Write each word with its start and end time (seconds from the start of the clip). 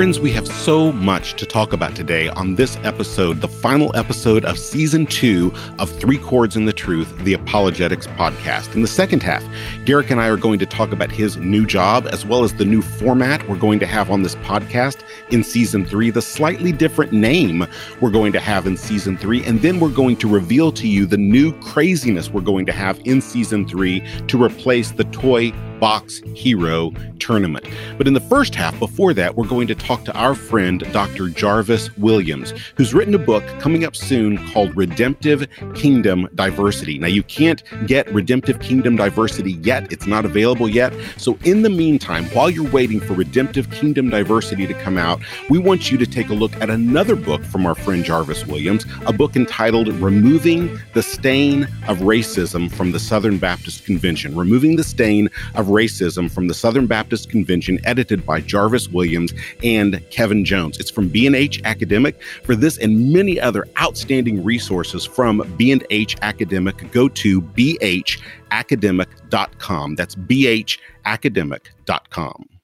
Friends, 0.00 0.18
we 0.18 0.30
have 0.32 0.48
so 0.48 0.92
much 0.92 1.34
to 1.34 1.44
talk 1.44 1.74
about 1.74 1.94
today 1.94 2.30
on 2.30 2.54
this 2.54 2.78
episode, 2.84 3.42
the 3.42 3.48
final 3.48 3.94
episode 3.94 4.46
of 4.46 4.58
season 4.58 5.04
two 5.04 5.52
of 5.78 5.90
Three 6.00 6.16
Chords 6.16 6.56
and 6.56 6.66
the 6.66 6.72
Truth, 6.72 7.14
the 7.18 7.34
Apologetics 7.34 8.06
podcast. 8.06 8.74
In 8.74 8.80
the 8.80 8.88
second 8.88 9.22
half, 9.22 9.44
Garrick 9.84 10.10
and 10.10 10.18
I 10.18 10.28
are 10.28 10.38
going 10.38 10.58
to 10.60 10.64
talk 10.64 10.92
about 10.92 11.12
his 11.12 11.36
new 11.36 11.66
job 11.66 12.08
as 12.12 12.24
well 12.24 12.44
as 12.44 12.54
the 12.54 12.64
new 12.64 12.80
format 12.80 13.46
we're 13.46 13.58
going 13.58 13.78
to 13.78 13.86
have 13.86 14.10
on 14.10 14.22
this 14.22 14.36
podcast 14.36 15.02
in 15.32 15.44
season 15.44 15.84
three, 15.84 16.08
the 16.08 16.22
slightly 16.22 16.72
different 16.72 17.12
name 17.12 17.66
we're 18.00 18.10
going 18.10 18.32
to 18.32 18.40
have 18.40 18.66
in 18.66 18.78
season 18.78 19.18
three, 19.18 19.44
and 19.44 19.60
then 19.60 19.80
we're 19.80 19.90
going 19.90 20.16
to 20.16 20.28
reveal 20.28 20.72
to 20.72 20.88
you 20.88 21.04
the 21.04 21.18
new 21.18 21.52
craziness 21.60 22.30
we're 22.30 22.40
going 22.40 22.64
to 22.64 22.72
have 22.72 22.98
in 23.04 23.20
season 23.20 23.68
three 23.68 24.02
to 24.28 24.42
replace 24.42 24.92
the 24.92 25.04
toy 25.04 25.52
Box 25.80 26.20
Hero 26.34 26.92
tournament. 27.18 27.64
But 27.96 28.06
in 28.06 28.14
the 28.14 28.20
first 28.20 28.54
half, 28.54 28.78
before 28.78 29.14
that, 29.14 29.36
we're 29.36 29.46
going 29.46 29.66
to 29.68 29.74
talk 29.74 30.04
to 30.04 30.12
our 30.12 30.34
friend, 30.34 30.80
Dr. 30.92 31.28
Jarvis 31.28 31.96
Williams, 31.96 32.52
who's 32.76 32.92
written 32.92 33.14
a 33.14 33.18
book 33.18 33.44
coming 33.60 33.84
up 33.84 33.96
soon 33.96 34.38
called 34.52 34.76
Redemptive 34.76 35.46
Kingdom 35.74 36.28
Diversity. 36.34 36.98
Now, 36.98 37.08
you 37.08 37.22
can't 37.22 37.62
get 37.86 38.12
Redemptive 38.12 38.60
Kingdom 38.60 38.96
Diversity 38.96 39.52
yet, 39.52 39.92
it's 39.92 40.06
not 40.06 40.24
available 40.24 40.68
yet. 40.68 40.92
So, 41.16 41.38
in 41.44 41.62
the 41.62 41.70
meantime, 41.70 42.24
while 42.26 42.50
you're 42.50 42.70
waiting 42.70 43.00
for 43.00 43.14
Redemptive 43.14 43.70
Kingdom 43.70 44.10
Diversity 44.10 44.66
to 44.66 44.74
come 44.74 44.98
out, 44.98 45.20
we 45.48 45.58
want 45.58 45.90
you 45.90 45.98
to 45.98 46.06
take 46.06 46.28
a 46.28 46.34
look 46.34 46.54
at 46.56 46.70
another 46.70 47.16
book 47.16 47.42
from 47.44 47.66
our 47.66 47.74
friend 47.74 48.04
Jarvis 48.04 48.46
Williams, 48.46 48.86
a 49.06 49.12
book 49.12 49.36
entitled 49.36 49.88
Removing 49.88 50.78
the 50.94 51.02
Stain 51.02 51.64
of 51.86 51.98
Racism 51.98 52.70
from 52.70 52.92
the 52.92 53.00
Southern 53.00 53.38
Baptist 53.38 53.84
Convention. 53.84 54.36
Removing 54.36 54.76
the 54.76 54.84
Stain 54.84 55.28
of 55.54 55.69
Racism 55.70 56.30
from 56.30 56.48
the 56.48 56.54
Southern 56.54 56.86
Baptist 56.86 57.30
Convention, 57.30 57.78
edited 57.84 58.26
by 58.26 58.40
Jarvis 58.40 58.88
Williams 58.88 59.32
and 59.62 60.02
Kevin 60.10 60.44
Jones. 60.44 60.78
It's 60.78 60.90
from 60.90 61.08
B&H 61.08 61.62
Academic. 61.64 62.22
For 62.44 62.54
this 62.54 62.76
and 62.78 63.12
many 63.12 63.40
other 63.40 63.66
outstanding 63.80 64.44
resources 64.44 65.06
from 65.06 65.42
B&H 65.56 66.16
Academic, 66.22 66.92
go 66.92 67.08
to 67.08 67.40
bhacademic.com. 67.40 69.94
That's 69.94 70.14
bhacademic.com. 70.14 72.59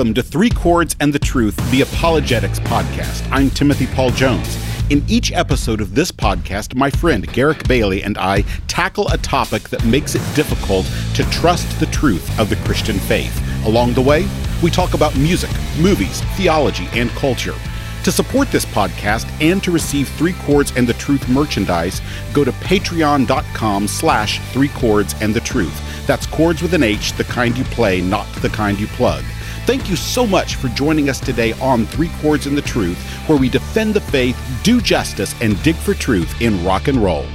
Welcome 0.00 0.14
to 0.14 0.22
Three 0.22 0.48
Chords 0.48 0.96
and 0.98 1.12
the 1.12 1.18
Truth, 1.18 1.56
the 1.70 1.82
Apologetics 1.82 2.58
Podcast. 2.60 3.30
I'm 3.30 3.50
Timothy 3.50 3.86
Paul 3.86 4.08
Jones. 4.08 4.56
In 4.88 5.04
each 5.06 5.30
episode 5.30 5.82
of 5.82 5.94
this 5.94 6.10
podcast, 6.10 6.74
my 6.74 6.88
friend 6.88 7.30
Garrick 7.34 7.68
Bailey 7.68 8.02
and 8.02 8.16
I 8.16 8.46
tackle 8.66 9.08
a 9.08 9.18
topic 9.18 9.68
that 9.68 9.84
makes 9.84 10.14
it 10.14 10.22
difficult 10.34 10.86
to 11.16 11.22
trust 11.24 11.78
the 11.78 11.84
truth 11.84 12.40
of 12.40 12.48
the 12.48 12.56
Christian 12.64 12.98
faith. 12.98 13.38
Along 13.66 13.92
the 13.92 14.00
way, 14.00 14.26
we 14.62 14.70
talk 14.70 14.94
about 14.94 15.14
music, 15.18 15.50
movies, 15.78 16.22
theology, 16.34 16.88
and 16.94 17.10
culture. 17.10 17.54
To 18.04 18.10
support 18.10 18.50
this 18.50 18.64
podcast 18.64 19.30
and 19.42 19.62
to 19.62 19.70
receive 19.70 20.08
Three 20.08 20.32
Chords 20.32 20.72
and 20.76 20.88
the 20.88 20.94
Truth 20.94 21.28
merchandise, 21.28 22.00
go 22.32 22.42
to 22.42 22.52
patreon.com 22.52 23.86
slash 23.86 24.40
three 24.54 24.68
chords 24.68 25.14
and 25.20 25.34
the 25.34 25.40
truth. 25.40 26.06
That's 26.06 26.24
chords 26.24 26.62
with 26.62 26.72
an 26.72 26.84
H, 26.84 27.12
the 27.12 27.24
kind 27.24 27.54
you 27.58 27.64
play, 27.64 28.00
not 28.00 28.26
the 28.36 28.48
kind 28.48 28.80
you 28.80 28.86
plug. 28.86 29.24
Thank 29.66 29.88
you 29.88 29.96
so 29.96 30.26
much 30.26 30.56
for 30.56 30.68
joining 30.68 31.08
us 31.08 31.20
today 31.20 31.52
on 31.60 31.86
Three 31.86 32.10
Chords 32.20 32.46
and 32.46 32.56
the 32.56 32.62
Truth, 32.62 32.98
where 33.28 33.38
we 33.38 33.48
defend 33.48 33.94
the 33.94 34.00
faith, 34.00 34.36
do 34.62 34.80
justice, 34.80 35.34
and 35.40 35.62
dig 35.62 35.76
for 35.76 35.94
truth 35.94 36.40
in 36.40 36.64
rock 36.64 36.88
and 36.88 36.98
roll. 36.98 37.26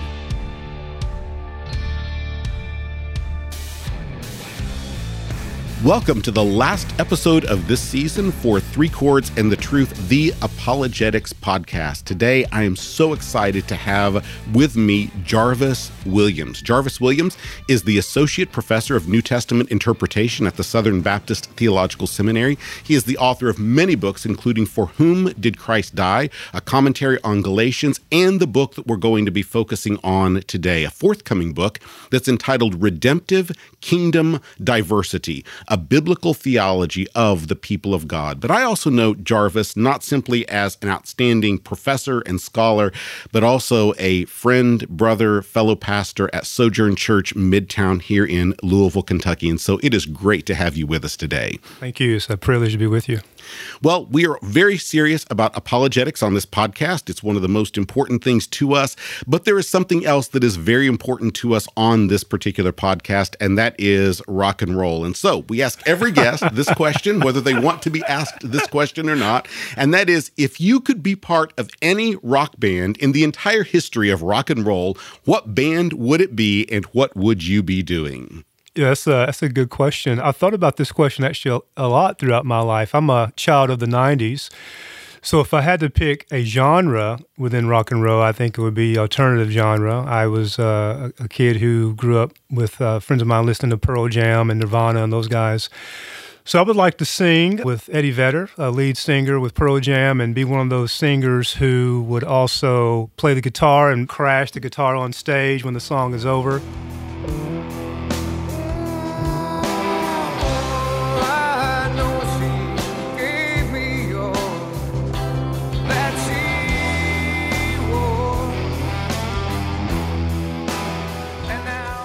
Welcome 5.86 6.24
to 6.24 6.32
the 6.32 6.44
last 6.44 7.00
episode 7.00 7.46
of 7.46 7.68
this 7.68 7.80
season 7.80 8.32
for 8.32 8.60
Three 8.60 8.90
Chords 8.90 9.32
and 9.38 9.52
the 9.52 9.56
Truth, 9.56 10.10
the 10.10 10.34
Apologetics 10.42 11.32
podcast. 11.32 12.06
Today, 12.06 12.44
I 12.46 12.64
am 12.64 12.76
so 12.76 13.14
excited 13.14 13.68
to 13.68 13.76
have 13.76 14.28
with 14.52 14.76
me 14.76 15.12
Jarvis 15.24 15.92
Williams. 16.04 16.64
Jarvis 16.64 17.00
Williams 17.00 17.38
is 17.70 17.84
the 17.84 18.00
Associate 18.00 18.52
Professor 18.52 18.96
of 18.96 19.08
New 19.08 19.22
Testament 19.22 19.70
Interpretation 19.70 20.48
at 20.48 20.56
the 20.56 20.64
Southern 20.64 21.02
Baptist 21.02 21.52
Theological 21.52 22.08
Seminary. 22.08 22.58
He 22.84 22.96
is 22.96 23.04
the 23.04 23.20
author 23.20 23.48
of 23.48 23.60
many 23.60 23.94
books, 23.94 24.26
including 24.26 24.66
For 24.66 24.88
Whom 24.88 25.34
Did 25.34 25.60
Christ 25.60 25.94
Die, 25.94 26.32
a 26.52 26.62
commentary 26.62 27.20
on 27.24 27.44
Galatians, 27.44 28.00
and 28.12 28.40
the 28.40 28.48
book 28.48 28.74
that 28.74 28.88
we're 28.88 28.98
going 28.98 29.26
to 29.26 29.32
be 29.32 29.44
focusing 29.44 30.00
on 30.04 30.42
today, 30.48 30.84
a 30.84 30.90
forthcoming 30.90 31.54
book 31.54 31.80
that's 32.10 32.28
entitled 32.28 32.82
Redemptive 32.82 33.52
Kingdom 33.82 34.42
Diversity 34.64 35.46
a 35.76 35.78
biblical 35.78 36.34
theology 36.34 37.06
of 37.16 37.50
the 37.50 37.56
people 37.56 37.94
of 37.94 38.08
God. 38.08 38.40
But 38.40 38.50
I 38.50 38.64
also 38.64 38.90
note 38.90 39.26
Jarvis 39.26 39.76
not 39.76 40.06
simply 40.06 40.48
as 40.48 40.78
an 40.82 40.88
outstanding 40.88 41.58
professor 41.58 42.22
and 42.22 42.40
scholar, 42.40 42.94
but 43.34 43.44
also 43.44 43.94
a 43.98 44.24
friend, 44.24 44.88
brother, 44.88 45.42
fellow 45.42 45.76
pastor 45.76 46.30
at 46.32 46.46
Sojourn 46.46 46.96
Church 46.96 47.36
Midtown 47.36 48.02
here 48.02 48.24
in 48.26 48.56
Louisville, 48.64 49.04
Kentucky. 49.04 49.50
And 49.50 49.60
so 49.60 49.78
it 49.84 49.94
is 49.94 50.06
great 50.06 50.46
to 50.46 50.56
have 50.56 50.78
you 50.78 50.88
with 50.88 51.04
us 51.04 51.18
today. 51.18 51.60
Thank 51.82 52.00
you. 52.00 52.16
It's 52.16 52.30
a 52.30 52.38
privilege 52.38 52.72
to 52.72 52.78
be 52.78 52.88
with 52.88 53.10
you. 53.10 53.20
Well, 53.82 54.06
we 54.06 54.26
are 54.28 54.40
very 54.42 54.78
serious 54.78 55.26
about 55.30 55.56
apologetics 55.56 56.24
on 56.24 56.34
this 56.34 56.46
podcast. 56.46 57.10
It's 57.10 57.24
one 57.24 57.36
of 57.36 57.42
the 57.42 57.48
most 57.48 57.78
important 57.78 58.24
things 58.24 58.48
to 58.48 58.74
us. 58.74 58.96
But 59.28 59.46
there 59.46 59.58
is 59.58 59.68
something 59.68 60.06
else 60.06 60.30
that 60.30 60.44
is 60.44 60.56
very 60.56 60.88
important 60.88 61.36
to 61.36 61.54
us 61.54 61.68
on 61.76 62.08
this 62.08 62.24
particular 62.24 62.72
podcast, 62.72 63.36
and 63.40 63.58
that 63.58 63.76
is 63.80 64.22
rock 64.28 64.62
and 64.62 64.78
roll. 64.78 65.06
And 65.06 65.16
so 65.16 65.40
we 65.50 65.62
ask 65.62 65.82
every 65.86 66.12
guest 66.12 66.44
this 66.54 66.72
question, 66.74 67.20
whether 67.20 67.42
they 67.42 67.58
want 67.58 67.82
to 67.84 67.90
be 67.90 68.04
asked 68.04 68.50
this 68.50 68.68
question 68.68 69.10
or 69.10 69.16
not. 69.16 69.48
And 69.78 69.94
that 69.94 70.10
is 70.10 70.32
if 70.38 70.60
you 70.60 70.80
could 70.80 71.04
be 71.04 71.16
part 71.16 71.54
of 71.58 71.70
any 71.82 72.16
rock 72.18 72.60
band 72.60 72.98
in 72.98 73.12
the 73.12 73.24
entire 73.24 73.64
history 73.64 74.10
of 74.10 74.22
rock 74.22 74.50
and 74.50 74.66
roll, 74.66 74.98
what 75.26 75.56
band 75.56 75.94
would 75.94 76.22
it 76.22 76.36
be 76.36 76.66
and 76.72 76.86
what 76.86 77.16
would 77.16 77.44
you 77.44 77.64
be 77.64 77.84
doing? 77.84 78.44
Yeah, 78.76 78.90
that's 78.90 79.08
a, 79.08 79.10
that's 79.10 79.42
a 79.42 79.50
good 79.50 79.70
question. 79.70 80.20
I 80.20 80.32
thought 80.32 80.54
about 80.54 80.76
this 80.76 80.92
question 80.92 81.24
actually 81.24 81.62
a, 81.78 81.86
a 81.86 81.88
lot 81.88 82.20
throughout 82.20 82.46
my 82.46 82.60
life. 82.60 82.94
I'm 82.94 83.10
a 83.10 83.32
child 83.36 83.70
of 83.70 83.80
the 83.80 83.86
90s. 83.86 84.50
So 85.22 85.40
if 85.40 85.56
I 85.56 85.62
had 85.62 85.80
to 85.80 85.90
pick 85.90 86.28
a 86.32 86.44
genre 86.44 87.20
within 87.36 87.68
rock 87.68 87.90
and 87.90 88.04
roll, 88.04 88.22
I 88.22 88.32
think 88.32 88.60
it 88.60 88.62
would 88.62 88.76
be 88.76 88.96
alternative 88.96 89.50
genre. 89.50 90.04
I 90.04 90.28
was 90.28 90.60
uh, 90.60 91.10
a, 91.20 91.24
a, 91.24 91.28
kid 91.28 91.56
who 91.56 91.96
grew 91.96 92.20
up 92.20 92.34
with 92.52 92.80
uh, 92.80 93.00
friends 93.00 93.24
of 93.24 93.28
mine 93.28 93.44
listening 93.44 93.72
to 93.72 93.78
Pearl 93.78 94.08
Jam 94.08 94.52
and 94.52 94.60
Nirvana 94.60 95.04
and 95.04 95.12
those 95.12 95.28
guys. 95.28 95.68
So 96.44 96.60
I 96.60 96.62
would 96.62 96.76
like 96.76 97.00
to 97.00 97.06
sing 97.06 97.64
with 97.64 97.90
Eddie 97.92 98.12
Vedder, 98.12 98.52
a 98.56 98.70
lead 98.70 98.98
singer 98.98 99.40
with 99.40 99.56
Pearl 99.56 99.80
Jam, 99.80 100.22
and 100.22 100.36
be 100.36 100.44
one 100.44 100.60
of 100.60 100.70
those 100.70 100.92
singers 100.92 101.54
who 101.54 102.04
would 102.08 102.24
also 102.24 103.10
play 103.18 103.34
the 103.34 103.42
guitar 103.42 103.90
and 103.90 104.08
crash 104.08 104.52
the 104.52 104.60
guitar 104.60 104.96
on 104.96 105.12
stage 105.12 105.66
when 105.66 105.74
the 105.74 105.80
song 105.80 106.14
is 106.14 106.24
over. 106.24 106.62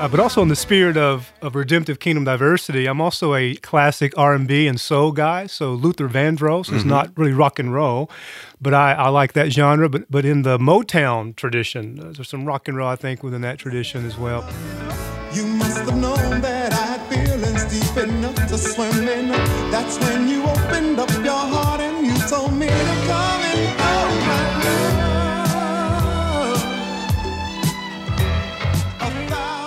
Uh, 0.00 0.08
but 0.08 0.19
also 0.19 0.41
in 0.41 0.49
the 0.49 0.56
spirit 0.56 0.97
of, 0.97 1.31
of 1.43 1.55
redemptive 1.55 1.99
kingdom 1.99 2.25
diversity, 2.25 2.87
I'm 2.87 3.02
also 3.02 3.35
a 3.35 3.55
classic 3.56 4.17
R&B 4.17 4.67
and 4.67 4.81
soul 4.81 5.12
guy. 5.12 5.47
So 5.47 5.75
Luther 5.75 6.08
Vandross 6.08 6.69
mm-hmm. 6.69 6.76
is 6.76 6.87
not 6.87 7.11
really 7.19 7.35
rock 7.35 7.58
and 7.58 7.75
roll, 7.75 8.11
but 8.62 8.73
I, 8.73 8.93
I 8.93 9.08
like 9.11 9.35
that 9.35 9.52
genre. 9.52 9.91
But 9.91 10.11
but 10.11 10.25
in 10.25 10.41
the 10.41 10.56
Motown 10.56 11.37
tradition, 11.37 12.00
uh, 12.00 12.12
there's 12.14 12.31
some 12.31 12.47
rock 12.47 12.67
and 12.67 12.79
roll 12.79 12.88
I 12.88 12.97
think 12.97 13.23
within 13.23 13.43
that 13.43 13.58
tradition 13.58 14.06
as 14.06 14.17
well. 14.17 14.49
You 15.35 15.44
must 15.44 15.81
have 15.81 15.94
known 15.94 16.41
that 16.41 16.73
I 16.73 16.76
had 16.76 17.02
feelings 17.12 17.64
deep 17.67 18.02
enough 18.02 18.37
to 18.49 18.56
swim 18.56 19.06
in. 19.06 19.29
That's 19.70 19.99
when 19.99 20.29
you 20.29 20.44
opened 20.44 20.99
up 20.99 21.11
your 21.23 21.44
heart 21.55 21.82
and 21.82 22.06
you 22.06 22.17
told 22.26 22.55
me 22.55 22.69
to 22.69 23.05
come 23.06 23.29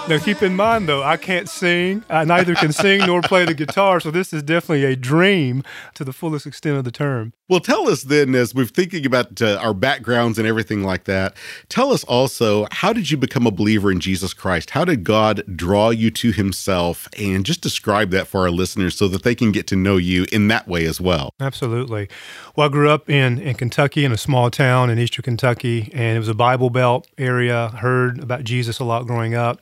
Now, 0.10 0.20
keep 0.20 0.44
in 0.44 0.58
mind, 0.58 0.90
though, 0.90 1.02
I 1.02 1.16
can't 1.16 1.48
sing. 1.48 2.04
I 2.10 2.26
neither 2.26 2.56
can 2.56 2.74
sing 2.74 3.06
nor 3.06 3.22
play 3.22 3.46
the 3.46 3.54
guitar, 3.54 4.02
so 4.02 4.12
this 4.12 4.34
is 4.34 4.44
definitely 4.44 4.84
a 4.84 4.98
dream 4.98 5.64
to 5.94 6.04
the 6.04 6.12
fullest 6.12 6.46
extent 6.46 6.78
of 6.78 6.84
the 6.84 6.92
term. 6.92 7.32
Well, 7.48 7.62
tell 7.62 7.88
us 7.88 8.04
then, 8.04 8.36
as 8.36 8.54
we're 8.54 8.66
thinking 8.66 9.06
about 9.06 9.42
uh, 9.42 9.58
our 9.62 9.74
backgrounds 9.74 10.38
and 10.38 10.48
everything 10.48 10.84
like 10.84 11.06
that, 11.06 11.36
tell 11.70 11.92
us 11.94 12.04
also, 12.06 12.68
how 12.72 12.92
did 12.92 13.12
you 13.12 13.18
become 13.18 13.46
a 13.46 13.52
believer 13.52 13.92
in 13.92 14.00
Jesus 14.00 14.34
Christ? 14.34 14.72
How 14.72 14.84
did 14.84 15.04
God 15.04 15.44
draw 15.56 15.90
you 15.90 16.10
to 16.12 16.32
himself? 16.32 17.08
And 17.18 17.46
just 17.46 17.62
describe 17.62 18.12
that 18.12 18.28
for 18.28 18.42
our 18.42 18.52
listeners 18.52 18.98
so 18.98 19.08
that 19.08 19.24
they 19.24 19.36
can 19.36 19.52
get 19.52 19.68
to 19.68 19.76
know 19.76 19.98
you 19.98 20.26
in 20.32 20.48
that 20.50 20.68
way 20.68 20.86
as 20.86 21.00
well. 21.00 21.32
Absolutely. 21.40 22.10
Well, 22.56 22.68
I 22.68 22.72
grew 22.72 22.90
up 22.90 23.10
in, 23.10 23.40
in 23.40 23.56
Kentucky, 23.56 24.04
in 24.04 24.12
a 24.12 24.18
small 24.18 24.50
town 24.50 24.90
in 24.90 24.98
eastern 24.98 25.24
Kentucky, 25.24 25.92
and 25.94 26.16
it 26.16 26.20
was 26.20 26.30
a 26.30 26.34
Bible 26.34 26.70
Belt 26.70 27.08
area. 27.18 27.70
Heard 27.70 28.20
about 28.20 28.44
Jesus 28.44 28.80
a 28.80 28.84
lot 28.84 29.06
growing 29.06 29.36
up. 29.36 29.60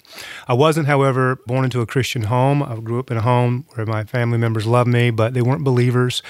I 0.48 0.54
wasn't, 0.54 0.88
however, 0.88 1.38
born 1.48 1.66
into 1.66 1.82
a 1.82 1.86
Christian 1.86 2.24
home. 2.24 2.62
I 2.64 2.76
grew 2.76 3.00
up 3.00 3.12
in 3.12 3.18
a 3.18 3.22
home 3.22 3.66
where 3.74 3.86
my 3.86 4.04
family 4.04 4.38
members 4.38 4.66
loved 4.66 4.90
me, 4.90 5.12
but 5.12 5.34
they 5.34 5.42
weren't 5.42 5.64
believers. 5.64 6.22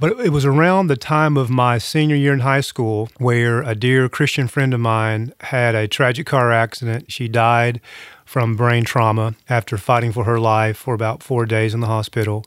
But 0.00 0.20
it 0.20 0.30
was 0.30 0.44
around 0.44 0.86
the 0.86 0.96
time 0.96 1.36
of 1.36 1.50
my 1.50 1.78
senior 1.78 2.16
year 2.16 2.32
in 2.32 2.40
high 2.40 2.60
school 2.60 3.08
where 3.18 3.62
a 3.62 3.74
dear 3.74 4.08
Christian 4.08 4.48
friend 4.48 4.74
of 4.74 4.80
mine 4.80 5.32
had 5.40 5.74
a 5.74 5.88
tragic 5.88 6.26
car 6.26 6.52
accident. 6.52 7.10
She 7.12 7.28
died 7.28 7.80
from 8.24 8.56
brain 8.56 8.82
trauma 8.84 9.34
after 9.48 9.76
fighting 9.76 10.10
for 10.10 10.24
her 10.24 10.40
life 10.40 10.76
for 10.76 10.94
about 10.94 11.22
four 11.22 11.44
days 11.44 11.74
in 11.74 11.80
the 11.80 11.86
hospital. 11.86 12.44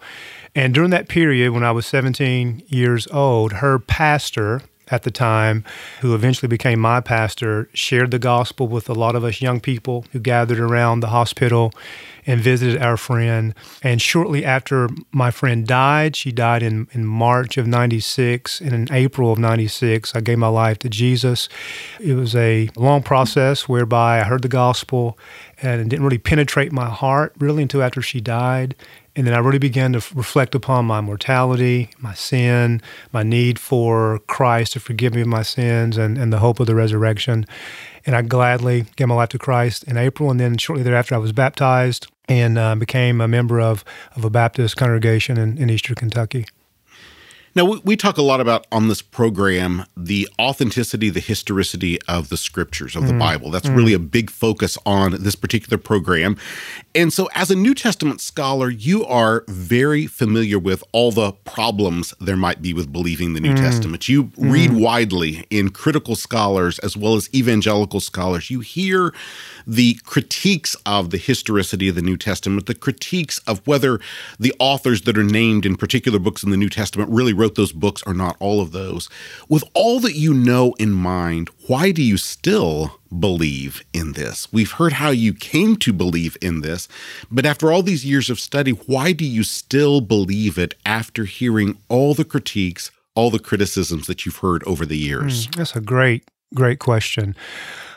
And 0.55 0.73
during 0.73 0.89
that 0.89 1.07
period, 1.09 1.51
when 1.51 1.63
I 1.63 1.71
was 1.71 1.85
17 1.85 2.63
years 2.67 3.07
old, 3.07 3.53
her 3.53 3.77
pastor, 3.77 4.61
at 4.89 5.03
the 5.03 5.11
time, 5.11 5.63
who 6.01 6.13
eventually 6.13 6.47
became 6.47 6.79
my 6.79 7.01
pastor, 7.01 7.69
shared 7.73 8.11
the 8.11 8.19
gospel 8.19 8.67
with 8.67 8.89
a 8.89 8.93
lot 8.93 9.15
of 9.15 9.23
us 9.23 9.41
young 9.41 9.59
people 9.59 10.05
who 10.11 10.19
gathered 10.19 10.59
around 10.59 10.99
the 10.99 11.07
hospital 11.07 11.71
and 12.27 12.41
visited 12.41 12.81
our 12.81 12.97
friend. 12.97 13.53
And 13.83 14.01
shortly 14.01 14.43
after 14.43 14.89
my 15.11 15.31
friend 15.31 15.65
died, 15.65 16.15
she 16.15 16.31
died 16.31 16.63
in, 16.63 16.87
in 16.91 17.05
March 17.05 17.57
of 17.57 17.67
96. 17.67 18.61
And 18.61 18.73
in 18.73 18.87
April 18.91 19.31
of 19.31 19.39
96, 19.39 20.15
I 20.15 20.21
gave 20.21 20.37
my 20.37 20.47
life 20.47 20.79
to 20.79 20.89
Jesus. 20.89 21.49
It 21.99 22.13
was 22.13 22.35
a 22.35 22.69
long 22.75 23.03
process 23.03 23.69
whereby 23.69 24.19
I 24.19 24.23
heard 24.23 24.41
the 24.41 24.47
gospel 24.47 25.17
and 25.61 25.81
it 25.81 25.89
didn't 25.89 26.03
really 26.03 26.17
penetrate 26.17 26.71
my 26.71 26.89
heart 26.89 27.33
really 27.39 27.63
until 27.63 27.81
after 27.81 28.01
she 28.01 28.19
died. 28.19 28.75
And 29.15 29.25
then 29.25 29.33
I 29.33 29.37
really 29.37 29.59
began 29.59 29.93
to 29.93 30.03
reflect 30.13 30.55
upon 30.55 30.85
my 30.85 30.99
mortality, 30.99 31.89
my 31.99 32.13
sin, 32.13 32.81
my 33.13 33.23
need 33.23 33.57
for 33.57 34.19
Christ 34.27 34.73
to 34.73 34.79
forgive 34.79 35.13
me 35.13 35.21
of 35.21 35.27
my 35.27 35.41
sins, 35.41 35.97
and, 35.97 36.17
and 36.17 36.33
the 36.33 36.39
hope 36.39 36.59
of 36.59 36.67
the 36.67 36.75
resurrection. 36.75 37.45
And 38.05 38.15
I 38.15 38.21
gladly 38.21 38.85
gave 38.97 39.07
my 39.07 39.15
life 39.15 39.29
to 39.29 39.39
Christ 39.39 39.83
in 39.85 39.97
April. 39.97 40.29
And 40.29 40.39
then 40.39 40.57
shortly 40.57 40.83
thereafter, 40.83 41.15
I 41.15 41.19
was 41.19 41.31
baptized 41.31 42.07
and 42.27 42.57
uh, 42.57 42.75
became 42.75 43.21
a 43.21 43.27
member 43.27 43.61
of, 43.61 43.85
of 44.15 44.25
a 44.25 44.29
Baptist 44.29 44.75
congregation 44.75 45.37
in, 45.37 45.57
in 45.57 45.69
Eastern 45.69 45.95
Kentucky. 45.95 46.45
Now, 47.55 47.63
we 47.63 47.95
talk 47.95 48.17
a 48.17 48.21
lot 48.21 48.41
about 48.41 48.67
on 48.69 48.89
this 48.89 49.01
program 49.01 49.85
the 49.95 50.27
authenticity, 50.37 51.09
the 51.09 51.21
historicity 51.21 51.97
of 52.01 52.27
the 52.27 52.35
scriptures 52.35 52.97
of 52.97 53.07
the 53.07 53.13
mm. 53.13 53.19
Bible. 53.19 53.49
That's 53.49 53.69
mm. 53.69 53.77
really 53.77 53.93
a 53.93 53.99
big 53.99 54.29
focus 54.29 54.77
on 54.85 55.23
this 55.23 55.35
particular 55.35 55.77
program. 55.77 56.37
And 56.93 57.13
so, 57.13 57.29
as 57.33 57.49
a 57.49 57.55
New 57.55 57.73
Testament 57.73 58.19
scholar, 58.19 58.69
you 58.69 59.05
are 59.05 59.45
very 59.47 60.05
familiar 60.05 60.59
with 60.59 60.83
all 60.91 61.13
the 61.13 61.31
problems 61.31 62.13
there 62.19 62.35
might 62.35 62.61
be 62.61 62.73
with 62.73 62.91
believing 62.91 63.35
the 63.35 63.39
New 63.39 63.53
mm. 63.53 63.57
Testament. 63.57 64.09
You 64.09 64.31
read 64.35 64.71
mm. 64.71 64.81
widely 64.81 65.45
in 65.49 65.69
critical 65.69 66.17
scholars 66.17 66.77
as 66.79 66.97
well 66.97 67.15
as 67.15 67.33
evangelical 67.33 68.01
scholars. 68.01 68.49
You 68.49 68.59
hear 68.59 69.13
the 69.67 69.95
critiques 70.05 70.75
of 70.85 71.09
the 71.09 71.17
historicity 71.17 71.89
of 71.89 71.95
the 71.95 72.01
New 72.01 72.17
Testament, 72.17 72.65
the 72.65 72.75
critiques 72.75 73.39
of 73.39 73.65
whether 73.67 73.99
the 74.39 74.53
authors 74.59 75.03
that 75.03 75.17
are 75.17 75.23
named 75.23 75.65
in 75.65 75.75
particular 75.75 76.19
books 76.19 76.43
in 76.43 76.51
the 76.51 76.57
New 76.57 76.69
Testament 76.69 77.09
really 77.09 77.33
wrote 77.33 77.55
those 77.55 77.71
books 77.71 78.03
or 78.05 78.13
not 78.13 78.37
all 78.39 78.61
of 78.61 78.71
those. 78.71 79.09
With 79.49 79.63
all 79.73 79.99
that 80.01 80.15
you 80.15 80.33
know 80.33 80.73
in 80.79 80.91
mind, 80.91 81.49
why 81.67 81.91
do 81.91 82.01
you 82.01 82.17
still 82.17 82.99
believe 83.19 83.83
in 83.93 84.13
this? 84.13 84.51
We've 84.51 84.71
heard 84.71 84.93
how 84.93 85.09
you 85.09 85.33
came 85.33 85.75
to 85.77 85.93
believe 85.93 86.37
in 86.41 86.61
this, 86.61 86.87
but 87.31 87.45
after 87.45 87.71
all 87.71 87.81
these 87.81 88.05
years 88.05 88.29
of 88.29 88.39
study, 88.39 88.71
why 88.71 89.11
do 89.11 89.25
you 89.25 89.43
still 89.43 90.01
believe 90.01 90.57
it 90.57 90.75
after 90.85 91.25
hearing 91.25 91.77
all 91.89 92.13
the 92.13 92.25
critiques, 92.25 92.91
all 93.15 93.31
the 93.31 93.39
criticisms 93.39 94.07
that 94.07 94.25
you've 94.25 94.37
heard 94.37 94.63
over 94.65 94.85
the 94.85 94.97
years? 94.97 95.47
Mm, 95.47 95.55
that's 95.55 95.75
a 95.75 95.81
great, 95.81 96.23
great 96.53 96.79
question. 96.79 97.35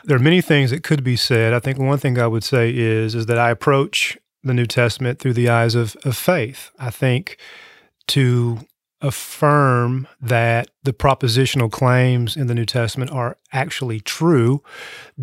There 0.05 0.15
are 0.15 0.21
many 0.21 0.41
things 0.41 0.71
that 0.71 0.83
could 0.83 1.03
be 1.03 1.15
said. 1.15 1.53
I 1.53 1.59
think 1.59 1.77
one 1.77 1.99
thing 1.99 2.17
I 2.17 2.27
would 2.27 2.43
say 2.43 2.75
is 2.75 3.15
is 3.15 3.25
that 3.27 3.37
I 3.37 3.51
approach 3.51 4.17
the 4.43 4.53
New 4.53 4.65
Testament 4.65 5.19
through 5.19 5.33
the 5.33 5.49
eyes 5.49 5.75
of, 5.75 5.95
of 6.05 6.15
faith. 6.15 6.71
I 6.79 6.89
think 6.89 7.37
to 8.07 8.59
affirm 9.01 10.07
that 10.19 10.69
the 10.83 10.91
propositional 10.91 11.71
claims 11.71 12.35
in 12.35 12.47
the 12.47 12.55
New 12.55 12.65
Testament 12.65 13.11
are 13.11 13.37
actually 13.53 14.01
true 14.01 14.61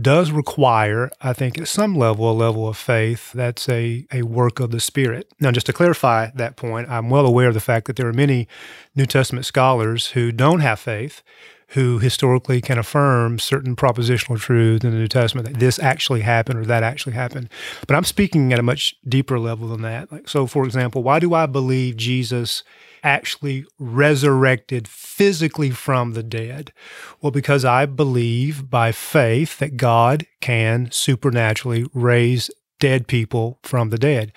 does 0.00 0.31
require, 0.31 1.11
I 1.20 1.34
think, 1.34 1.58
at 1.58 1.69
some 1.69 1.94
level, 1.94 2.31
a 2.31 2.32
level 2.32 2.67
of 2.69 2.76
faith 2.76 3.32
that's 3.32 3.69
a, 3.69 4.06
a 4.12 4.23
work 4.23 4.61
of 4.61 4.70
the 4.70 4.81
Spirit. 4.81 5.31
Now, 5.40 5.50
just 5.50 5.67
to 5.67 5.75
clarify 5.75 6.31
that 6.34 6.56
point, 6.56 6.88
I'm 6.88 7.11
well 7.11 7.26
aware 7.26 7.49
of 7.49 7.55
the 7.55 7.61
fact 7.61 7.87
that 7.87 7.96
there 7.96 8.08
are 8.08 8.14
many 8.14 8.49
New 8.94 9.06
Testament 9.06 9.44
scholars 9.44 10.08
who 10.08 10.32
don't 10.32 10.61
have 10.61 10.81
faith. 10.81 11.23
Who 11.70 11.98
historically 11.98 12.60
can 12.60 12.78
affirm 12.78 13.38
certain 13.38 13.74
propositional 13.74 14.38
truths 14.38 14.84
in 14.84 14.92
the 14.92 14.98
New 14.98 15.08
Testament 15.08 15.48
that 15.48 15.58
this 15.58 15.78
actually 15.80 16.20
happened 16.20 16.60
or 16.60 16.64
that 16.64 16.84
actually 16.84 17.14
happened. 17.14 17.50
But 17.86 17.96
I'm 17.96 18.04
speaking 18.04 18.52
at 18.52 18.60
a 18.60 18.62
much 18.62 18.94
deeper 19.06 19.38
level 19.38 19.68
than 19.68 19.82
that. 19.82 20.12
Like, 20.12 20.28
so, 20.28 20.46
for 20.46 20.64
example, 20.64 21.02
why 21.02 21.18
do 21.18 21.34
I 21.34 21.46
believe 21.46 21.96
Jesus 21.96 22.62
actually 23.02 23.64
resurrected 23.78 24.86
physically 24.86 25.70
from 25.70 26.12
the 26.12 26.22
dead? 26.22 26.72
Well, 27.20 27.32
because 27.32 27.64
I 27.64 27.86
believe 27.86 28.70
by 28.70 28.92
faith 28.92 29.58
that 29.58 29.76
God 29.76 30.24
can 30.40 30.90
supernaturally 30.92 31.86
raise 31.92 32.50
dead 32.78 33.08
people 33.08 33.58
from 33.62 33.90
the 33.90 33.98
dead. 33.98 34.32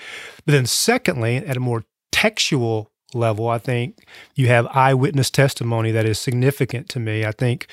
But 0.45 0.53
then, 0.53 0.65
secondly, 0.65 1.37
at 1.37 1.57
a 1.57 1.61
more 1.61 1.83
textual 2.11 2.91
level, 3.13 3.47
I 3.47 3.57
think 3.57 4.05
you 4.35 4.47
have 4.47 4.67
eyewitness 4.67 5.29
testimony 5.29 5.91
that 5.91 6.05
is 6.05 6.19
significant 6.19 6.89
to 6.89 6.99
me. 6.99 7.25
I 7.25 7.31
think 7.31 7.67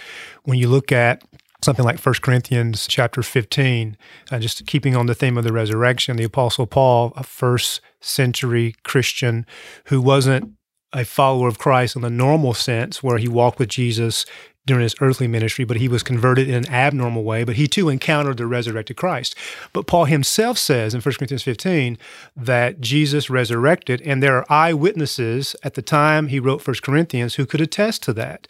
when 0.44 0.58
you 0.58 0.68
look 0.68 0.92
at 0.92 1.22
something 1.62 1.84
like 1.84 1.98
1 1.98 2.14
Corinthians 2.22 2.86
chapter 2.86 3.22
15, 3.22 3.96
uh, 4.30 4.38
just 4.38 4.66
keeping 4.66 4.94
on 4.94 5.06
the 5.06 5.14
theme 5.14 5.36
of 5.38 5.44
the 5.44 5.52
resurrection, 5.52 6.16
the 6.16 6.24
Apostle 6.24 6.66
Paul, 6.66 7.12
a 7.16 7.22
first 7.22 7.80
century 8.00 8.74
Christian 8.84 9.46
who 9.86 10.00
wasn't 10.00 10.52
a 10.92 11.04
follower 11.04 11.48
of 11.48 11.58
Christ 11.58 11.96
in 11.96 12.02
the 12.02 12.10
normal 12.10 12.54
sense, 12.54 13.02
where 13.02 13.18
he 13.18 13.28
walked 13.28 13.58
with 13.58 13.68
Jesus 13.68 14.24
during 14.66 14.82
his 14.82 14.94
earthly 15.00 15.28
ministry, 15.28 15.64
but 15.64 15.76
he 15.76 15.88
was 15.88 16.02
converted 16.02 16.48
in 16.48 16.54
an 16.54 16.68
abnormal 16.68 17.24
way. 17.24 17.44
But 17.44 17.56
he 17.56 17.66
too 17.68 17.88
encountered 17.88 18.36
the 18.36 18.46
resurrected 18.46 18.96
Christ. 18.96 19.34
But 19.72 19.86
Paul 19.86 20.06
himself 20.06 20.58
says 20.58 20.94
in 20.94 21.00
1 21.00 21.14
Corinthians 21.14 21.44
15 21.44 21.96
that 22.36 22.80
Jesus 22.80 23.30
resurrected, 23.30 24.02
and 24.02 24.22
there 24.22 24.36
are 24.36 24.46
eyewitnesses 24.50 25.54
at 25.62 25.74
the 25.74 25.82
time 25.82 26.28
he 26.28 26.40
wrote 26.40 26.66
1 26.66 26.76
Corinthians 26.82 27.36
who 27.36 27.46
could 27.46 27.60
attest 27.60 28.02
to 28.04 28.12
that. 28.14 28.48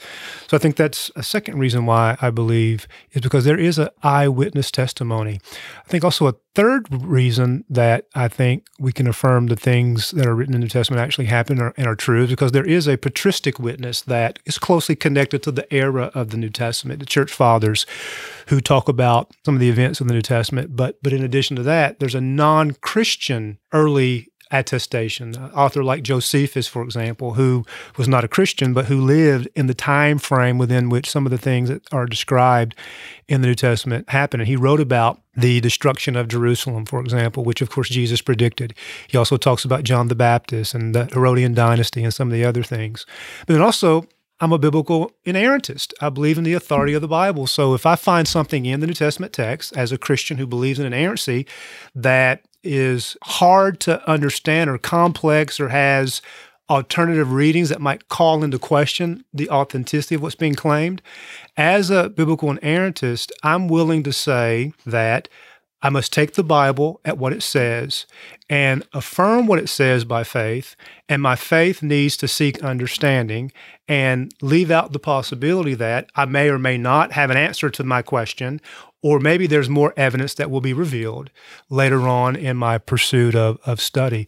So 0.48 0.56
I 0.56 0.60
think 0.60 0.76
that's 0.76 1.10
a 1.16 1.22
second 1.22 1.58
reason 1.58 1.86
why 1.86 2.16
I 2.20 2.30
believe 2.30 2.88
is 3.12 3.20
because 3.20 3.44
there 3.44 3.58
is 3.58 3.78
an 3.78 3.90
eyewitness 4.02 4.70
testimony. 4.70 5.40
I 5.84 5.88
think 5.88 6.04
also 6.04 6.28
a 6.28 6.34
third 6.56 6.86
reason 6.90 7.66
that 7.68 8.06
I 8.14 8.28
think 8.28 8.66
we 8.78 8.90
can 8.90 9.06
affirm 9.06 9.48
the 9.48 9.56
things 9.56 10.12
that 10.12 10.24
are 10.24 10.34
written 10.34 10.54
in 10.54 10.60
the 10.60 10.64
New 10.64 10.70
Testament 10.70 11.02
actually 11.02 11.26
happen 11.26 11.60
and 11.60 11.86
are 11.86 11.94
true 11.94 12.24
is 12.24 12.30
because 12.30 12.52
there 12.52 12.64
is 12.64 12.88
a 12.88 12.96
patristic 12.96 13.58
witness 13.58 14.00
that 14.00 14.38
is 14.46 14.56
closely 14.56 14.96
connected 14.96 15.42
to 15.42 15.52
the 15.52 15.72
era 15.72 16.10
of 16.14 16.30
the 16.30 16.38
New 16.38 16.48
Testament, 16.48 16.98
the 16.98 17.04
church 17.04 17.30
fathers 17.30 17.84
who 18.46 18.62
talk 18.62 18.88
about 18.88 19.32
some 19.44 19.54
of 19.54 19.60
the 19.60 19.68
events 19.68 20.00
in 20.00 20.06
the 20.06 20.14
New 20.14 20.22
Testament. 20.22 20.74
But 20.74 20.96
but 21.02 21.12
in 21.12 21.22
addition 21.22 21.56
to 21.56 21.62
that, 21.64 22.00
there's 22.00 22.14
a 22.14 22.22
non-Christian 22.22 23.58
early 23.74 24.28
attestation. 24.50 25.36
An 25.36 25.50
author 25.52 25.82
like 25.82 26.02
Josephus, 26.02 26.66
for 26.66 26.82
example, 26.82 27.34
who 27.34 27.64
was 27.96 28.08
not 28.08 28.24
a 28.24 28.28
Christian, 28.28 28.72
but 28.72 28.86
who 28.86 29.00
lived 29.00 29.48
in 29.54 29.66
the 29.66 29.74
time 29.74 30.18
frame 30.18 30.58
within 30.58 30.88
which 30.88 31.10
some 31.10 31.26
of 31.26 31.30
the 31.30 31.38
things 31.38 31.68
that 31.68 31.82
are 31.92 32.06
described 32.06 32.74
in 33.28 33.40
the 33.40 33.48
New 33.48 33.54
Testament 33.54 34.08
happened. 34.10 34.42
And 34.42 34.48
he 34.48 34.56
wrote 34.56 34.80
about 34.80 35.20
the 35.36 35.60
destruction 35.60 36.16
of 36.16 36.28
Jerusalem, 36.28 36.86
for 36.86 37.00
example, 37.00 37.44
which 37.44 37.60
of 37.60 37.70
course 37.70 37.88
Jesus 37.88 38.22
predicted. 38.22 38.74
He 39.08 39.18
also 39.18 39.36
talks 39.36 39.64
about 39.64 39.84
John 39.84 40.08
the 40.08 40.14
Baptist 40.14 40.74
and 40.74 40.94
the 40.94 41.06
Herodian 41.06 41.54
dynasty 41.54 42.02
and 42.04 42.14
some 42.14 42.28
of 42.28 42.32
the 42.32 42.44
other 42.44 42.62
things. 42.62 43.04
But 43.46 43.54
then 43.54 43.62
also, 43.62 44.06
I'm 44.38 44.52
a 44.52 44.58
biblical 44.58 45.12
inerrantist. 45.24 45.94
I 46.00 46.10
believe 46.10 46.36
in 46.36 46.44
the 46.44 46.52
authority 46.52 46.92
of 46.92 47.00
the 47.00 47.08
Bible. 47.08 47.46
So 47.46 47.74
if 47.74 47.86
I 47.86 47.96
find 47.96 48.28
something 48.28 48.66
in 48.66 48.80
the 48.80 48.86
New 48.86 48.92
Testament 48.92 49.32
text 49.32 49.74
as 49.76 49.92
a 49.92 49.98
Christian 49.98 50.36
who 50.36 50.46
believes 50.46 50.78
in 50.78 50.84
inerrancy 50.86 51.46
that 51.94 52.42
is 52.66 53.16
hard 53.22 53.80
to 53.80 54.08
understand 54.08 54.70
or 54.70 54.78
complex 54.78 55.58
or 55.58 55.68
has 55.68 56.20
alternative 56.68 57.32
readings 57.32 57.68
that 57.68 57.80
might 57.80 58.08
call 58.08 58.42
into 58.42 58.58
question 58.58 59.24
the 59.32 59.48
authenticity 59.50 60.16
of 60.16 60.22
what's 60.22 60.34
being 60.34 60.54
claimed. 60.54 61.00
As 61.56 61.90
a 61.90 62.08
biblical 62.08 62.52
inerrantist, 62.52 63.30
I'm 63.42 63.68
willing 63.68 64.02
to 64.02 64.12
say 64.12 64.72
that 64.84 65.28
I 65.82 65.90
must 65.90 66.12
take 66.12 66.34
the 66.34 66.42
Bible 66.42 67.00
at 67.04 67.18
what 67.18 67.32
it 67.32 67.42
says 67.42 68.06
and 68.48 68.82
affirm 68.92 69.46
what 69.46 69.58
it 69.58 69.68
says 69.68 70.04
by 70.04 70.24
faith. 70.24 70.74
And 71.08 71.22
my 71.22 71.36
faith 71.36 71.82
needs 71.82 72.16
to 72.16 72.28
seek 72.28 72.64
understanding 72.64 73.52
and 73.86 74.32
leave 74.40 74.70
out 74.70 74.92
the 74.92 74.98
possibility 74.98 75.74
that 75.74 76.10
I 76.16 76.24
may 76.24 76.48
or 76.48 76.58
may 76.58 76.78
not 76.78 77.12
have 77.12 77.30
an 77.30 77.36
answer 77.36 77.70
to 77.70 77.84
my 77.84 78.02
question, 78.02 78.60
or 79.06 79.20
maybe 79.20 79.46
there's 79.46 79.68
more 79.68 79.94
evidence 79.96 80.34
that 80.34 80.50
will 80.50 80.60
be 80.60 80.72
revealed 80.72 81.30
later 81.70 82.08
on 82.08 82.34
in 82.34 82.56
my 82.56 82.76
pursuit 82.76 83.36
of, 83.36 83.56
of 83.64 83.80
study. 83.80 84.26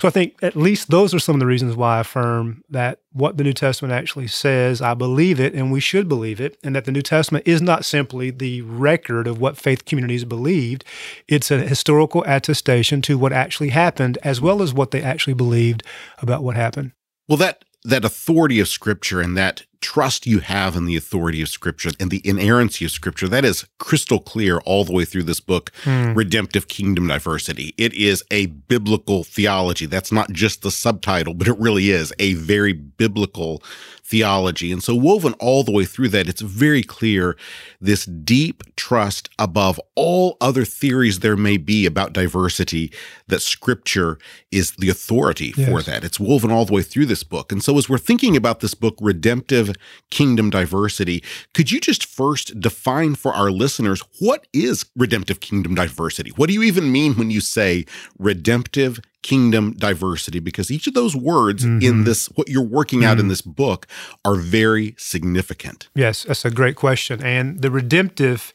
So 0.00 0.08
I 0.08 0.10
think 0.10 0.34
at 0.42 0.56
least 0.56 0.90
those 0.90 1.14
are 1.14 1.20
some 1.20 1.36
of 1.36 1.38
the 1.38 1.46
reasons 1.46 1.76
why 1.76 1.98
I 1.98 2.00
affirm 2.00 2.64
that 2.68 2.98
what 3.12 3.36
the 3.36 3.44
New 3.44 3.52
Testament 3.52 3.94
actually 3.94 4.26
says, 4.26 4.82
I 4.82 4.94
believe 4.94 5.38
it 5.38 5.54
and 5.54 5.70
we 5.70 5.78
should 5.78 6.08
believe 6.08 6.40
it, 6.40 6.58
and 6.64 6.74
that 6.74 6.86
the 6.86 6.90
New 6.90 7.02
Testament 7.02 7.46
is 7.46 7.62
not 7.62 7.84
simply 7.84 8.30
the 8.30 8.62
record 8.62 9.28
of 9.28 9.40
what 9.40 9.56
faith 9.56 9.84
communities 9.84 10.24
believed, 10.24 10.84
it's 11.28 11.52
a 11.52 11.58
historical 11.58 12.24
attestation 12.26 13.00
to 13.02 13.16
what 13.16 13.32
actually 13.32 13.68
happened 13.68 14.18
as 14.24 14.40
well 14.40 14.60
as 14.60 14.74
what 14.74 14.90
they 14.90 15.02
actually 15.02 15.34
believed 15.34 15.84
about 16.18 16.42
what 16.42 16.56
happened. 16.56 16.90
Well, 17.28 17.38
that 17.38 17.64
that 17.84 18.04
authority 18.04 18.58
of 18.58 18.66
scripture 18.66 19.20
and 19.20 19.36
that 19.36 19.62
trust 19.86 20.26
you 20.26 20.40
have 20.40 20.74
in 20.74 20.84
the 20.84 20.96
authority 20.96 21.40
of 21.40 21.48
scripture 21.48 21.90
and 22.00 22.10
the 22.10 22.20
inerrancy 22.24 22.84
of 22.84 22.90
scripture 22.90 23.28
that 23.28 23.44
is 23.44 23.64
crystal 23.78 24.18
clear 24.18 24.58
all 24.66 24.84
the 24.84 24.92
way 24.92 25.04
through 25.04 25.22
this 25.22 25.38
book 25.38 25.70
hmm. 25.84 26.12
redemptive 26.12 26.66
kingdom 26.66 27.06
diversity 27.06 27.72
it 27.78 27.94
is 27.94 28.24
a 28.32 28.46
biblical 28.46 29.22
theology 29.22 29.86
that's 29.86 30.10
not 30.10 30.28
just 30.32 30.62
the 30.62 30.72
subtitle 30.72 31.34
but 31.34 31.46
it 31.46 31.56
really 31.60 31.90
is 31.90 32.12
a 32.18 32.34
very 32.34 32.72
biblical 32.72 33.62
theology 34.08 34.72
and 34.72 34.82
so 34.82 34.94
woven 34.94 35.32
all 35.34 35.62
the 35.62 35.72
way 35.72 35.84
through 35.84 36.08
that 36.08 36.28
it's 36.28 36.40
very 36.40 36.82
clear 36.82 37.36
this 37.80 38.04
deep 38.06 38.62
trust 38.76 39.28
above 39.38 39.80
all 39.94 40.36
other 40.40 40.64
theories 40.64 41.20
there 41.20 41.36
may 41.36 41.56
be 41.56 41.86
about 41.86 42.12
diversity 42.12 42.92
that 43.28 43.42
scripture 43.42 44.18
is 44.50 44.72
the 44.72 44.88
authority 44.88 45.52
yes. 45.56 45.68
for 45.68 45.82
that 45.82 46.04
it's 46.04 46.20
woven 46.20 46.50
all 46.50 46.64
the 46.64 46.72
way 46.72 46.82
through 46.82 47.06
this 47.06 47.22
book 47.22 47.50
and 47.50 47.62
so 47.62 47.76
as 47.78 47.88
we're 47.88 47.98
thinking 47.98 48.36
about 48.36 48.60
this 48.60 48.74
book 48.74 48.96
redemptive 49.00 49.74
kingdom 50.10 50.50
diversity. 50.50 51.22
Could 51.54 51.70
you 51.70 51.80
just 51.80 52.06
first 52.06 52.58
define 52.60 53.14
for 53.14 53.34
our 53.34 53.50
listeners 53.50 54.02
what 54.20 54.46
is 54.52 54.86
redemptive 54.96 55.40
kingdom 55.40 55.74
diversity? 55.74 56.30
What 56.30 56.48
do 56.48 56.54
you 56.54 56.62
even 56.62 56.92
mean 56.92 57.14
when 57.14 57.30
you 57.30 57.40
say 57.40 57.84
redemptive 58.18 59.00
kingdom 59.22 59.72
diversity? 59.72 60.38
Because 60.38 60.70
each 60.70 60.86
of 60.86 60.94
those 60.94 61.16
words 61.16 61.64
mm-hmm. 61.64 61.82
in 61.82 62.04
this, 62.04 62.26
what 62.34 62.48
you're 62.48 62.62
working 62.62 63.04
out 63.04 63.12
mm-hmm. 63.12 63.20
in 63.20 63.28
this 63.28 63.42
book, 63.42 63.86
are 64.24 64.36
very 64.36 64.94
significant. 64.98 65.88
Yes, 65.94 66.24
that's 66.24 66.44
a 66.44 66.50
great 66.50 66.76
question. 66.76 67.22
And 67.22 67.62
the 67.62 67.70
redemptive 67.70 68.52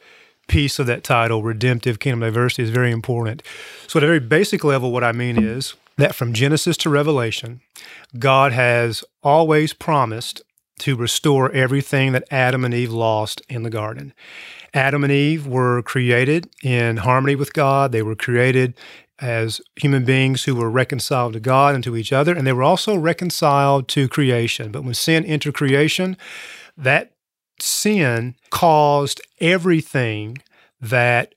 piece 0.48 0.80
of 0.80 0.86
that 0.88 1.04
title, 1.04 1.44
Redemptive 1.44 2.00
Kingdom 2.00 2.20
Diversity, 2.22 2.64
is 2.64 2.70
very 2.70 2.92
important. 2.92 3.42
So, 3.88 3.98
at 3.98 4.04
a 4.04 4.08
very 4.08 4.20
basic 4.20 4.64
level, 4.64 4.92
what 4.92 5.04
I 5.04 5.12
mean 5.12 5.42
is 5.42 5.76
that 5.98 6.16
from 6.16 6.34
Genesis 6.34 6.78
to 6.78 6.90
Revelation, 6.90 7.62
God 8.18 8.52
has 8.52 9.04
always 9.24 9.74
promised 9.74 10.42
to 10.80 10.96
restore 10.96 11.52
everything 11.52 12.12
that 12.12 12.28
Adam 12.32 12.66
and 12.66 12.74
Eve 12.74 12.92
lost 12.92 13.42
in 13.48 13.64
the 13.64 13.70
garden. 13.70 14.14
Adam 14.74 15.04
and 15.04 15.14
Eve 15.14 15.46
were 15.46 15.82
created 15.84 16.50
in 16.64 16.98
harmony 16.98 17.36
with 17.36 17.54
God. 17.54 17.92
They 17.92 18.02
were 18.02 18.16
created 18.16 18.74
as 19.22 19.62
human 19.76 20.04
beings 20.04 20.44
who 20.44 20.56
were 20.56 20.70
reconciled 20.70 21.34
to 21.34 21.40
God 21.40 21.76
and 21.76 21.84
to 21.84 21.96
each 21.96 22.12
other, 22.12 22.34
and 22.34 22.46
they 22.46 22.54
were 22.54 22.64
also 22.64 22.96
reconciled 22.96 23.88
to 23.90 24.08
creation. 24.08 24.72
But 24.72 24.84
when 24.84 24.94
sin 24.94 25.24
entered 25.26 25.54
creation, 25.54 26.18
that 26.76 27.12
sin 27.60 28.36
caused 28.50 29.22
everything 29.40 30.40
that 30.80 31.34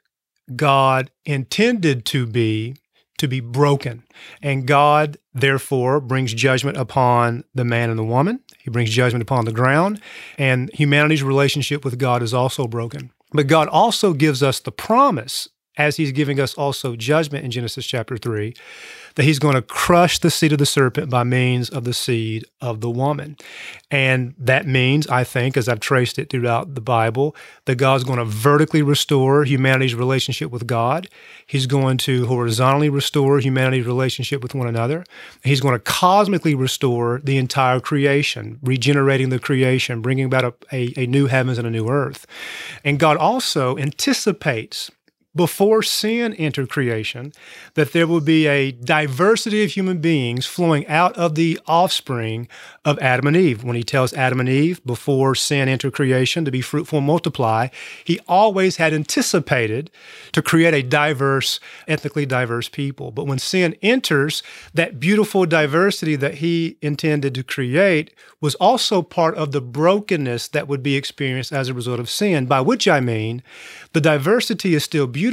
God 0.56 1.10
intended 1.24 2.04
to 2.06 2.26
be 2.26 2.76
to 3.18 3.28
be 3.28 3.40
broken. 3.40 4.02
And 4.42 4.66
God, 4.66 5.18
therefore, 5.32 6.00
brings 6.00 6.34
judgment 6.34 6.76
upon 6.76 7.44
the 7.54 7.64
man 7.64 7.90
and 7.90 7.98
the 7.98 8.04
woman. 8.04 8.40
He 8.58 8.70
brings 8.70 8.90
judgment 8.90 9.22
upon 9.22 9.44
the 9.44 9.52
ground. 9.52 10.00
And 10.36 10.70
humanity's 10.74 11.22
relationship 11.22 11.84
with 11.84 11.98
God 11.98 12.22
is 12.22 12.34
also 12.34 12.66
broken. 12.66 13.10
But 13.32 13.46
God 13.46 13.68
also 13.68 14.12
gives 14.12 14.42
us 14.42 14.60
the 14.60 14.72
promise, 14.72 15.48
as 15.76 15.96
He's 15.96 16.12
giving 16.12 16.40
us 16.40 16.54
also 16.54 16.96
judgment 16.96 17.44
in 17.44 17.50
Genesis 17.50 17.86
chapter 17.86 18.16
3, 18.16 18.54
that 19.14 19.24
he's 19.24 19.38
going 19.38 19.54
to 19.54 19.62
crush 19.62 20.18
the 20.18 20.30
seed 20.30 20.52
of 20.52 20.58
the 20.58 20.66
serpent 20.66 21.08
by 21.08 21.22
means 21.22 21.70
of 21.70 21.84
the 21.84 21.94
seed 21.94 22.44
of 22.60 22.80
the 22.80 22.90
woman. 22.90 23.36
And 23.90 24.34
that 24.38 24.66
means, 24.66 25.06
I 25.06 25.22
think, 25.22 25.56
as 25.56 25.68
I've 25.68 25.80
traced 25.80 26.18
it 26.18 26.30
throughout 26.30 26.74
the 26.74 26.80
Bible, 26.80 27.36
that 27.66 27.76
God's 27.76 28.04
going 28.04 28.18
to 28.18 28.24
vertically 28.24 28.82
restore 28.82 29.44
humanity's 29.44 29.94
relationship 29.94 30.50
with 30.50 30.66
God. 30.66 31.08
He's 31.46 31.66
going 31.66 31.98
to 31.98 32.26
horizontally 32.26 32.88
restore 32.88 33.38
humanity's 33.38 33.86
relationship 33.86 34.42
with 34.42 34.54
one 34.54 34.66
another. 34.66 35.04
He's 35.44 35.60
going 35.60 35.74
to 35.74 35.80
cosmically 35.80 36.54
restore 36.54 37.20
the 37.22 37.38
entire 37.38 37.78
creation, 37.78 38.58
regenerating 38.62 39.28
the 39.28 39.38
creation, 39.38 40.02
bringing 40.02 40.24
about 40.24 40.44
a, 40.44 40.54
a, 40.72 41.04
a 41.04 41.06
new 41.06 41.26
heavens 41.26 41.58
and 41.58 41.66
a 41.66 41.70
new 41.70 41.88
earth. 41.88 42.26
And 42.82 42.98
God 42.98 43.16
also 43.16 43.78
anticipates 43.78 44.90
before 45.36 45.82
sin 45.82 46.32
entered 46.34 46.68
creation, 46.68 47.32
that 47.74 47.92
there 47.92 48.06
would 48.06 48.24
be 48.24 48.46
a 48.46 48.70
diversity 48.70 49.64
of 49.64 49.70
human 49.70 49.98
beings 49.98 50.46
flowing 50.46 50.86
out 50.86 51.16
of 51.16 51.34
the 51.34 51.58
offspring 51.66 52.48
of 52.84 52.98
Adam 52.98 53.26
and 53.26 53.36
Eve. 53.36 53.64
When 53.64 53.76
he 53.76 53.82
tells 53.82 54.12
Adam 54.12 54.40
and 54.40 54.48
Eve 54.48 54.84
before 54.84 55.34
sin 55.34 55.68
entered 55.68 55.94
creation 55.94 56.44
to 56.44 56.50
be 56.50 56.60
fruitful 56.60 56.98
and 56.98 57.06
multiply, 57.06 57.68
he 58.04 58.20
always 58.28 58.76
had 58.76 58.92
anticipated 58.92 59.90
to 60.32 60.42
create 60.42 60.74
a 60.74 60.82
diverse, 60.82 61.58
ethnically 61.88 62.26
diverse 62.26 62.68
people. 62.68 63.10
But 63.10 63.26
when 63.26 63.38
sin 63.38 63.76
enters, 63.82 64.42
that 64.72 65.00
beautiful 65.00 65.46
diversity 65.46 66.16
that 66.16 66.34
he 66.34 66.76
intended 66.80 67.34
to 67.34 67.42
create 67.42 68.14
was 68.40 68.54
also 68.56 69.00
part 69.00 69.34
of 69.36 69.52
the 69.52 69.60
brokenness 69.60 70.48
that 70.48 70.68
would 70.68 70.82
be 70.82 70.96
experienced 70.96 71.52
as 71.52 71.68
a 71.68 71.74
result 71.74 71.98
of 71.98 72.10
sin, 72.10 72.44
by 72.46 72.60
which 72.60 72.86
I 72.86 73.00
mean 73.00 73.42
the 73.92 74.00
diversity 74.00 74.74
is 74.74 74.84
still 74.84 75.06
beautiful, 75.06 75.23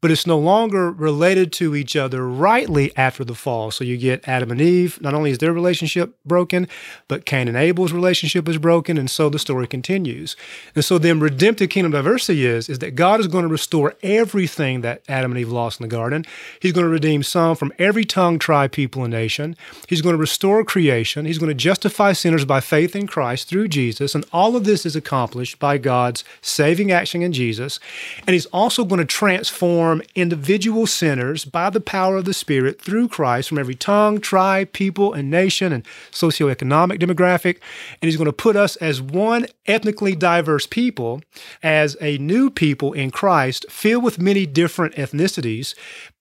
but 0.00 0.10
it's 0.10 0.26
no 0.26 0.38
longer 0.38 0.90
related 0.90 1.52
to 1.52 1.74
each 1.74 1.96
other 1.96 2.26
rightly 2.26 2.96
after 2.96 3.24
the 3.24 3.34
fall. 3.34 3.70
So 3.70 3.84
you 3.84 3.96
get 3.96 4.26
Adam 4.28 4.50
and 4.50 4.60
Eve, 4.60 5.00
not 5.00 5.14
only 5.14 5.30
is 5.30 5.38
their 5.38 5.52
relationship 5.52 6.16
broken, 6.24 6.68
but 7.08 7.24
Cain 7.24 7.48
and 7.48 7.56
Abel's 7.56 7.92
relationship 7.92 8.48
is 8.48 8.58
broken, 8.58 8.98
and 8.98 9.10
so 9.10 9.28
the 9.28 9.38
story 9.38 9.66
continues. 9.66 10.36
And 10.74 10.84
so 10.84 10.98
then 10.98 11.20
redemptive 11.20 11.70
kingdom 11.70 11.92
diversity 11.92 12.46
is, 12.46 12.68
is 12.68 12.78
that 12.80 12.94
God 12.94 13.20
is 13.20 13.26
going 13.26 13.42
to 13.42 13.48
restore 13.48 13.94
everything 14.02 14.80
that 14.82 15.02
Adam 15.08 15.32
and 15.32 15.40
Eve 15.40 15.50
lost 15.50 15.80
in 15.80 15.84
the 15.84 15.94
garden. 15.94 16.24
He's 16.60 16.72
going 16.72 16.86
to 16.86 16.90
redeem 16.90 17.22
some 17.22 17.56
from 17.56 17.72
every 17.78 18.04
tongue, 18.04 18.38
tribe, 18.38 18.72
people, 18.72 19.04
and 19.04 19.12
nation. 19.12 19.56
He's 19.88 20.02
going 20.02 20.14
to 20.14 20.20
restore 20.20 20.64
creation. 20.64 21.26
He's 21.26 21.38
going 21.38 21.48
to 21.48 21.54
justify 21.54 22.12
sinners 22.12 22.44
by 22.44 22.60
faith 22.60 22.94
in 22.94 23.06
Christ 23.06 23.48
through 23.48 23.68
Jesus. 23.68 24.14
And 24.14 24.24
all 24.32 24.56
of 24.56 24.64
this 24.64 24.84
is 24.86 24.96
accomplished 24.96 25.58
by 25.58 25.78
God's 25.78 26.24
saving 26.40 26.90
action 26.92 27.22
in 27.22 27.32
Jesus. 27.32 27.80
And 28.26 28.34
He's 28.34 28.46
also 28.46 28.84
going 28.84 29.00
to 29.00 29.04
transform 29.08 30.02
individual 30.14 30.86
sinners 30.86 31.44
by 31.44 31.70
the 31.70 31.80
power 31.80 32.16
of 32.16 32.24
the 32.24 32.34
Spirit 32.34 32.80
through 32.80 33.08
Christ 33.08 33.48
from 33.48 33.58
every 33.58 33.74
tongue, 33.74 34.20
tribe, 34.20 34.72
people, 34.72 35.12
and 35.12 35.30
nation 35.30 35.72
and 35.72 35.84
socioeconomic 36.10 36.98
demographic. 36.98 37.58
And 38.00 38.08
He's 38.08 38.16
going 38.16 38.26
to 38.26 38.32
put 38.32 38.56
us 38.56 38.76
as 38.76 39.00
one 39.00 39.46
ethnically 39.66 40.14
diverse 40.14 40.66
people, 40.66 41.20
as 41.62 41.96
a 42.00 42.18
new 42.18 42.50
people 42.50 42.92
in 42.92 43.10
Christ, 43.10 43.66
filled 43.70 44.04
with 44.04 44.20
many 44.20 44.46
different 44.46 44.94
ethnicities, 44.94 45.74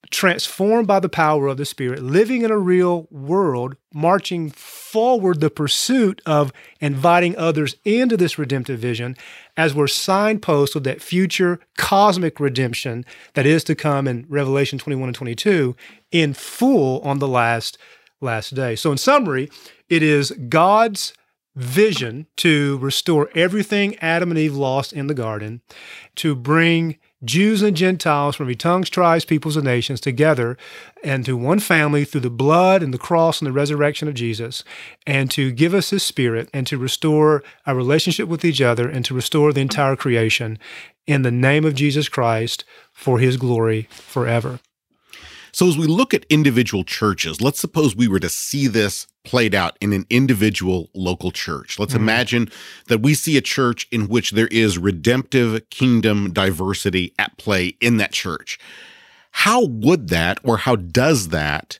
transformed 0.10 0.88
by 0.88 1.00
the 1.00 1.10
power 1.10 1.48
of 1.48 1.58
the 1.58 1.65
Spirit, 1.65 2.01
living 2.01 2.44
in 2.44 2.51
a 2.51 2.58
real 2.58 3.08
world, 3.12 3.75
marching 3.94 4.50
forward 4.50 5.41
the 5.41 5.50
pursuit 5.50 6.22
of 6.25 6.53
inviting 6.79 7.38
others 7.38 7.75
into 7.84 8.15
this 8.15 8.38
redemptive 8.38 8.79
vision 8.79 9.17
as 9.58 9.74
we're 9.74 9.88
signposts 9.88 10.76
of 10.76 10.84
that 10.84 11.02
future 11.02 11.60
cosmic 11.78 12.40
redemption 12.40 13.04
that 13.34 13.46
is 13.46 13.64
to 13.66 13.76
come 13.76 14.08
in 14.08 14.26
Revelation 14.30 14.80
21 14.80 15.10
and 15.10 15.16
22 15.16 15.76
in 16.12 16.34
full 16.34 17.02
on 17.02 17.20
the 17.20 17.28
last 17.28 17.78
last 18.22 18.56
day. 18.56 18.76
So 18.76 18.92
in 18.92 18.98
summary, 18.98 19.50
it 19.90 20.02
is 20.02 20.32
God's 20.50 21.14
vision 21.56 22.28
to 22.38 22.78
restore 22.78 23.30
everything 23.34 23.98
Adam 23.98 24.30
and 24.30 24.40
Eve 24.40 24.56
lost 24.56 24.94
in 24.94 25.08
the 25.08 25.14
garden, 25.14 25.62
to 26.16 26.36
bring 26.36 26.98
Jews 27.24 27.64
and 27.64 27.76
Gentiles 27.76 28.36
from 28.36 28.46
every 28.46 28.56
tongues, 28.56 28.90
tribes, 28.90 29.26
peoples, 29.26 29.58
and 29.58 29.66
nations 29.66 30.00
together 30.00 30.56
and 31.04 31.26
to 31.26 31.36
one 31.36 31.60
family 31.60 32.06
through 32.06 32.22
the 32.22 32.30
blood 32.30 32.84
and 32.84 32.94
the 32.94 33.00
cross 33.00 33.42
and 33.42 33.48
the 33.48 33.52
resurrection 33.52 34.08
of 34.08 34.14
Jesus, 34.14 34.64
and 35.08 35.32
to 35.32 35.52
give 35.52 35.74
us 35.74 35.90
His 35.90 36.04
Spirit 36.04 36.50
and 36.54 36.68
to 36.68 36.78
restore 36.78 37.44
our 37.66 37.76
relationship 37.76 38.28
with 38.28 38.46
each 38.46 38.62
other 38.62 38.88
and 38.88 39.04
to 39.06 39.16
restore 39.16 39.52
the 39.52 39.62
entire 39.62 39.96
creation 39.96 40.60
in 41.08 41.24
the 41.24 41.32
name 41.32 41.66
of 41.66 41.74
Jesus 41.74 42.08
Christ 42.08 42.64
for 42.92 43.18
His 43.18 43.38
glory 43.38 43.88
forever. 43.90 44.60
So, 45.52 45.68
as 45.68 45.76
we 45.76 45.88
look 45.88 46.14
at 46.14 46.26
individual 46.30 46.84
churches, 46.84 47.42
let's 47.42 47.60
suppose 47.60 47.96
we 47.96 48.08
were 48.08 48.20
to 48.20 48.30
see 48.30 48.68
this 48.68 49.08
played 49.28 49.54
out 49.54 49.78
in 49.82 49.92
an 49.92 50.06
individual 50.10 50.90
local 50.96 51.32
church. 51.32 51.78
Let's 51.78 51.94
mm. 51.94 51.98
imagine 51.98 52.50
that 52.88 53.02
we 53.02 53.14
see 53.14 53.36
a 53.36 53.42
church 53.42 53.86
in 53.92 54.08
which 54.08 54.32
there 54.32 54.48
is 54.48 54.78
redemptive 54.78 55.70
kingdom 55.70 56.32
diversity 56.32 57.14
at 57.20 57.38
play 57.38 57.76
in 57.82 57.98
that 57.98 58.14
church. 58.14 58.58
How 59.32 59.66
would 59.66 60.08
that 60.08 60.40
or 60.44 60.58
how 60.58 60.78
does 60.78 61.28
that 61.28 61.78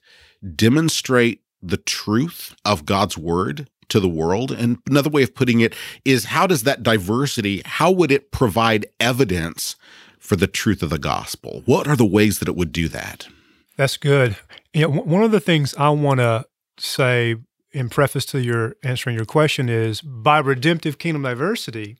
demonstrate 0.56 1.42
the 1.64 1.78
truth 1.78 2.54
of 2.66 2.86
God's 2.86 3.18
word 3.18 3.70
to 3.88 4.02
the 4.02 4.10
world? 4.10 4.52
And 4.52 4.80
another 4.88 5.10
way 5.10 5.24
of 5.24 5.34
putting 5.34 5.62
it 5.62 5.74
is 6.04 6.26
how 6.26 6.48
does 6.48 6.64
that 6.64 6.84
diversity, 6.84 7.62
how 7.64 7.92
would 7.92 8.12
it 8.12 8.32
provide 8.32 8.86
evidence 9.00 9.78
for 10.20 10.36
the 10.36 10.48
truth 10.48 10.84
of 10.84 10.90
the 10.90 11.00
gospel? 11.00 11.64
What 11.66 11.88
are 11.88 11.96
the 11.96 12.06
ways 12.06 12.40
that 12.40 12.50
it 12.50 12.58
would 12.58 12.74
do 12.74 12.90
that? 12.90 13.28
That's 13.78 13.96
good. 13.96 14.36
You 14.74 14.82
know, 14.82 14.90
one 14.90 15.24
of 15.24 15.32
the 15.32 15.40
things 15.40 15.74
I 15.76 15.90
want 15.90 16.20
to 16.20 16.46
say 16.78 17.36
in 17.72 17.90
preface 17.90 18.26
to 18.26 18.42
your 18.42 18.76
answering 18.84 19.16
your 19.16 19.26
question 19.26 19.70
is 19.70 20.02
by 20.02 20.40
redemptive 20.40 20.98
kingdom 20.98 21.24
diversity, 21.24 21.98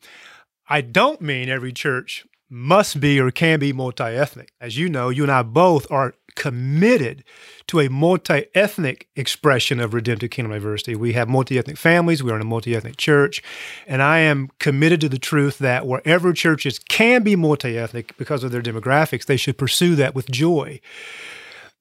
I 0.70 0.82
don't 0.82 1.22
mean 1.22 1.50
every 1.50 1.72
church 1.72 2.26
must 2.50 3.00
be 3.00 3.20
or 3.20 3.30
can 3.32 3.60
be 3.60 3.74
multi 3.74 4.04
ethnic. 4.04 4.52
As 4.62 4.78
you 4.78 4.90
know, 4.90 5.10
you 5.10 5.24
and 5.24 5.32
I 5.32 5.44
both 5.44 5.90
are 5.92 6.14
committed 6.36 7.24
to 7.66 7.80
a 7.80 7.90
multi 7.90 8.46
ethnic 8.54 9.08
expression 9.16 9.80
of 9.80 9.94
redemptive 9.94 10.30
kingdom 10.30 10.54
diversity. 10.54 10.96
We 10.96 11.14
have 11.14 11.28
multi 11.28 11.58
ethnic 11.58 11.78
families, 11.78 12.24
we 12.24 12.32
are 12.32 12.36
in 12.36 12.42
a 12.42 12.46
multi 12.46 12.76
ethnic 12.76 12.98
church, 12.98 13.44
and 13.86 14.02
I 14.02 14.20
am 14.20 14.50
committed 14.60 15.02
to 15.02 15.10
the 15.10 15.20
truth 15.20 15.58
that 15.58 15.86
wherever 15.86 16.32
churches 16.32 16.80
can 16.80 17.24
be 17.24 17.36
multi 17.36 17.78
ethnic 17.78 18.16
because 18.18 18.44
of 18.44 18.52
their 18.52 18.62
demographics, 18.62 19.26
they 19.26 19.38
should 19.38 19.58
pursue 19.58 19.96
that 19.96 20.16
with 20.16 20.32
joy. 20.32 20.80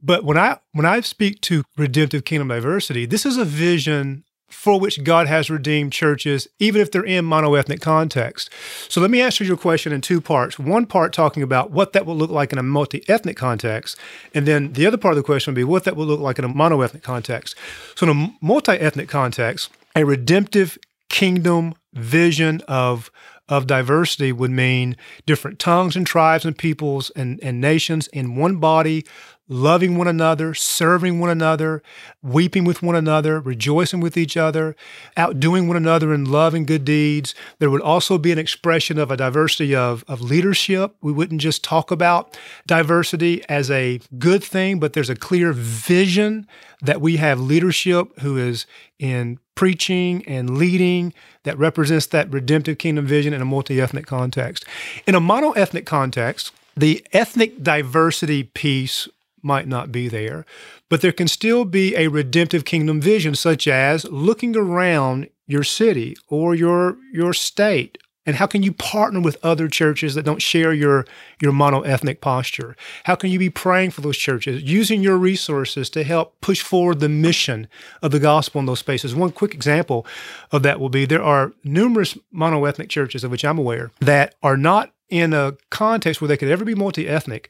But 0.06 0.24
when 0.24 0.38
I 0.38 0.58
when 0.72 0.86
I 0.86 1.00
speak 1.00 1.40
to 1.42 1.64
redemptive 1.76 2.24
kingdom 2.24 2.48
diversity, 2.48 3.06
this 3.06 3.26
is 3.26 3.36
a 3.36 3.44
vision 3.44 4.22
for 4.48 4.78
which 4.78 5.02
God 5.02 5.26
has 5.26 5.50
redeemed 5.50 5.92
churches, 5.92 6.46
even 6.60 6.80
if 6.80 6.92
they're 6.92 7.04
in 7.04 7.24
monoethnic 7.24 7.80
context. 7.80 8.48
So 8.88 9.00
let 9.00 9.10
me 9.10 9.20
answer 9.20 9.42
your 9.42 9.56
question 9.56 9.92
in 9.92 10.00
two 10.00 10.20
parts. 10.20 10.56
One 10.56 10.86
part 10.86 11.12
talking 11.12 11.42
about 11.42 11.72
what 11.72 11.92
that 11.94 12.06
will 12.06 12.14
look 12.14 12.30
like 12.30 12.52
in 12.52 12.58
a 12.58 12.62
multi-ethnic 12.62 13.36
context, 13.36 13.98
and 14.32 14.46
then 14.46 14.72
the 14.74 14.86
other 14.86 14.96
part 14.96 15.12
of 15.12 15.16
the 15.16 15.24
question 15.24 15.52
would 15.52 15.56
be 15.56 15.64
what 15.64 15.82
that 15.82 15.96
will 15.96 16.06
look 16.06 16.20
like 16.20 16.38
in 16.38 16.44
a 16.44 16.48
monoethnic 16.48 17.02
context. 17.02 17.56
So 17.96 18.08
in 18.08 18.16
a 18.16 18.36
multi-ethnic 18.40 19.08
context, 19.08 19.70
a 19.96 20.04
redemptive 20.04 20.78
kingdom 21.08 21.74
vision 21.92 22.60
of 22.68 23.10
of 23.48 23.66
diversity 23.66 24.32
would 24.32 24.50
mean 24.50 24.96
different 25.24 25.58
tongues 25.58 25.94
and 25.94 26.04
tribes 26.04 26.44
and 26.44 26.58
peoples 26.58 27.10
and, 27.10 27.38
and 27.42 27.60
nations 27.60 28.08
in 28.08 28.34
one 28.34 28.56
body 28.56 29.04
loving 29.48 29.96
one 29.96 30.08
another, 30.08 30.54
serving 30.54 31.20
one 31.20 31.30
another, 31.30 31.82
weeping 32.22 32.64
with 32.64 32.82
one 32.82 32.96
another, 32.96 33.40
rejoicing 33.40 34.00
with 34.00 34.16
each 34.16 34.36
other, 34.36 34.74
outdoing 35.16 35.68
one 35.68 35.76
another 35.76 36.12
in 36.12 36.24
love 36.24 36.54
and 36.54 36.66
good 36.66 36.84
deeds. 36.84 37.34
There 37.58 37.70
would 37.70 37.82
also 37.82 38.18
be 38.18 38.32
an 38.32 38.38
expression 38.38 38.98
of 38.98 39.10
a 39.10 39.16
diversity 39.16 39.74
of, 39.74 40.04
of 40.08 40.20
leadership. 40.20 40.96
We 41.00 41.12
wouldn't 41.12 41.40
just 41.40 41.62
talk 41.62 41.90
about 41.90 42.36
diversity 42.66 43.44
as 43.48 43.70
a 43.70 44.00
good 44.18 44.42
thing, 44.42 44.80
but 44.80 44.94
there's 44.94 45.10
a 45.10 45.16
clear 45.16 45.52
vision 45.52 46.46
that 46.82 47.00
we 47.00 47.16
have 47.16 47.40
leadership 47.40 48.18
who 48.20 48.36
is 48.36 48.66
in 48.98 49.38
preaching 49.54 50.24
and 50.26 50.58
leading 50.58 51.14
that 51.44 51.58
represents 51.58 52.06
that 52.06 52.30
redemptive 52.30 52.78
kingdom 52.78 53.06
vision 53.06 53.32
in 53.32 53.40
a 53.40 53.44
multi 53.44 53.80
ethnic 53.80 54.06
context. 54.06 54.64
In 55.06 55.14
a 55.14 55.20
mono 55.20 55.52
ethnic 55.52 55.86
context, 55.86 56.52
the 56.76 57.04
ethnic 57.12 57.62
diversity 57.62 58.42
piece 58.42 59.08
might 59.42 59.68
not 59.68 59.92
be 59.92 60.08
there, 60.08 60.44
but 60.88 61.00
there 61.00 61.12
can 61.12 61.28
still 61.28 61.64
be 61.64 61.94
a 61.96 62.08
redemptive 62.08 62.64
kingdom 62.64 63.00
vision, 63.00 63.34
such 63.34 63.68
as 63.68 64.04
looking 64.06 64.56
around 64.56 65.28
your 65.46 65.64
city 65.64 66.16
or 66.28 66.54
your 66.54 66.96
your 67.12 67.32
state 67.32 67.98
and 68.26 68.36
how 68.36 68.46
can 68.46 68.64
you 68.64 68.72
partner 68.72 69.20
with 69.20 69.38
other 69.42 69.68
churches 69.68 70.14
that 70.16 70.24
don't 70.24 70.42
share 70.42 70.74
your 70.74 71.06
your 71.40 71.52
mono-ethnic 71.52 72.20
posture? 72.20 72.76
How 73.04 73.14
can 73.14 73.30
you 73.30 73.38
be 73.38 73.50
praying 73.50 73.92
for 73.92 74.00
those 74.00 74.18
churches, 74.18 74.62
using 74.64 75.00
your 75.00 75.16
resources 75.16 75.88
to 75.90 76.02
help 76.02 76.38
push 76.40 76.60
forward 76.60 76.98
the 76.98 77.08
mission 77.08 77.68
of 78.02 78.10
the 78.10 78.18
gospel 78.18 78.58
in 78.58 78.66
those 78.66 78.80
spaces? 78.80 79.14
One 79.14 79.30
quick 79.30 79.54
example 79.54 80.04
of 80.50 80.64
that 80.64 80.80
will 80.80 80.88
be 80.88 81.06
there 81.06 81.22
are 81.22 81.52
numerous 81.62 82.18
mono-ethnic 82.32 82.88
churches 82.88 83.22
of 83.22 83.30
which 83.30 83.44
I'm 83.44 83.58
aware 83.58 83.92
that 84.00 84.34
are 84.42 84.56
not 84.56 84.92
in 85.08 85.32
a 85.32 85.56
context 85.70 86.20
where 86.20 86.26
they 86.26 86.36
could 86.36 86.50
ever 86.50 86.64
be 86.64 86.74
multi-ethnic, 86.74 87.48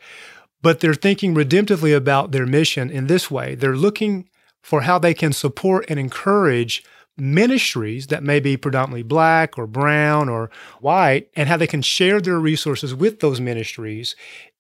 but 0.63 0.81
they're 0.81 0.95
thinking 0.95 1.35
redemptively 1.35 1.97
about 1.97 2.33
their 2.33 2.47
mission 2.47 2.91
in 2.91 3.07
this 3.07 3.31
way. 3.31 3.55
They're 3.55 3.77
looking 3.77 4.29
for 4.63 4.83
how 4.83 4.99
they 4.99 5.15
can 5.15 5.33
support 5.33 5.85
and 5.89 5.99
encourage 5.99 6.83
ministries 7.17 8.09
that 8.09 8.23
may 8.23 8.41
be 8.41 8.57
predominantly 8.57 9.03
black 9.03 9.57
or 9.57 9.67
brown 9.67 10.29
or 10.29 10.51
white, 10.81 11.29
and 11.35 11.49
how 11.49 11.57
they 11.57 11.67
can 11.67 11.83
share 11.83 12.21
their 12.21 12.39
resources 12.39 12.95
with 12.95 13.21
those 13.21 13.41
ministries 13.41 14.15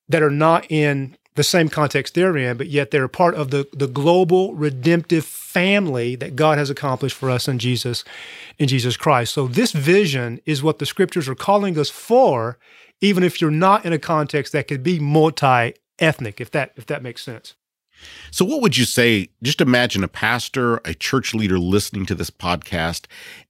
that 0.09 0.23
are 0.23 0.31
not 0.31 0.65
in 0.71 1.17
the 1.35 1.45
same 1.45 1.69
context 1.69 2.15
they're 2.15 2.37
in, 2.37 2.57
but 2.57 2.69
yet 2.69 2.91
they're 2.91 3.09
part 3.09 3.35
of 3.35 3.51
the, 3.51 3.69
the 3.73 3.87
global 3.87 4.55
redemptive 4.55 5.25
family 5.25 6.17
that 6.17 6.35
God 6.35 6.57
has 6.57 6.71
accomplished 6.71 7.17
for 7.17 7.31
us 7.31 7.47
in 7.47 7.59
Jesus, 7.59 8.05
in 8.59 8.69
Jesus 8.69 8.97
Christ. 8.97 9.35
So 9.35 9.47
this 9.47 9.73
vision 9.73 10.41
is 10.47 10.63
what 10.63 10.79
the 10.79 10.87
scriptures 10.87 11.29
are 11.29 11.35
calling 11.35 11.79
us 11.79 11.91
for, 11.91 12.59
even 13.03 13.23
if 13.23 13.41
you're 13.41 13.51
not 13.51 13.85
in 13.85 13.93
a 13.93 13.99
context 13.99 14.53
that 14.55 14.67
could 14.67 14.83
be 14.83 14.99
multi 14.99 15.75
ethnic, 15.99 16.41
if 16.41 16.51
that 16.53 16.73
if 16.77 16.87
that 16.87 17.03
makes 17.03 17.23
sense. 17.23 17.55
So, 18.31 18.45
what 18.45 18.61
would 18.61 18.77
you 18.77 18.85
say? 18.85 19.29
Just 19.43 19.61
imagine 19.61 20.05
a 20.05 20.09
pastor, 20.09 20.77
a 20.85 20.95
church 20.95 21.35
leader 21.35 21.59
listening 21.59 22.07
to 22.07 22.15
this 22.15 22.31
podcast, 22.31 23.07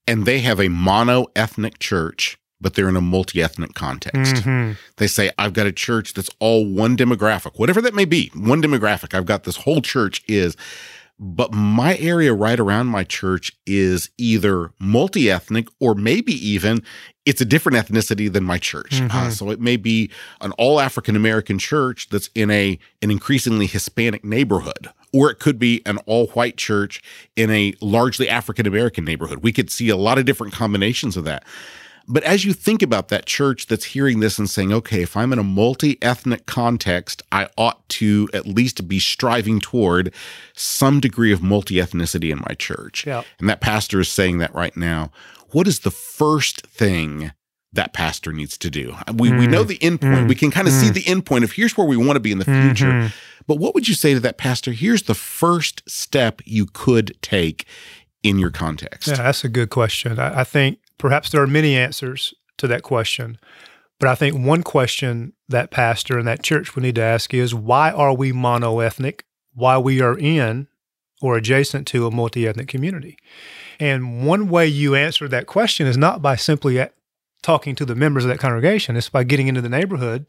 and 0.07 0.25
they 0.25 0.41
have 0.41 0.61
a 0.61 0.69
mono 0.69 1.27
ethnic 1.35 1.79
church, 1.79 2.39
but 2.61 2.75
they're 2.75 2.89
in 2.89 2.97
a 2.97 3.01
multi 3.01 3.43
ethnic 3.43 3.75
context. 3.75 4.37
Mm-hmm. 4.37 4.73
They 4.97 5.07
say, 5.07 5.31
I've 5.39 5.53
got 5.53 5.67
a 5.67 5.73
church 5.73 6.15
that's 6.15 6.31
all 6.39 6.65
one 6.67 6.97
demographic, 6.97 7.59
whatever 7.59 7.81
that 7.83 7.95
may 7.95 8.05
be, 8.05 8.31
one 8.35 8.63
demographic. 8.63 9.15
I've 9.15 9.27
got 9.27 9.45
this 9.45 9.57
whole 9.57 9.83
church 9.83 10.23
is 10.29 10.57
but 11.19 11.53
my 11.53 11.97
area 11.97 12.35
right 12.35 12.59
around 12.61 12.89
my 12.89 13.05
church 13.05 13.53
is 13.67 14.11
either 14.19 14.73
multi 14.79 15.31
ethnic 15.31 15.69
or 15.81 15.95
maybe 15.95 16.33
even 16.33 16.83
it's 17.25 17.41
a 17.41 17.45
different 17.45 17.77
ethnicity 17.77 18.33
than 18.33 18.45
my 18.45 18.59
church. 18.59 18.93
Mm-hmm. 18.93 19.17
Uh, 19.17 19.31
so 19.31 19.51
it 19.51 19.61
may 19.61 19.77
be 19.77 20.11
an 20.41 20.53
all 20.53 20.79
African 20.79 21.17
American 21.17 21.59
church 21.59 22.09
that's 22.11 22.29
in 22.35 22.51
a 22.51 22.79
an 23.03 23.11
increasingly 23.11 23.67
Hispanic 23.67 24.25
neighborhood, 24.25 24.91
or 25.13 25.31
it 25.31 25.39
could 25.39 25.59
be 25.59 25.83
an 25.87 25.99
all 26.07 26.29
white 26.29 26.57
church 26.57 27.03
in 27.35 27.51
a 27.51 27.75
largely 27.81 28.29
African 28.29 28.67
American 28.67 29.05
neighborhood. 29.05 29.43
We 29.43 29.53
could 29.53 29.71
see 29.71 29.89
a 29.89 29.97
lot 29.97 30.19
of 30.19 30.27
different 30.27 30.53
combinations 30.53 31.17
of 31.17 31.25
that. 31.25 31.45
But 32.09 32.23
as 32.23 32.45
you 32.45 32.53
think 32.53 32.83
about 32.83 33.09
that 33.09 33.27
church 33.27 33.67
that's 33.67 33.85
hearing 33.85 34.21
this 34.21 34.39
and 34.39 34.49
saying, 34.49 34.73
okay, 34.73 35.03
if 35.03 35.17
I'm 35.17 35.33
in 35.33 35.39
a 35.39 35.45
multi 35.45 35.99
ethnic 36.03 36.47
context, 36.47 37.23
I 37.33 37.49
ought 37.57 37.89
to 37.91 38.29
at 38.33 38.47
least 38.47 38.87
be 38.87 38.99
striving 38.99 39.61
toward 39.61 40.15
some 40.55 41.01
degree 41.01 41.33
of 41.33 41.43
multi 41.43 41.77
ethnicity 41.77 42.31
in 42.31 42.39
my 42.39 42.55
church. 42.55 43.07
Yeah. 43.07 43.25
And 43.41 43.49
that 43.49 43.61
pastor 43.61 44.01
is 44.01 44.09
saying 44.09 44.39
that 44.39 44.55
right 44.55 44.77
now. 44.77 45.11
What 45.51 45.67
is 45.67 45.81
the 45.81 45.91
first 45.91 46.67
thing 46.67 47.33
that 47.73 47.93
pastor 47.93 48.33
needs 48.33 48.57
to 48.59 48.71
do? 48.71 48.97
We, 49.15 49.31
mm. 49.31 49.39
we 49.39 49.47
know 49.47 49.65
the 49.65 49.83
end 49.83 50.01
point. 50.01 50.27
Mm. 50.27 50.29
We 50.29 50.35
can 50.35 50.51
kind 50.51 50.69
of 50.69 50.75
mm. 50.75 50.81
see 50.81 50.91
the 50.91 51.07
end 51.07 51.27
point 51.27 51.45
of 51.45 51.53
here's 51.53 51.77
where 51.77 51.87
we 51.87 51.97
want 51.97 52.15
to 52.15 52.21
be 52.21 52.33
in 52.33 52.39
the 52.39 52.45
future. 52.45 52.91
Mm-hmm. 52.91 53.09
But 53.47 53.59
what 53.59 53.75
would 53.75 53.89
you 53.89 53.95
say 53.95 54.15
to 54.15 54.21
that 54.21 54.39
pastor? 54.39 54.73
Here's 54.73 55.05
the 55.05 55.15
first 55.15 55.89
step 55.89 56.43
you 56.45 56.67
could 56.67 57.17
take 57.23 57.67
in 58.23 58.39
your 58.39 58.51
context. 58.51 59.09
Yeah, 59.09 59.17
that's 59.17 59.45
a 59.45 59.49
good 59.49 59.71
question. 59.71 60.19
I, 60.19 60.41
I 60.41 60.45
think 60.45 60.79
Perhaps 60.99 61.31
there 61.31 61.43
are 61.43 61.47
many 61.47 61.77
answers 61.77 62.35
to 62.59 62.67
that 62.67 62.83
question. 62.83 63.39
But 63.99 64.09
I 64.09 64.15
think 64.15 64.37
one 64.37 64.63
question 64.63 65.33
that 65.49 65.71
pastor 65.71 66.19
and 66.19 66.29
that 66.29 66.43
church 66.43 66.75
would 66.75 66.83
need 66.83 66.97
to 66.97 67.03
ask 67.03 67.33
is 67.33 67.55
why 67.55 67.91
are 67.91 68.15
we 68.15 68.33
monoethnic? 68.33 69.21
Why 69.55 69.79
we 69.79 70.03
are 70.03 70.19
in 70.19 70.69
or 71.23 71.37
adjacent 71.37 71.87
to 71.89 72.07
a 72.07 72.11
multi 72.11 72.47
ethnic 72.47 72.69
community? 72.69 73.17
And 73.81 74.27
one 74.27 74.49
way 74.49 74.67
you 74.67 74.95
answer 74.95 75.29
that 75.29 75.47
question 75.47 75.87
is 75.87 75.97
not 75.97 76.21
by 76.21 76.37
simply 76.37 76.79
talking 77.43 77.77
to 77.77 77.85
the 77.85 77.95
members 77.95 78.25
of 78.25 78.29
that 78.29 78.41
congregation, 78.41 78.97
it's 78.97 79.09
by 79.09 79.23
getting 79.23 79.47
into 79.47 79.61
the 79.61 79.69
neighborhood 79.69 80.27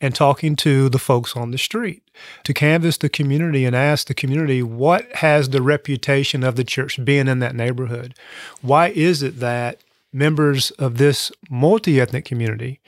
and 0.00 0.14
talking 0.14 0.54
to 0.54 0.88
the 0.88 0.98
folks 0.98 1.36
on 1.36 1.50
the 1.50 1.58
street 1.58 2.02
to 2.44 2.54
canvass 2.54 2.96
the 2.96 3.08
community 3.08 3.64
and 3.64 3.74
ask 3.74 4.06
the 4.06 4.14
community 4.14 4.62
what 4.62 5.10
has 5.16 5.48
the 5.48 5.62
reputation 5.62 6.44
of 6.44 6.56
the 6.56 6.64
church 6.64 7.04
been 7.04 7.26
in 7.26 7.40
that 7.40 7.56
neighborhood? 7.56 8.14
Why 8.62 8.88
is 8.90 9.22
it 9.22 9.40
that 9.40 9.80
members 10.12 10.70
of 10.72 10.98
this 10.98 11.30
multi 11.48 12.00
ethnic 12.00 12.24
community 12.24 12.80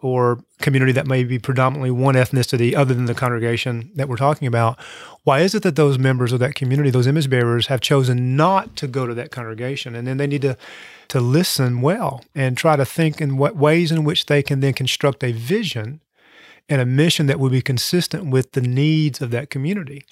or 0.00 0.40
community 0.60 0.92
that 0.92 1.06
may 1.06 1.22
be 1.22 1.38
predominantly 1.38 1.90
one 1.90 2.14
ethnicity 2.14 2.74
other 2.74 2.94
than 2.94 3.04
the 3.04 3.14
congregation 3.14 3.90
that 3.94 4.08
we're 4.08 4.16
talking 4.16 4.48
about, 4.48 4.78
why 5.22 5.40
is 5.40 5.54
it 5.54 5.62
that 5.62 5.76
those 5.76 5.98
members 5.98 6.32
of 6.32 6.40
that 6.40 6.54
community, 6.54 6.90
those 6.90 7.06
image 7.06 7.30
bearers, 7.30 7.68
have 7.68 7.80
chosen 7.80 8.36
not 8.36 8.74
to 8.76 8.86
go 8.86 9.06
to 9.06 9.14
that 9.14 9.30
congregation? 9.30 9.94
And 9.94 10.06
then 10.06 10.16
they 10.16 10.26
need 10.26 10.42
to, 10.42 10.56
to 11.08 11.20
listen 11.20 11.80
well 11.80 12.24
and 12.34 12.56
try 12.56 12.76
to 12.76 12.84
think 12.84 13.20
in 13.20 13.36
what 13.36 13.56
ways 13.56 13.92
in 13.92 14.04
which 14.04 14.26
they 14.26 14.42
can 14.42 14.60
then 14.60 14.72
construct 14.72 15.22
a 15.22 15.32
vision 15.32 16.00
and 16.68 16.80
a 16.80 16.86
mission 16.86 17.26
that 17.26 17.38
will 17.38 17.50
be 17.50 17.62
consistent 17.62 18.26
with 18.26 18.52
the 18.52 18.60
needs 18.60 19.20
of 19.20 19.30
that 19.30 19.50
community. 19.50 20.04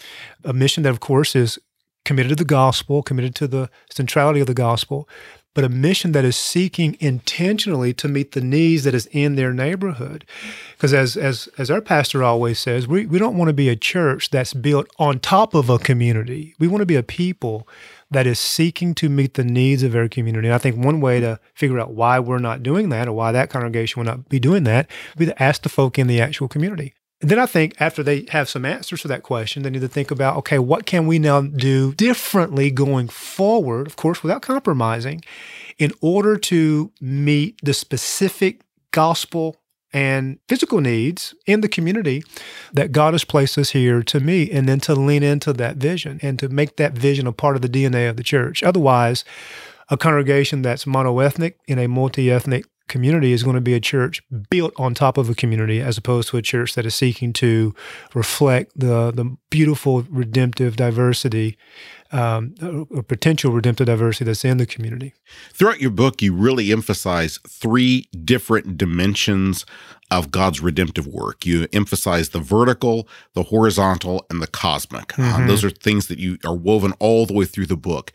A 0.44 0.52
mission 0.52 0.82
that, 0.82 0.90
of 0.90 1.00
course, 1.00 1.34
is 1.34 1.58
committed 2.04 2.30
to 2.30 2.36
the 2.36 2.44
gospel, 2.44 3.02
committed 3.02 3.34
to 3.36 3.48
the 3.48 3.70
centrality 3.90 4.40
of 4.40 4.46
the 4.46 4.54
gospel, 4.54 5.08
but 5.54 5.64
a 5.64 5.68
mission 5.68 6.12
that 6.12 6.24
is 6.24 6.36
seeking 6.36 6.96
intentionally 7.00 7.92
to 7.94 8.08
meet 8.08 8.32
the 8.32 8.40
needs 8.40 8.84
that 8.84 8.94
is 8.94 9.06
in 9.12 9.34
their 9.36 9.52
neighborhood. 9.52 10.24
Because 10.72 10.94
as 10.94 11.16
as 11.16 11.48
as 11.58 11.70
our 11.70 11.80
pastor 11.80 12.22
always 12.22 12.58
says, 12.58 12.88
we, 12.88 13.06
we 13.06 13.18
don't 13.18 13.36
want 13.36 13.48
to 13.48 13.54
be 13.54 13.68
a 13.68 13.76
church 13.76 14.30
that's 14.30 14.54
built 14.54 14.88
on 14.98 15.18
top 15.18 15.54
of 15.54 15.68
a 15.68 15.78
community. 15.78 16.54
We 16.58 16.68
want 16.68 16.80
to 16.80 16.86
be 16.86 16.96
a 16.96 17.02
people 17.02 17.68
that 18.10 18.26
is 18.26 18.38
seeking 18.38 18.94
to 18.94 19.08
meet 19.08 19.34
the 19.34 19.44
needs 19.44 19.82
of 19.82 19.96
our 19.96 20.08
community. 20.08 20.48
And 20.48 20.54
I 20.54 20.58
think 20.58 20.76
one 20.76 21.00
way 21.00 21.18
to 21.20 21.40
figure 21.54 21.80
out 21.80 21.94
why 21.94 22.18
we're 22.18 22.38
not 22.38 22.62
doing 22.62 22.90
that 22.90 23.08
or 23.08 23.12
why 23.12 23.32
that 23.32 23.48
congregation 23.48 24.00
will 24.00 24.06
not 24.06 24.28
be 24.28 24.38
doing 24.38 24.64
that 24.64 24.88
would 25.14 25.18
be 25.18 25.26
to 25.26 25.42
ask 25.42 25.62
the 25.62 25.70
folk 25.70 25.98
in 25.98 26.06
the 26.06 26.20
actual 26.20 26.46
community. 26.46 26.94
And 27.22 27.30
then 27.30 27.38
I 27.38 27.46
think 27.46 27.80
after 27.80 28.02
they 28.02 28.26
have 28.30 28.48
some 28.48 28.64
answers 28.64 29.02
to 29.02 29.08
that 29.08 29.22
question, 29.22 29.62
they 29.62 29.70
need 29.70 29.80
to 29.80 29.88
think 29.88 30.10
about 30.10 30.36
okay, 30.38 30.58
what 30.58 30.86
can 30.86 31.06
we 31.06 31.18
now 31.18 31.40
do 31.40 31.94
differently 31.94 32.70
going 32.70 33.08
forward, 33.08 33.86
of 33.86 33.96
course, 33.96 34.22
without 34.22 34.42
compromising, 34.42 35.22
in 35.78 35.92
order 36.00 36.36
to 36.36 36.92
meet 37.00 37.58
the 37.62 37.72
specific 37.72 38.62
gospel 38.90 39.56
and 39.92 40.38
physical 40.48 40.80
needs 40.80 41.34
in 41.46 41.60
the 41.60 41.68
community 41.68 42.22
that 42.72 42.92
God 42.92 43.14
has 43.14 43.24
placed 43.24 43.56
us 43.56 43.70
here 43.70 44.02
to 44.02 44.20
meet, 44.20 44.50
and 44.50 44.68
then 44.68 44.80
to 44.80 44.94
lean 44.94 45.22
into 45.22 45.52
that 45.52 45.76
vision 45.76 46.18
and 46.22 46.38
to 46.40 46.48
make 46.48 46.76
that 46.76 46.92
vision 46.92 47.26
a 47.26 47.32
part 47.32 47.54
of 47.54 47.62
the 47.62 47.68
DNA 47.68 48.10
of 48.10 48.16
the 48.16 48.22
church. 48.24 48.64
Otherwise, 48.64 49.24
a 49.90 49.96
congregation 49.96 50.62
that's 50.62 50.86
monoethnic 50.86 51.54
in 51.68 51.78
a 51.78 51.86
multi 51.86 52.32
ethnic 52.32 52.64
community 52.92 53.32
is 53.32 53.42
going 53.42 53.54
to 53.54 53.62
be 53.62 53.72
a 53.72 53.80
church 53.80 54.22
built 54.50 54.74
on 54.76 54.92
top 54.92 55.16
of 55.16 55.30
a 55.30 55.34
community 55.34 55.80
as 55.80 55.96
opposed 55.96 56.28
to 56.28 56.36
a 56.36 56.42
church 56.42 56.74
that 56.74 56.84
is 56.84 56.94
seeking 56.94 57.32
to 57.32 57.74
reflect 58.14 58.70
the 58.76 59.10
the 59.10 59.34
beautiful 59.48 60.02
redemptive 60.10 60.76
diversity 60.76 61.56
um, 62.12 62.54
or 62.90 63.02
potential 63.02 63.50
redemptive 63.50 63.86
diversity 63.86 64.26
that's 64.26 64.44
in 64.44 64.58
the 64.58 64.66
community. 64.66 65.14
Throughout 65.54 65.80
your 65.80 65.90
book, 65.90 66.20
you 66.20 66.34
really 66.34 66.70
emphasize 66.70 67.38
three 67.48 68.06
different 68.24 68.76
dimensions 68.76 69.64
of 70.18 70.30
God's 70.30 70.60
redemptive 70.60 71.06
work. 71.06 71.44
You 71.46 71.66
emphasize 71.72 72.30
the 72.30 72.40
vertical, 72.40 73.08
the 73.34 73.44
horizontal, 73.44 74.26
and 74.30 74.42
the 74.42 74.46
cosmic. 74.46 75.18
Uh, 75.18 75.22
mm-hmm. 75.22 75.42
Uh, 75.42 75.46
those 75.46 75.64
are 75.64 75.70
things 75.70 76.06
that 76.08 76.18
you 76.18 76.38
are 76.44 76.54
woven 76.54 76.92
all 76.98 77.26
the 77.26 77.34
way 77.34 77.44
through 77.44 77.66
the 77.66 77.76
book. 77.76 78.12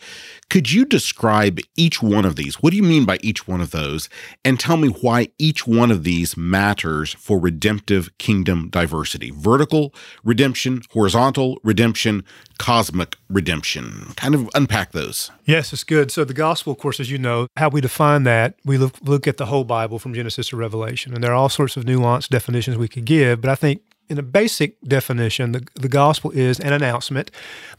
Could 0.50 0.72
you 0.72 0.86
describe 0.86 1.60
each 1.76 2.02
one 2.02 2.26
of 2.26 2.36
these? 2.36 2.56
What 2.56 2.72
do 2.72 2.78
you 2.78 2.84
mean 2.84 3.06
by 3.06 3.18
each 3.22 3.48
one 3.48 3.62
of 3.62 3.72
those? 3.72 4.10
And 4.46 4.60
tell 4.60 4.78
me 4.78 4.90
why 4.90 5.30
each 5.38 5.68
one 5.68 5.92
of 5.92 6.04
these 6.04 6.38
matters 6.38 7.14
for 7.14 7.40
redemptive 7.40 8.18
kingdom 8.18 8.70
diversity 8.70 9.32
vertical 9.32 9.94
redemption, 10.24 10.82
horizontal 10.92 11.60
redemption, 11.64 12.24
cosmic 12.58 13.18
redemption. 13.30 14.14
Kind 14.16 14.36
of 14.36 14.50
unpack 14.54 14.92
those. 14.92 15.32
Yes, 15.46 15.74
it's 15.74 15.84
good. 15.84 16.12
So, 16.12 16.24
the 16.24 16.34
gospel, 16.34 16.74
of 16.74 16.80
course, 16.80 17.00
as 17.00 17.12
you 17.12 17.18
know, 17.18 17.48
how 17.58 17.70
we 17.70 17.82
define 17.82 18.24
that, 18.24 18.56
we 18.66 18.78
look, 18.78 18.96
look 19.02 19.28
at 19.28 19.38
the 19.38 19.46
whole 19.46 19.64
Bible 19.64 20.00
from 20.00 20.14
Genesis 20.14 20.50
to 20.50 20.58
Revelation. 20.58 21.14
And 21.14 21.24
there 21.24 21.32
are 21.32 21.36
all 21.36 21.50
sorts 21.50 21.78
of 21.78 21.86
nuanced 21.86 22.30
definitions 22.30 22.78
we 22.78 22.88
could 22.88 23.06
give. 23.06 23.42
But 23.42 23.50
I 23.50 23.56
think 23.56 23.82
in 24.10 24.18
a 24.18 24.24
basic 24.24 24.80
definition, 24.82 25.52
the, 25.52 25.68
the 25.76 25.90
gospel 25.90 26.32
is 26.32 26.60
an 26.60 26.74
announcement 26.74 27.30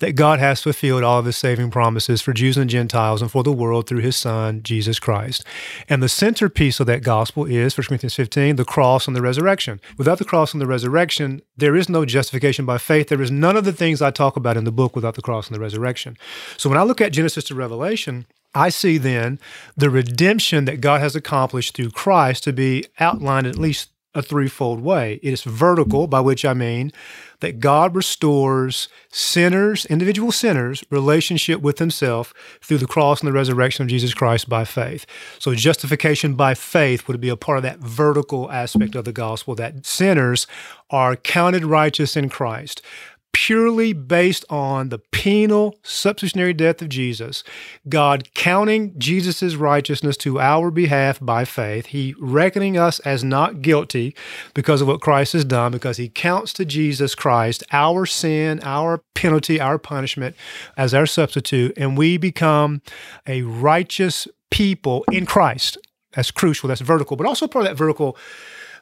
that 0.01 0.13
God 0.13 0.39
has 0.39 0.63
fulfilled 0.63 1.03
all 1.03 1.19
of 1.19 1.25
his 1.25 1.37
saving 1.37 1.71
promises 1.71 2.21
for 2.21 2.33
Jews 2.33 2.57
and 2.57 2.69
Gentiles 2.69 3.23
and 3.23 3.31
for 3.31 3.43
the 3.43 3.53
world 3.53 3.87
through 3.87 4.01
his 4.01 4.17
son, 4.17 4.63
Jesus 4.63 4.99
Christ. 4.99 5.45
And 5.89 6.03
the 6.03 6.09
centerpiece 6.09 6.81
of 6.81 6.87
that 6.87 7.03
gospel 7.03 7.45
is, 7.45 7.77
1 7.77 7.87
Corinthians 7.87 8.15
15, 8.15 8.57
the 8.57 8.65
cross 8.65 9.07
and 9.07 9.17
the 9.17 9.23
resurrection. 9.23 9.81
Without 9.97 10.19
the 10.19 10.25
cross 10.25 10.53
and 10.53 10.61
the 10.61 10.67
resurrection, 10.67 11.41
there 11.57 11.77
is 11.77 11.89
no 11.89 12.05
justification 12.05 12.67
by 12.67 12.79
faith. 12.79 13.09
There 13.09 13.23
is 13.23 13.31
none 13.31 13.57
of 13.57 13.65
the 13.65 13.73
things 13.73 14.03
I 14.03 14.11
talk 14.11 14.37
about 14.37 14.57
in 14.57 14.65
the 14.65 14.73
book 14.73 14.95
without 14.95 15.15
the 15.15 15.23
cross 15.23 15.49
and 15.49 15.57
the 15.57 15.61
resurrection. 15.61 16.17
So 16.57 16.69
when 16.69 16.79
I 16.79 16.83
look 16.83 17.01
at 17.01 17.13
Genesis 17.13 17.45
to 17.45 17.55
Revelation, 17.55 18.27
I 18.55 18.71
see 18.71 18.99
then 18.99 19.39
the 19.77 19.91
redemption 19.91 20.65
that 20.65 20.81
God 20.81 21.01
has 21.01 21.15
accomplished 21.15 21.75
through 21.75 21.91
Christ 21.91 22.45
to 22.45 22.53
be 22.53 22.87
outlined 22.99 23.47
at 23.47 23.59
least 23.59 23.91
a 24.15 24.23
threefold 24.23 24.81
way. 24.81 25.21
It 25.23 25.33
is 25.33 25.43
vertical, 25.43 26.07
by 26.07 26.21
which 26.21 26.45
I 26.45 26.55
mean 26.55 26.93
that 27.41 27.61
God 27.61 27.95
restores 27.95 28.89
sinners, 29.11 29.85
individual 29.87 30.33
sinners, 30.33 30.83
relationship 30.91 31.61
with 31.61 31.79
Himself 31.79 32.35
through 32.61 32.79
the 32.79 32.87
cross 32.87 33.21
and 33.21 33.29
the 33.29 33.33
resurrection 33.33 33.85
of 33.85 33.89
Jesus 33.89 34.15
Christ 34.15 34.49
by 34.49 34.65
faith. 34.65 35.07
So, 35.39 35.55
justification 35.55 36.35
by 36.35 36.55
faith 36.55 37.07
would 37.07 37.21
be 37.21 37.29
a 37.29 37.37
part 37.37 37.59
of 37.59 37.63
that 37.63 37.79
vertical 37.79 38.51
aspect 38.51 38.95
of 38.95 39.05
the 39.05 39.13
gospel 39.13 39.55
that 39.57 39.87
sinners 39.87 40.47
are 40.91 41.15
counted 41.15 41.65
righteous 41.65 42.17
in 42.17 42.29
Christ 42.29 42.83
purely 43.33 43.93
based 43.93 44.45
on 44.51 44.89
the 44.91 44.99
penal 44.99 45.79
substitutionary 45.83 46.53
death 46.53 46.83
of 46.83 46.89
Jesus, 46.89 47.45
God 47.89 48.33
counting 48.35 48.99
Jesus' 48.99 49.55
righteousness 49.55 50.17
to 50.19 50.41
our 50.41 50.71
behalf 50.71 51.19
by 51.21 51.45
faith, 51.45 51.87
He 51.87 52.15
reckoning 52.19 52.77
us 52.77 53.01
as 53.01 53.25
not 53.25 53.63
guilty 53.63 54.15
because 54.55 54.81
of 54.81 54.89
what 54.89 55.01
Christ 55.01 55.33
has 55.33 55.45
done, 55.45 55.73
because 55.73 55.97
He 55.97 56.09
counts 56.09 56.53
to 56.55 56.65
Jesus 56.65 57.15
Christ 57.15 57.65
our 57.73 58.07
sin, 58.07 58.61
our 58.63 59.03
penalty, 59.15 59.61
our 59.61 59.79
punishment 59.79 60.37
as 60.77 60.93
our 60.93 61.07
substitute, 61.07 61.73
and 61.77 61.97
we 61.97 62.17
become 62.17 62.83
a 63.27 63.43
righteous 63.43 64.29
people 64.51 65.05
in 65.11 65.27
Christ. 65.27 65.79
That's 66.15 66.31
crucial, 66.31 66.69
that's 66.69 66.81
vertical, 66.81 67.17
but 67.17 67.27
also 67.27 67.47
part 67.47 67.65
of 67.65 67.71
that 67.71 67.77
vertical 67.77 68.17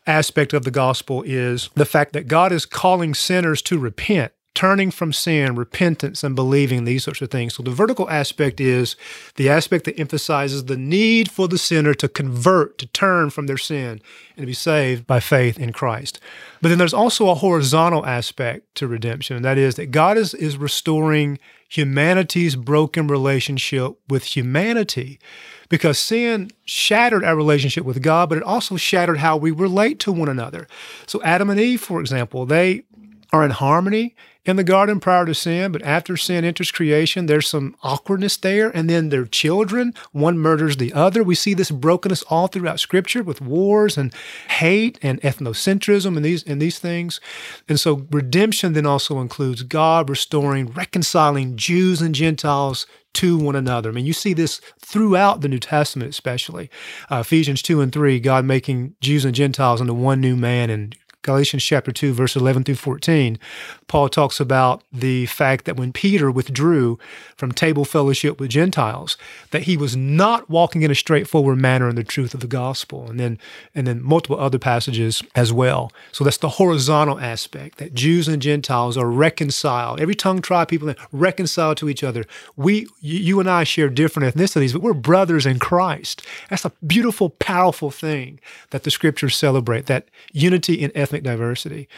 aspect 0.06 0.52
of 0.52 0.64
the 0.64 0.70
gospel 0.70 1.22
is 1.26 1.68
the 1.74 1.84
fact 1.84 2.12
that 2.12 2.28
God 2.28 2.52
is 2.52 2.64
calling 2.64 3.12
sinners 3.12 3.60
to 3.62 3.78
repent 3.78 4.32
turning 4.56 4.90
from 4.90 5.12
sin, 5.12 5.54
repentance, 5.54 6.24
and 6.24 6.34
believing, 6.34 6.84
these 6.84 7.04
sorts 7.04 7.20
of 7.20 7.30
things. 7.30 7.54
So 7.54 7.62
the 7.62 7.70
vertical 7.70 8.08
aspect 8.10 8.58
is 8.58 8.96
the 9.36 9.50
aspect 9.50 9.84
that 9.84 10.00
emphasizes 10.00 10.64
the 10.64 10.78
need 10.78 11.30
for 11.30 11.46
the 11.46 11.58
sinner 11.58 11.94
to 11.94 12.08
convert, 12.08 12.78
to 12.78 12.86
turn 12.86 13.30
from 13.30 13.46
their 13.46 13.58
sin, 13.58 14.00
and 14.34 14.42
to 14.42 14.46
be 14.46 14.54
saved 14.54 15.06
by 15.06 15.20
faith 15.20 15.58
in 15.58 15.72
Christ. 15.72 16.18
But 16.62 16.70
then 16.70 16.78
there's 16.78 16.94
also 16.94 17.28
a 17.28 17.34
horizontal 17.34 18.04
aspect 18.06 18.74
to 18.76 18.88
redemption, 18.88 19.36
and 19.36 19.44
that 19.44 19.58
is 19.58 19.74
that 19.74 19.90
God 19.90 20.16
is, 20.16 20.32
is 20.32 20.56
restoring 20.56 21.38
humanity's 21.68 22.56
broken 22.56 23.08
relationship 23.08 23.92
with 24.08 24.24
humanity 24.36 25.18
because 25.68 25.98
sin 25.98 26.50
shattered 26.64 27.24
our 27.24 27.36
relationship 27.36 27.84
with 27.84 28.02
God, 28.02 28.30
but 28.30 28.38
it 28.38 28.44
also 28.44 28.76
shattered 28.76 29.18
how 29.18 29.36
we 29.36 29.50
relate 29.50 29.98
to 30.00 30.12
one 30.12 30.28
another. 30.28 30.66
So, 31.06 31.22
Adam 31.22 31.50
and 31.50 31.60
Eve, 31.60 31.80
for 31.80 32.00
example, 32.00 32.46
they 32.46 32.84
are 33.32 33.44
in 33.44 33.50
harmony 33.50 34.14
in 34.46 34.56
the 34.56 34.64
garden 34.64 35.00
prior 35.00 35.26
to 35.26 35.34
sin, 35.34 35.72
but 35.72 35.82
after 35.82 36.16
sin 36.16 36.44
enters 36.44 36.70
creation, 36.70 37.26
there's 37.26 37.48
some 37.48 37.76
awkwardness 37.82 38.36
there. 38.36 38.70
And 38.70 38.88
then 38.88 39.08
their 39.08 39.26
children, 39.26 39.92
one 40.12 40.38
murders 40.38 40.76
the 40.76 40.92
other. 40.92 41.22
We 41.22 41.34
see 41.34 41.52
this 41.52 41.70
brokenness 41.70 42.22
all 42.24 42.46
throughout 42.46 42.80
Scripture 42.80 43.22
with 43.22 43.40
wars 43.40 43.98
and 43.98 44.14
hate 44.48 44.98
and 45.02 45.20
ethnocentrism 45.22 46.16
and 46.16 46.24
these 46.24 46.44
and 46.44 46.62
these 46.62 46.78
things. 46.78 47.20
And 47.68 47.80
so 47.80 48.06
redemption 48.10 48.72
then 48.72 48.86
also 48.86 49.20
includes 49.20 49.62
God 49.62 50.08
restoring, 50.08 50.66
reconciling 50.66 51.56
Jews 51.56 52.00
and 52.00 52.14
Gentiles 52.14 52.86
to 53.14 53.38
one 53.38 53.56
another. 53.56 53.88
I 53.88 53.92
mean, 53.92 54.04
you 54.04 54.12
see 54.12 54.34
this 54.34 54.60
throughout 54.78 55.40
the 55.40 55.48
New 55.48 55.58
Testament, 55.58 56.10
especially 56.10 56.70
uh, 57.10 57.20
Ephesians 57.20 57.62
2 57.62 57.80
and 57.80 57.90
3, 57.90 58.20
God 58.20 58.44
making 58.44 58.94
Jews 59.00 59.24
and 59.24 59.34
Gentiles 59.34 59.80
into 59.80 59.94
one 59.94 60.20
new 60.20 60.36
man 60.36 60.68
and 60.68 60.94
Galatians 61.26 61.64
chapter 61.64 61.92
2, 61.92 62.14
verse 62.14 62.36
11 62.36 62.64
through 62.64 62.76
14, 62.76 63.38
Paul 63.88 64.08
talks 64.08 64.38
about 64.38 64.82
the 64.92 65.26
fact 65.26 65.64
that 65.64 65.76
when 65.76 65.92
Peter 65.92 66.30
withdrew 66.30 66.98
from 67.36 67.52
table 67.52 67.84
fellowship 67.84 68.40
with 68.40 68.50
Gentiles, 68.50 69.16
that 69.50 69.64
he 69.64 69.76
was 69.76 69.94
not 69.94 70.48
walking 70.48 70.82
in 70.82 70.90
a 70.90 70.94
straightforward 70.94 71.58
manner 71.58 71.88
in 71.88 71.96
the 71.96 72.04
truth 72.04 72.34
of 72.34 72.40
the 72.40 72.46
gospel. 72.46 73.10
And 73.10 73.20
then 73.20 73.38
and 73.74 73.86
then 73.86 74.02
multiple 74.02 74.40
other 74.40 74.58
passages 74.58 75.22
as 75.34 75.52
well. 75.52 75.92
So 76.12 76.24
that's 76.24 76.38
the 76.38 76.48
horizontal 76.48 77.20
aspect 77.20 77.78
that 77.78 77.94
Jews 77.94 78.26
and 78.28 78.40
Gentiles 78.40 78.96
are 78.96 79.10
reconciled. 79.10 80.00
Every 80.00 80.14
tongue, 80.14 80.40
tribe, 80.40 80.68
people 80.68 80.94
reconciled 81.12 81.76
to 81.78 81.88
each 81.88 82.02
other. 82.02 82.24
We 82.56 82.88
you 83.00 83.38
and 83.40 83.50
I 83.50 83.64
share 83.64 83.88
different 83.88 84.34
ethnicities, 84.34 84.72
but 84.72 84.82
we're 84.82 84.94
brothers 84.94 85.46
in 85.46 85.58
Christ. 85.58 86.26
That's 86.48 86.64
a 86.64 86.72
beautiful, 86.86 87.30
powerful 87.30 87.90
thing 87.90 88.40
that 88.70 88.82
the 88.82 88.90
scriptures 88.90 89.36
celebrate, 89.36 89.86
that 89.86 90.08
unity 90.32 90.74
in 90.74 90.90
ethnic 90.94 91.22
diversity. 91.22 91.88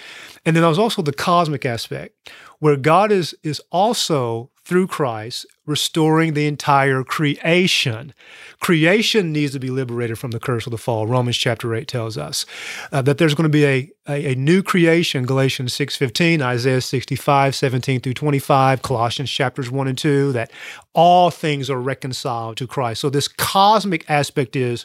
And 0.44 0.57
then 0.57 0.62
there's 0.62 0.79
also 0.79 1.03
the 1.03 1.12
cosmic 1.12 1.64
aspect, 1.64 2.31
where 2.59 2.77
God 2.77 3.12
is, 3.12 3.37
is 3.42 3.61
also, 3.70 4.51
through 4.68 4.87
Christ, 4.87 5.46
restoring 5.64 6.35
the 6.35 6.46
entire 6.46 7.02
creation. 7.02 8.12
Creation 8.61 9.33
needs 9.33 9.54
to 9.54 9.59
be 9.59 9.70
liberated 9.70 10.18
from 10.18 10.31
the 10.31 10.38
curse 10.38 10.66
of 10.66 10.72
the 10.72 10.76
fall. 10.76 11.07
Romans 11.07 11.38
chapter 11.38 11.74
8 11.74 11.88
tells 11.88 12.18
us 12.18 12.44
uh, 12.92 13.00
that 13.00 13.16
there's 13.16 13.33
going 13.33 13.44
to 13.44 13.48
be 13.48 13.64
a, 13.64 13.90
a, 14.07 14.33
a 14.33 14.35
new 14.35 14.62
creation, 14.62 15.24
Galatians 15.24 15.72
6.15, 15.72 16.42
Isaiah 16.42 16.83
65, 16.83 17.54
17 17.54 18.00
through 18.02 18.12
25, 18.12 18.83
Colossians 18.83 19.31
chapters 19.31 19.70
1 19.70 19.88
and 19.88 19.96
2, 19.96 20.33
that 20.33 20.50
all 20.92 21.31
things 21.31 21.70
are 21.70 21.81
reconciled 21.81 22.59
to 22.59 22.66
Christ. 22.66 23.00
So 23.00 23.09
this 23.09 23.26
cosmic 23.26 24.04
aspect 24.11 24.54
is 24.54 24.85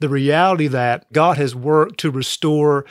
the 0.00 0.10
reality 0.10 0.66
that 0.66 1.10
God 1.10 1.38
has 1.38 1.54
worked 1.54 1.98
to 2.00 2.10
restore 2.10 2.84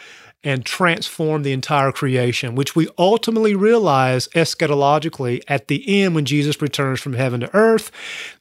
and 0.43 0.65
transform 0.65 1.43
the 1.43 1.51
entire 1.51 1.91
creation, 1.91 2.56
which 2.56 2.75
we 2.75 2.88
ultimately 2.97 3.54
realize 3.54 4.27
eschatologically 4.30 5.43
at 5.47 5.67
the 5.67 6.01
end 6.01 6.15
when 6.15 6.25
Jesus 6.25 6.62
returns 6.62 6.99
from 6.99 7.13
heaven 7.13 7.41
to 7.41 7.56
earth 7.56 7.91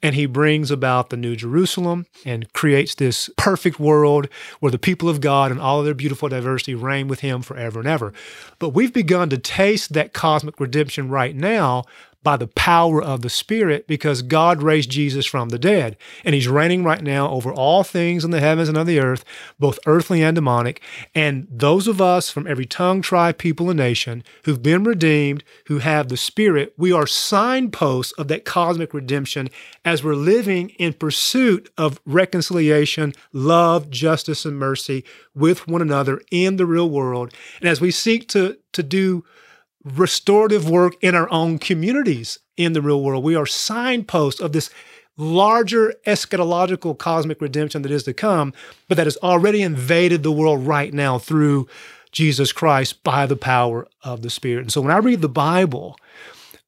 and 0.02 0.14
he 0.14 0.26
brings 0.26 0.70
about 0.70 1.10
the 1.10 1.16
New 1.16 1.36
Jerusalem 1.36 2.06
and 2.24 2.50
creates 2.52 2.94
this 2.94 3.28
perfect 3.36 3.78
world 3.78 4.28
where 4.60 4.72
the 4.72 4.78
people 4.78 5.08
of 5.08 5.20
God 5.20 5.50
and 5.50 5.60
all 5.60 5.80
of 5.80 5.84
their 5.84 5.94
beautiful 5.94 6.28
diversity 6.28 6.74
reign 6.74 7.06
with 7.06 7.20
him 7.20 7.42
forever 7.42 7.80
and 7.80 7.88
ever. 7.88 8.12
But 8.58 8.70
we've 8.70 8.92
begun 8.92 9.28
to 9.30 9.38
taste 9.38 9.92
that 9.92 10.14
cosmic 10.14 10.58
redemption 10.58 11.10
right 11.10 11.36
now 11.36 11.84
by 12.22 12.36
the 12.36 12.46
power 12.46 13.02
of 13.02 13.22
the 13.22 13.30
Spirit 13.30 13.86
because 13.86 14.22
God 14.22 14.62
raised 14.62 14.90
Jesus 14.90 15.24
from 15.24 15.48
the 15.48 15.58
dead. 15.58 15.96
And 16.24 16.34
he's 16.34 16.48
reigning 16.48 16.84
right 16.84 17.02
now 17.02 17.30
over 17.30 17.52
all 17.52 17.82
things 17.82 18.24
in 18.24 18.30
the 18.30 18.40
heavens 18.40 18.68
and 18.68 18.76
on 18.76 18.86
the 18.86 19.00
earth, 19.00 19.24
both 19.58 19.78
earthly 19.86 20.22
and 20.22 20.34
demonic. 20.34 20.82
And 21.14 21.46
those 21.50 21.88
of 21.88 22.00
us 22.00 22.30
from 22.30 22.46
every 22.46 22.66
tongue, 22.66 23.00
tribe, 23.00 23.38
people, 23.38 23.70
and 23.70 23.78
nation 23.78 24.22
who've 24.44 24.62
been 24.62 24.84
redeemed, 24.84 25.44
who 25.66 25.78
have 25.78 26.08
the 26.08 26.16
Spirit, 26.16 26.74
we 26.76 26.92
are 26.92 27.06
signposts 27.06 28.12
of 28.12 28.28
that 28.28 28.44
cosmic 28.44 28.92
redemption 28.92 29.48
as 29.84 30.04
we're 30.04 30.14
living 30.14 30.70
in 30.70 30.92
pursuit 30.92 31.70
of 31.78 32.00
reconciliation, 32.04 33.14
love, 33.32 33.90
justice, 33.90 34.44
and 34.44 34.58
mercy 34.58 35.04
with 35.34 35.66
one 35.66 35.80
another 35.80 36.20
in 36.30 36.56
the 36.56 36.66
real 36.66 36.90
world. 36.90 37.32
And 37.60 37.68
as 37.68 37.80
we 37.80 37.90
seek 37.90 38.28
to, 38.28 38.58
to 38.72 38.82
do 38.82 39.24
restorative 39.84 40.68
work 40.68 40.94
in 41.00 41.14
our 41.14 41.30
own 41.30 41.58
communities 41.58 42.38
in 42.56 42.72
the 42.72 42.82
real 42.82 43.02
world. 43.02 43.24
We 43.24 43.36
are 43.36 43.46
signposts 43.46 44.40
of 44.40 44.52
this 44.52 44.70
larger 45.16 45.94
eschatological 46.06 46.96
cosmic 46.96 47.40
redemption 47.40 47.82
that 47.82 47.92
is 47.92 48.04
to 48.04 48.14
come, 48.14 48.52
but 48.88 48.96
that 48.96 49.06
has 49.06 49.16
already 49.18 49.62
invaded 49.62 50.22
the 50.22 50.32
world 50.32 50.66
right 50.66 50.92
now 50.92 51.18
through 51.18 51.68
Jesus 52.12 52.52
Christ 52.52 53.02
by 53.04 53.26
the 53.26 53.36
power 53.36 53.86
of 54.02 54.22
the 54.22 54.30
Spirit. 54.30 54.62
And 54.62 54.72
so 54.72 54.80
when 54.80 54.90
I 54.90 54.98
read 54.98 55.20
the 55.20 55.28
Bible, 55.28 55.96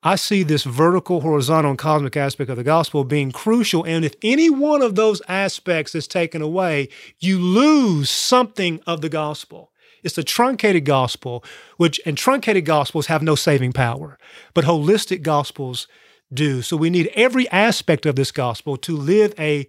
I 0.02 0.16
see 0.16 0.42
this 0.42 0.64
vertical, 0.64 1.20
horizontal, 1.20 1.70
and 1.70 1.78
cosmic 1.78 2.16
aspect 2.16 2.50
of 2.50 2.56
the 2.56 2.64
gospel 2.64 3.04
being 3.04 3.32
crucial. 3.32 3.84
And 3.84 4.04
if 4.04 4.14
any 4.22 4.50
one 4.50 4.82
of 4.82 4.96
those 4.96 5.22
aspects 5.28 5.94
is 5.94 6.06
taken 6.06 6.42
away, 6.42 6.88
you 7.20 7.38
lose 7.38 8.10
something 8.10 8.80
of 8.86 9.00
the 9.00 9.08
gospel. 9.08 9.71
It's 10.02 10.16
the 10.16 10.24
truncated 10.24 10.84
gospel, 10.84 11.44
which 11.76 12.00
and 12.04 12.16
truncated 12.16 12.64
gospels 12.64 13.06
have 13.06 13.22
no 13.22 13.34
saving 13.34 13.72
power, 13.72 14.18
but 14.54 14.64
holistic 14.64 15.22
gospels 15.22 15.86
do. 16.32 16.62
So 16.62 16.76
we 16.76 16.90
need 16.90 17.10
every 17.14 17.48
aspect 17.50 18.06
of 18.06 18.16
this 18.16 18.32
gospel 18.32 18.76
to 18.78 18.96
live 18.96 19.34
a 19.38 19.68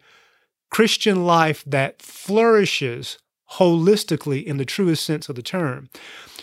Christian 0.72 1.26
life 1.26 1.64
that 1.66 2.02
flourishes 2.02 3.20
holistically 3.54 4.44
in 4.44 4.58
the 4.58 4.66
truest 4.66 5.06
sense 5.06 5.30
of 5.30 5.36
the 5.36 5.42
term. 5.44 5.90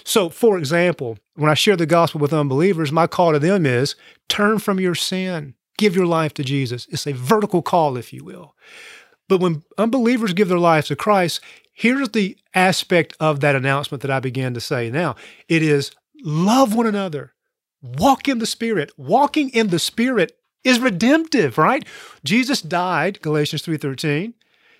So, 0.04 0.28
for 0.28 0.58
example, 0.58 1.18
when 1.34 1.50
I 1.50 1.54
share 1.54 1.76
the 1.76 1.86
gospel 1.86 2.20
with 2.20 2.32
unbelievers, 2.32 2.92
my 2.92 3.06
call 3.06 3.32
to 3.32 3.38
them 3.38 3.66
is 3.66 3.96
turn 4.28 4.58
from 4.58 4.78
your 4.78 4.94
sin, 4.94 5.54
give 5.78 5.96
your 5.96 6.06
life 6.06 6.34
to 6.34 6.44
Jesus. 6.44 6.86
It's 6.90 7.06
a 7.06 7.12
vertical 7.12 7.62
call, 7.62 7.96
if 7.96 8.12
you 8.12 8.24
will. 8.24 8.54
But 9.28 9.40
when 9.40 9.62
unbelievers 9.78 10.32
give 10.32 10.48
their 10.48 10.58
lives 10.58 10.88
to 10.88 10.96
Christ, 10.96 11.40
Here's 11.72 12.10
the 12.10 12.36
aspect 12.54 13.16
of 13.20 13.40
that 13.40 13.56
announcement 13.56 14.02
that 14.02 14.10
I 14.10 14.20
began 14.20 14.54
to 14.54 14.60
say 14.60 14.90
now 14.90 15.16
it 15.48 15.62
is 15.62 15.92
love 16.22 16.74
one 16.74 16.86
another, 16.86 17.34
walk 17.82 18.28
in 18.28 18.38
the 18.38 18.46
Spirit. 18.46 18.90
Walking 18.96 19.50
in 19.50 19.68
the 19.68 19.78
Spirit 19.78 20.32
is 20.64 20.80
redemptive, 20.80 21.56
right? 21.58 21.84
Jesus 22.24 22.60
died, 22.60 23.22
Galatians 23.22 23.62
3:13 23.62 24.34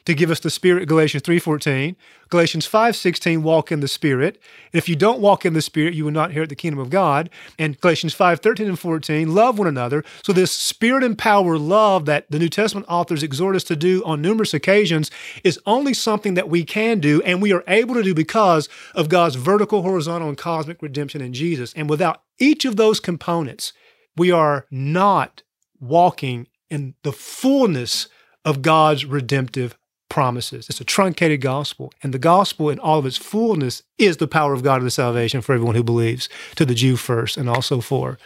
to 0.05 0.15
give 0.15 0.31
us 0.31 0.41
the 0.41 0.51
Spirit, 0.51 0.89
Galatians 0.89 1.23
3.14. 1.23 1.97
Galatians 2.29 2.69
5.16, 2.69 3.43
walk 3.43 3.73
in 3.73 3.81
the 3.81 3.89
Spirit. 3.89 4.39
And 4.73 4.79
if 4.79 4.89
you 4.89 4.97
don't 4.97 5.21
walk 5.21 5.45
in 5.45 5.53
the 5.53 5.63
Spirit, 5.63 5.95
you 5.95 6.05
will 6.05 6.13
not 6.13 6.31
inherit 6.31 6.49
the 6.49 6.55
kingdom 6.55 6.79
of 6.79 6.91
God. 6.91 7.29
And 7.59 7.81
Galatians 7.81 8.15
5.13 8.15 8.69
and 8.69 8.79
14, 8.79 9.35
love 9.35 9.59
one 9.59 9.67
another. 9.67 10.05
So 10.23 10.33
this 10.33 10.53
Spirit-empowered 10.53 11.59
love 11.61 12.07
that 12.07 12.31
the 12.31 12.39
New 12.39 12.49
Testament 12.49 12.87
authors 12.89 13.23
exhort 13.23 13.57
us 13.57 13.65
to 13.65 13.77
do 13.77 14.03
on 14.05 14.23
numerous 14.23 14.55
occasions 14.55 15.11
is 15.43 15.59
only 15.67 15.93
something 15.93 16.35
that 16.35 16.49
we 16.49 16.65
can 16.65 17.01
do 17.01 17.21
and 17.23 17.43
we 17.43 17.53
are 17.53 17.65
able 17.67 17.95
to 17.95 18.03
do 18.03 18.15
because 18.15 18.69
of 18.95 19.09
God's 19.09 19.35
vertical, 19.35 19.83
horizontal, 19.83 20.29
and 20.29 20.39
cosmic 20.39 20.81
redemption 20.83 21.21
in 21.21 21.33
Jesus. 21.33 21.73
And 21.75 21.91
without 21.91 22.23
each 22.39 22.65
of 22.65 22.77
those 22.77 23.01
components, 23.01 23.73
we 24.17 24.31
are 24.31 24.67
not 24.71 25.43
walking 25.81 26.47
in 26.69 26.95
the 27.03 27.13
fullness 27.13 28.09
of 28.45 28.63
God's 28.63 29.05
redemptive 29.05 29.77
promises. 30.11 30.69
It's 30.69 30.81
a 30.83 30.85
truncated 30.85 31.41
gospel. 31.41 31.91
And 32.03 32.13
the 32.13 32.19
gospel, 32.19 32.69
in 32.69 32.79
all 32.79 32.99
of 32.99 33.07
its 33.07 33.17
fullness, 33.17 33.83
is 33.97 34.19
the 34.19 34.29
power 34.29 34.53
of 34.53 34.63
God 34.63 34.77
and 34.77 34.87
the 34.87 34.91
salvation 34.91 35.41
for 35.41 35.55
everyone 35.55 35.77
who 35.77 35.83
believes, 35.83 36.29
to 36.57 36.67
the 36.67 36.75
Jew 36.75 36.97
first, 36.97 37.39
and 37.39 37.49
also 37.49 37.81
for, 37.81 38.19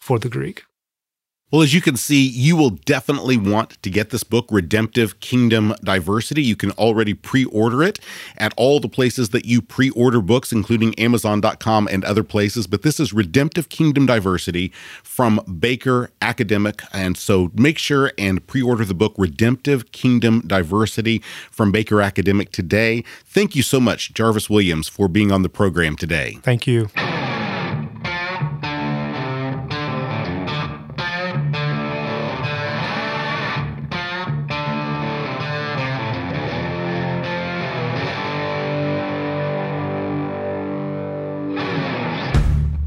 for 0.00 0.18
the 0.18 0.28
Greek. 0.28 0.64
Well, 1.52 1.62
as 1.62 1.72
you 1.72 1.80
can 1.80 1.96
see, 1.96 2.26
you 2.26 2.56
will 2.56 2.70
definitely 2.70 3.36
want 3.36 3.80
to 3.84 3.88
get 3.88 4.10
this 4.10 4.24
book, 4.24 4.46
Redemptive 4.50 5.20
Kingdom 5.20 5.76
Diversity. 5.84 6.42
You 6.42 6.56
can 6.56 6.72
already 6.72 7.14
pre 7.14 7.44
order 7.44 7.84
it 7.84 8.00
at 8.36 8.52
all 8.56 8.80
the 8.80 8.88
places 8.88 9.28
that 9.28 9.44
you 9.44 9.62
pre 9.62 9.90
order 9.90 10.20
books, 10.20 10.50
including 10.50 10.92
Amazon.com 10.98 11.86
and 11.86 12.04
other 12.04 12.24
places. 12.24 12.66
But 12.66 12.82
this 12.82 12.98
is 12.98 13.12
Redemptive 13.12 13.68
Kingdom 13.68 14.06
Diversity 14.06 14.72
from 15.04 15.40
Baker 15.60 16.10
Academic. 16.20 16.82
And 16.92 17.16
so 17.16 17.52
make 17.54 17.78
sure 17.78 18.10
and 18.18 18.44
pre 18.44 18.60
order 18.60 18.84
the 18.84 18.92
book, 18.92 19.14
Redemptive 19.16 19.92
Kingdom 19.92 20.40
Diversity 20.48 21.20
from 21.52 21.70
Baker 21.70 22.02
Academic 22.02 22.50
today. 22.50 23.04
Thank 23.24 23.54
you 23.54 23.62
so 23.62 23.78
much, 23.78 24.12
Jarvis 24.12 24.50
Williams, 24.50 24.88
for 24.88 25.06
being 25.06 25.30
on 25.30 25.42
the 25.42 25.48
program 25.48 25.94
today. 25.94 26.38
Thank 26.42 26.66
you. 26.66 26.88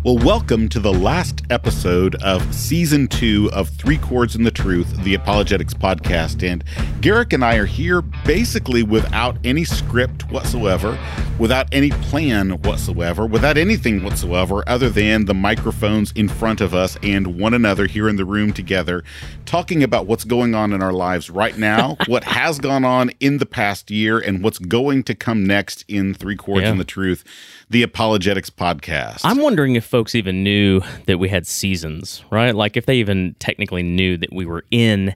Well, 0.09 0.25
welcome 0.25 0.69
to 0.69 0.79
the 0.79 0.91
last 0.91 1.43
episode 1.51 2.15
of 2.23 2.41
season 2.51 3.07
two 3.07 3.47
of 3.53 3.69
Three 3.69 3.99
Chords 3.99 4.35
in 4.35 4.41
the 4.41 4.49
Truth, 4.49 5.03
the 5.03 5.13
Apologetics 5.13 5.75
podcast. 5.75 6.41
And 6.41 6.63
Garrick 6.99 7.31
and 7.31 7.45
I 7.45 7.57
are 7.57 7.67
here 7.67 8.01
basically 8.01 8.81
without 8.81 9.37
any 9.43 9.63
script 9.63 10.31
whatsoever, 10.31 10.97
without 11.37 11.67
any 11.71 11.91
plan 11.91 12.59
whatsoever, 12.63 13.27
without 13.27 13.55
anything 13.55 14.03
whatsoever 14.03 14.67
other 14.67 14.89
than 14.89 15.25
the 15.25 15.35
microphones 15.35 16.11
in 16.13 16.27
front 16.27 16.59
of 16.59 16.73
us 16.73 16.97
and 17.03 17.39
one 17.39 17.53
another 17.53 17.85
here 17.85 18.09
in 18.09 18.15
the 18.15 18.25
room 18.25 18.51
together, 18.51 19.03
talking 19.45 19.83
about 19.83 20.07
what's 20.07 20.23
going 20.23 20.55
on 20.55 20.73
in 20.73 20.81
our 20.81 20.91
lives 20.91 21.29
right 21.29 21.59
now, 21.59 21.97
what 22.07 22.23
has 22.23 22.57
gone 22.57 22.83
on 22.83 23.11
in 23.19 23.37
the 23.37 23.45
past 23.45 23.91
year, 23.91 24.17
and 24.17 24.43
what's 24.43 24.57
going 24.57 25.03
to 25.03 25.13
come 25.13 25.43
next 25.43 25.85
in 25.87 26.15
Three 26.15 26.35
Chords 26.35 26.63
yeah. 26.63 26.71
in 26.71 26.79
the 26.79 26.83
Truth, 26.83 27.23
the 27.69 27.83
Apologetics 27.83 28.49
podcast. 28.49 29.21
I'm 29.23 29.37
wondering 29.37 29.75
if 29.75 29.85
folks 29.85 30.15
even 30.15 30.43
knew 30.43 30.81
that 31.05 31.19
we 31.19 31.29
had 31.29 31.45
seasons, 31.45 32.23
right? 32.31 32.55
Like 32.55 32.75
if 32.75 32.85
they 32.87 32.95
even 32.95 33.35
technically 33.39 33.83
knew 33.83 34.17
that 34.17 34.33
we 34.33 34.45
were 34.45 34.65
in 34.71 35.13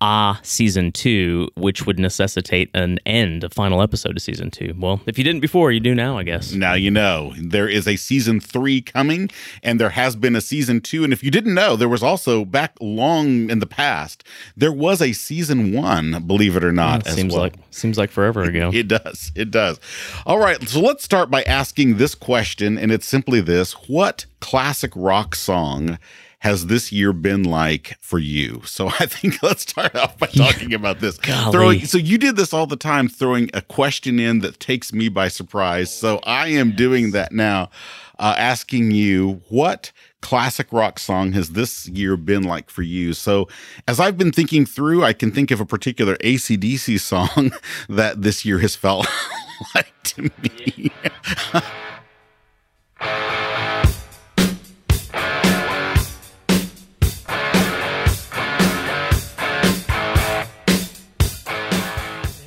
Ah 0.00 0.40
season 0.42 0.92
two, 0.92 1.48
which 1.54 1.86
would 1.86 1.98
necessitate 1.98 2.70
an 2.74 2.98
end, 3.06 3.44
a 3.44 3.50
final 3.50 3.80
episode 3.80 4.16
of 4.16 4.22
season 4.22 4.50
two. 4.50 4.74
Well, 4.76 5.00
if 5.06 5.18
you 5.18 5.24
didn't 5.24 5.40
before, 5.40 5.72
you 5.72 5.80
do 5.80 5.94
now, 5.94 6.18
I 6.18 6.24
guess. 6.24 6.52
Now 6.52 6.74
you 6.74 6.90
know. 6.90 7.32
There 7.38 7.68
is 7.68 7.86
a 7.86 7.96
season 7.96 8.40
three 8.40 8.80
coming, 8.80 9.30
and 9.62 9.80
there 9.80 9.90
has 9.90 10.16
been 10.16 10.36
a 10.36 10.40
season 10.40 10.80
two. 10.80 11.04
And 11.04 11.12
if 11.12 11.22
you 11.22 11.30
didn't 11.30 11.54
know, 11.54 11.76
there 11.76 11.88
was 11.88 12.02
also 12.02 12.44
back 12.44 12.76
long 12.80 13.50
in 13.50 13.60
the 13.60 13.66
past, 13.66 14.24
there 14.56 14.72
was 14.72 15.00
a 15.00 15.12
season 15.12 15.72
one, 15.72 16.24
believe 16.26 16.56
it 16.56 16.64
or 16.64 16.72
not. 16.72 17.06
seems 17.06 17.32
well. 17.32 17.42
like 17.42 17.54
seems 17.70 17.96
like 17.96 18.10
forever 18.10 18.42
ago. 18.42 18.70
it 18.74 18.88
does. 18.88 19.32
It 19.34 19.50
does. 19.50 19.80
All 20.26 20.38
right. 20.38 20.60
So 20.68 20.80
let's 20.80 21.04
start 21.04 21.30
by 21.30 21.42
asking 21.42 21.96
this 21.96 22.14
question, 22.14 22.76
and 22.78 22.92
it's 22.92 23.06
simply 23.06 23.40
this: 23.40 23.72
What 23.88 24.26
classic 24.40 24.92
rock 24.94 25.34
song 25.34 25.98
has 26.44 26.66
this 26.66 26.92
year 26.92 27.14
been 27.14 27.42
like 27.42 27.96
for 28.00 28.18
you? 28.18 28.60
So 28.66 28.88
I 29.00 29.06
think 29.06 29.42
let's 29.42 29.62
start 29.62 29.96
off 29.96 30.18
by 30.18 30.26
talking 30.26 30.74
about 30.74 31.00
this. 31.00 31.16
Throwing, 31.50 31.86
so 31.86 31.96
you 31.96 32.18
did 32.18 32.36
this 32.36 32.52
all 32.52 32.66
the 32.66 32.76
time, 32.76 33.08
throwing 33.08 33.48
a 33.54 33.62
question 33.62 34.20
in 34.20 34.40
that 34.40 34.60
takes 34.60 34.92
me 34.92 35.08
by 35.08 35.28
surprise. 35.28 35.92
So 35.92 36.20
I 36.24 36.48
am 36.48 36.68
yes. 36.68 36.76
doing 36.76 37.10
that 37.12 37.32
now, 37.32 37.70
uh, 38.18 38.34
asking 38.36 38.90
you 38.90 39.40
what 39.48 39.90
classic 40.20 40.66
rock 40.70 40.98
song 40.98 41.32
has 41.32 41.50
this 41.50 41.88
year 41.88 42.16
been 42.18 42.42
like 42.42 42.68
for 42.68 42.82
you? 42.82 43.14
So, 43.14 43.48
as 43.88 43.98
I've 43.98 44.18
been 44.18 44.32
thinking 44.32 44.66
through, 44.66 45.02
I 45.02 45.14
can 45.14 45.30
think 45.30 45.50
of 45.50 45.60
a 45.60 45.66
particular 45.66 46.16
ACDC 46.16 47.00
song 47.00 47.52
that 47.88 48.20
this 48.20 48.44
year 48.44 48.58
has 48.58 48.76
felt 48.76 49.06
like 49.74 49.92
to 50.04 50.30
me. 50.42 50.92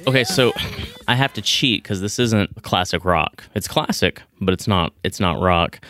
Okay, 0.07 0.23
so 0.23 0.53
I 1.09 1.15
have 1.15 1.33
to 1.33 1.41
cheat 1.41 1.83
because 1.83 1.99
this 1.99 2.17
isn't 2.17 2.63
classic 2.63 3.03
rock. 3.03 3.43
It's 3.53 3.67
classic, 3.67 4.21
but 4.39 4.53
it's 4.53 4.65
not. 4.65 4.93
It's 5.03 5.19
not 5.19 5.41
rock. 5.41 5.81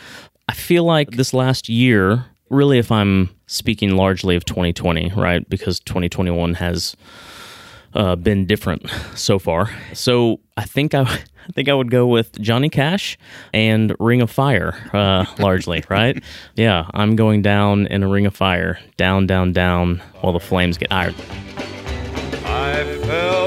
I 0.48 0.54
feel 0.54 0.82
like 0.82 1.12
this 1.12 1.32
last 1.32 1.68
year, 1.68 2.24
really, 2.50 2.78
if 2.78 2.90
I'm 2.90 3.30
speaking 3.46 3.96
largely 3.96 4.34
of 4.34 4.44
2020, 4.44 5.12
right? 5.14 5.48
Because 5.48 5.78
2021 5.78 6.54
has 6.54 6.96
uh, 7.94 8.16
been 8.16 8.44
different 8.44 8.90
so 9.14 9.38
far. 9.38 9.70
So 9.94 10.40
I 10.56 10.64
think 10.64 10.94
I, 10.94 11.02
I 11.48 11.52
think 11.52 11.68
I 11.68 11.74
would 11.74 11.92
go 11.92 12.04
with 12.04 12.40
Johnny 12.40 12.70
Cash 12.70 13.16
and 13.54 13.94
Ring 14.00 14.20
of 14.20 14.32
Fire, 14.32 14.74
uh, 14.92 15.26
largely, 15.38 15.84
right? 15.88 16.20
Yeah, 16.56 16.86
I'm 16.92 17.14
going 17.14 17.40
down 17.42 17.86
in 17.86 18.02
a 18.02 18.08
ring 18.08 18.26
of 18.26 18.34
fire, 18.34 18.80
down, 18.96 19.28
down, 19.28 19.52
down, 19.52 20.02
while 20.22 20.32
the 20.32 20.40
flames 20.40 20.76
get 20.76 20.90
higher. 20.90 21.14
I 22.44 22.98
fell 23.04 23.37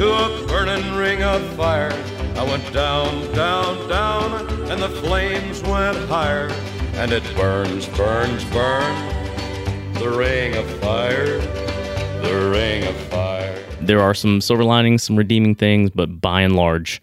into 0.00 0.14
a 0.14 0.46
burning 0.46 0.94
ring 0.94 1.22
of 1.22 1.42
fire. 1.56 1.92
I 2.34 2.42
went 2.42 2.72
down, 2.72 3.34
down, 3.34 3.86
down, 3.86 4.48
and 4.70 4.80
the 4.80 4.88
flames 4.88 5.62
went 5.62 5.98
higher. 6.08 6.48
And 6.94 7.12
it 7.12 7.22
burns, 7.36 7.86
burns, 7.88 8.42
burns. 8.46 9.98
The 9.98 10.08
ring 10.08 10.56
of 10.56 10.66
fire, 10.80 11.38
the 12.22 12.50
ring 12.50 12.86
of 12.86 12.96
fire. 13.08 13.62
There 13.82 14.00
are 14.00 14.14
some 14.14 14.40
silver 14.40 14.64
linings, 14.64 15.02
some 15.02 15.16
redeeming 15.16 15.54
things, 15.54 15.90
but 15.90 16.18
by 16.18 16.40
and 16.40 16.56
large, 16.56 17.02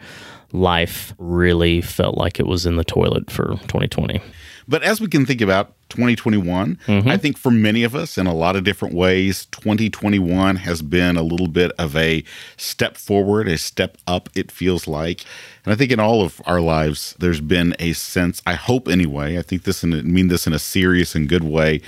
life 0.51 1.13
really 1.19 1.81
felt 1.81 2.17
like 2.17 2.39
it 2.39 2.47
was 2.47 2.65
in 2.65 2.77
the 2.77 2.83
toilet 2.83 3.29
for 3.29 3.49
2020. 3.67 4.19
But 4.67 4.81
as 4.81 4.99
we 4.99 5.07
can 5.07 5.23
think 5.27 5.41
about 5.41 5.76
2021, 5.89 6.77
I 6.87 7.17
think 7.17 7.37
for 7.37 7.51
many 7.51 7.83
of 7.83 7.95
us, 7.95 8.17
in 8.17 8.27
a 8.27 8.33
lot 8.33 8.55
of 8.55 8.63
different 8.63 8.93
ways, 8.93 9.45
2021 9.47 10.57
has 10.57 10.81
been 10.81 11.15
a 11.17 11.21
little 11.23 11.47
bit 11.47 11.71
of 11.79 11.95
a 11.95 12.23
step 12.57 12.97
forward, 12.97 13.47
a 13.47 13.57
step 13.57 13.97
up, 14.05 14.29
it 14.35 14.51
feels 14.51 14.87
like. 14.87 15.23
And 15.65 15.73
I 15.73 15.75
think 15.77 15.91
in 15.91 15.99
all 15.99 16.21
of 16.21 16.41
our 16.45 16.61
lives, 16.61 17.15
there's 17.19 17.41
been 17.41 17.75
a 17.79 17.93
sense, 17.93 18.41
I 18.45 18.53
hope 18.53 18.87
anyway, 18.87 19.37
I 19.37 19.41
think 19.41 19.63
this 19.63 19.83
and 19.83 20.03
mean 20.05 20.27
this 20.27 20.47
in 20.47 20.53
a 20.53 20.59
serious 20.59 21.15
and 21.15 21.27
good 21.27 21.43
way, 21.43 21.81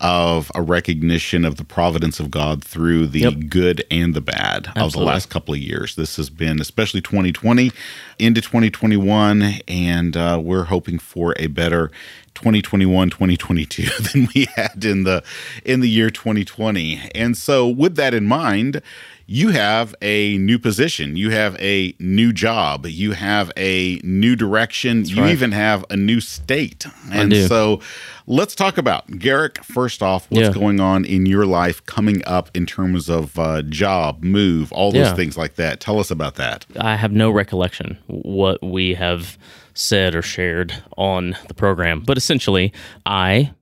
of 0.00 0.50
a 0.54 0.62
recognition 0.62 1.44
of 1.44 1.56
the 1.56 1.64
providence 1.64 2.18
of 2.20 2.30
God 2.30 2.64
through 2.64 3.06
the 3.08 3.20
Yep. 3.20 3.34
good 3.50 3.84
and 3.90 4.14
the 4.14 4.22
bad 4.22 4.68
of 4.76 4.92
the 4.92 5.00
last 5.00 5.28
couple 5.28 5.52
of 5.52 5.60
years. 5.60 5.94
This 5.94 6.16
has 6.16 6.30
been 6.30 6.58
especially 6.58 7.02
2020 7.02 7.70
into 8.18 8.40
2021, 8.40 9.60
and 9.68 10.16
uh, 10.16 10.40
we're 10.42 10.64
hoping 10.64 10.98
for 10.98 11.34
a 11.38 11.48
better 11.48 11.90
2021 12.34 13.10
2022 13.10 13.82
than 14.12 14.28
we 14.34 14.46
had 14.56 14.84
in 14.84 15.04
the 15.04 15.22
in 15.64 15.80
the 15.80 15.88
year 15.88 16.10
2020. 16.10 17.00
And 17.14 17.36
so, 17.36 17.68
with 17.68 17.96
that 17.96 18.14
in 18.14 18.26
mind, 18.26 18.80
you 19.26 19.50
have 19.50 19.94
a 20.02 20.36
new 20.38 20.58
position, 20.58 21.14
you 21.16 21.30
have 21.30 21.56
a 21.60 21.94
new 22.00 22.32
job, 22.32 22.84
you 22.86 23.12
have 23.12 23.52
a 23.56 24.00
new 24.02 24.34
direction, 24.34 25.04
you 25.04 25.22
right. 25.22 25.30
even 25.30 25.52
have 25.52 25.84
a 25.88 25.96
new 25.96 26.20
state. 26.20 26.86
And 27.12 27.34
so, 27.36 27.80
let's 28.26 28.54
talk 28.54 28.76
about 28.78 29.18
Garrick. 29.18 29.62
First 29.62 30.02
off, 30.02 30.26
what's 30.30 30.48
Yeah. 30.48 30.52
going 30.52 30.80
on 30.80 31.04
in 31.04 31.26
your 31.26 31.46
life 31.46 31.84
coming 31.86 32.22
up 32.26 32.50
in 32.54 32.66
terms 32.66 33.08
of 33.08 33.38
uh, 33.38 33.62
job, 33.62 34.22
move, 34.24 34.72
all 34.72 34.90
those 34.92 35.06
Yeah. 35.08 35.14
things 35.14 35.36
like 35.36 35.54
that? 35.56 35.78
Tell 35.80 36.00
us 36.00 36.10
about 36.10 36.34
that. 36.36 36.66
I 36.78 36.96
have 36.96 37.12
no 37.12 37.30
recollection 37.30 37.98
what 38.06 38.60
we 38.62 38.94
have 38.94 39.38
said 39.80 40.14
or 40.14 40.22
shared 40.22 40.82
on 40.96 41.36
the 41.48 41.54
program, 41.54 42.00
but 42.00 42.16
essentially, 42.16 42.72
I 43.06 43.52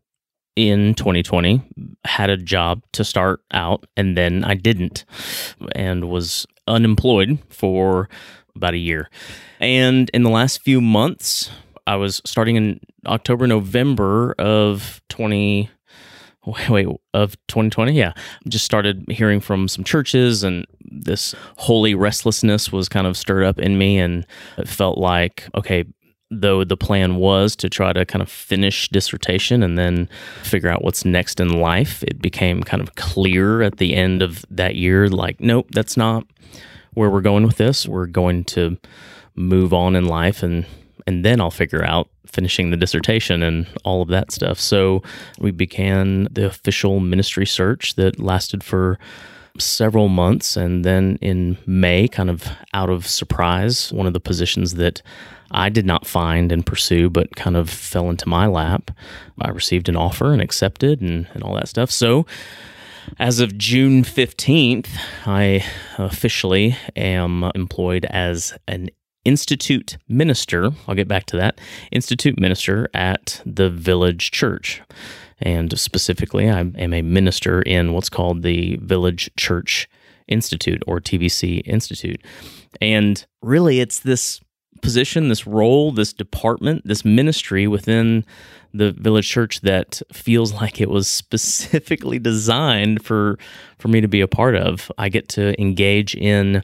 in 0.57 0.95
2020 0.95 1.63
had 2.05 2.31
a 2.31 2.37
job 2.37 2.83
to 2.91 3.05
start 3.05 3.41
out 3.53 3.87
and 3.97 4.17
then 4.17 4.43
I 4.43 4.55
didn't 4.55 5.05
and 5.77 6.11
was 6.11 6.47
unemployed 6.67 7.39
for 7.49 8.09
about 8.57 8.75
a 8.75 8.79
year. 8.79 9.09
And 9.61 10.11
in 10.13 10.25
the 10.25 10.31
last 10.31 10.63
few 10.63 10.81
months, 10.81 11.53
I 11.87 11.95
was 11.95 12.21
starting 12.25 12.57
in 12.57 12.81
October, 13.07 13.47
November 13.47 14.35
of 14.37 15.01
20 15.11 15.71
wait, 16.69 16.89
of 17.15 17.37
2020 17.47 17.93
yeah. 17.93 18.13
Just 18.49 18.65
started 18.65 19.05
hearing 19.09 19.41
from 19.41 19.69
some 19.69 19.85
churches 19.85 20.43
and 20.43 20.67
this 20.81 21.35
holy 21.57 21.95
restlessness 21.95 22.73
was 22.73 22.89
kind 22.89 23.07
of 23.07 23.17
stirred 23.17 23.45
up 23.45 23.59
in 23.59 23.79
me 23.79 23.99
and 23.99 24.27
it 24.57 24.69
felt 24.69 24.99
like 24.99 25.49
okay 25.55 25.85
though 26.31 26.63
the 26.63 26.77
plan 26.77 27.17
was 27.17 27.57
to 27.57 27.71
try 27.71 27.93
to 27.93 28.05
kind 28.05 28.23
of 28.23 28.31
finish 28.31 28.89
dissertation 28.91 29.63
and 29.63 29.79
then 29.79 30.09
figure 30.43 30.69
out 30.69 30.85
what's 30.85 31.05
next 31.05 31.41
in 31.41 31.49
life 31.49 32.03
it 32.03 32.21
became 32.21 32.63
kind 32.63 32.83
of 32.83 32.95
clear 32.97 33.63
at 33.63 33.79
the 33.79 33.95
end 33.95 34.21
of 34.21 34.45
that 34.51 34.75
year 34.75 35.09
like 35.09 35.41
nope 35.41 35.67
that's 35.71 35.97
not 35.97 36.25
where 36.93 37.09
we're 37.09 37.23
going 37.23 37.45
with 37.45 37.57
this 37.57 37.89
we're 37.89 38.07
going 38.07 38.45
to 38.45 38.77
move 39.37 39.73
on 39.73 39.97
in 39.97 40.05
life 40.05 40.43
and 40.43 40.67
and 41.09 41.25
then 41.25 41.41
I'll 41.41 41.51
figure 41.51 41.83
out 41.83 42.11
finishing 42.27 42.71
the 42.71 42.77
dissertation 42.77 43.43
and 43.43 43.67
all 43.83 44.03
of 44.03 44.09
that 44.09 44.31
stuff. 44.31 44.61
So 44.61 45.03
we 45.39 45.51
began 45.51 46.29
the 46.31 46.45
official 46.45 47.01
ministry 47.01 47.47
search 47.47 47.95
that 47.95 48.21
lasted 48.21 48.63
for 48.63 48.99
several 49.59 50.09
months. 50.09 50.55
And 50.55 50.85
then 50.85 51.19
in 51.23 51.57
May, 51.65 52.09
kind 52.09 52.29
of 52.29 52.47
out 52.75 52.91
of 52.91 53.07
surprise, 53.07 53.91
one 53.91 54.07
of 54.07 54.13
the 54.13 54.21
positions 54.21 54.75
that 54.75 55.01
I 55.51 55.69
did 55.69 55.87
not 55.87 56.07
find 56.07 56.53
and 56.53 56.65
pursue, 56.65 57.11
but 57.11 57.37
kind 57.37 57.57
of 57.57 57.71
fell 57.71 58.11
into 58.11 58.29
my 58.29 58.47
lap, 58.47 58.91
I 59.41 59.51
received 59.51 59.89
an 59.89 59.97
offer 59.97 60.33
and 60.33 60.43
accepted 60.43 61.01
and, 61.01 61.27
and 61.33 61.43
all 61.43 61.55
that 61.55 61.69
stuff. 61.69 61.91
So 61.91 62.27
as 63.19 63.41
of 63.41 63.57
June 63.57 64.03
15th, 64.03 64.89
I 65.27 65.65
officially 65.97 66.77
am 66.97 67.51
employed 67.55 68.05
as 68.07 68.57
an 68.67 68.91
institute 69.25 69.97
minister. 70.09 70.71
I'll 70.87 70.95
get 70.95 71.09
back 71.09 71.27
to 71.27 71.37
that. 71.37 71.61
Institute 71.93 72.39
minister 72.39 72.89
at 72.95 73.43
the 73.47 73.71
Village 73.71 74.31
Church. 74.31 74.83
And 75.41 75.79
specifically, 75.79 76.51
I 76.51 76.61
am 76.61 76.93
a 76.93 77.03
minister 77.03 77.63
in 77.63 77.93
what's 77.93 78.09
called 78.09 78.43
the 78.43 78.77
Village 78.77 79.31
Church 79.37 79.89
Institute 80.27 80.83
or 80.87 81.01
TVC 81.01 81.63
Institute. 81.65 82.21
And 82.81 83.25
really, 83.41 83.81
it's 83.81 84.01
this 84.01 84.41
position, 84.83 85.29
this 85.29 85.47
role, 85.47 85.93
this 85.93 86.13
department, 86.13 86.87
this 86.87 87.05
ministry 87.05 87.67
within 87.67 88.25
the 88.75 88.93
village 88.93 89.29
church 89.29 89.61
that 89.63 90.03
feels 90.13 90.53
like 90.61 90.81
it 90.81 90.91
was 90.91 91.09
specifically 91.09 92.19
designed 92.19 93.05
for 93.05 93.39
for 93.79 93.89
me 93.89 94.01
to 94.01 94.09
be 94.09 94.21
a 94.21 94.29
part 94.29 94.57
of. 94.57 94.91
I 94.99 95.09
get 95.09 95.29
to 95.31 95.61
engage 95.61 96.15
in 96.15 96.63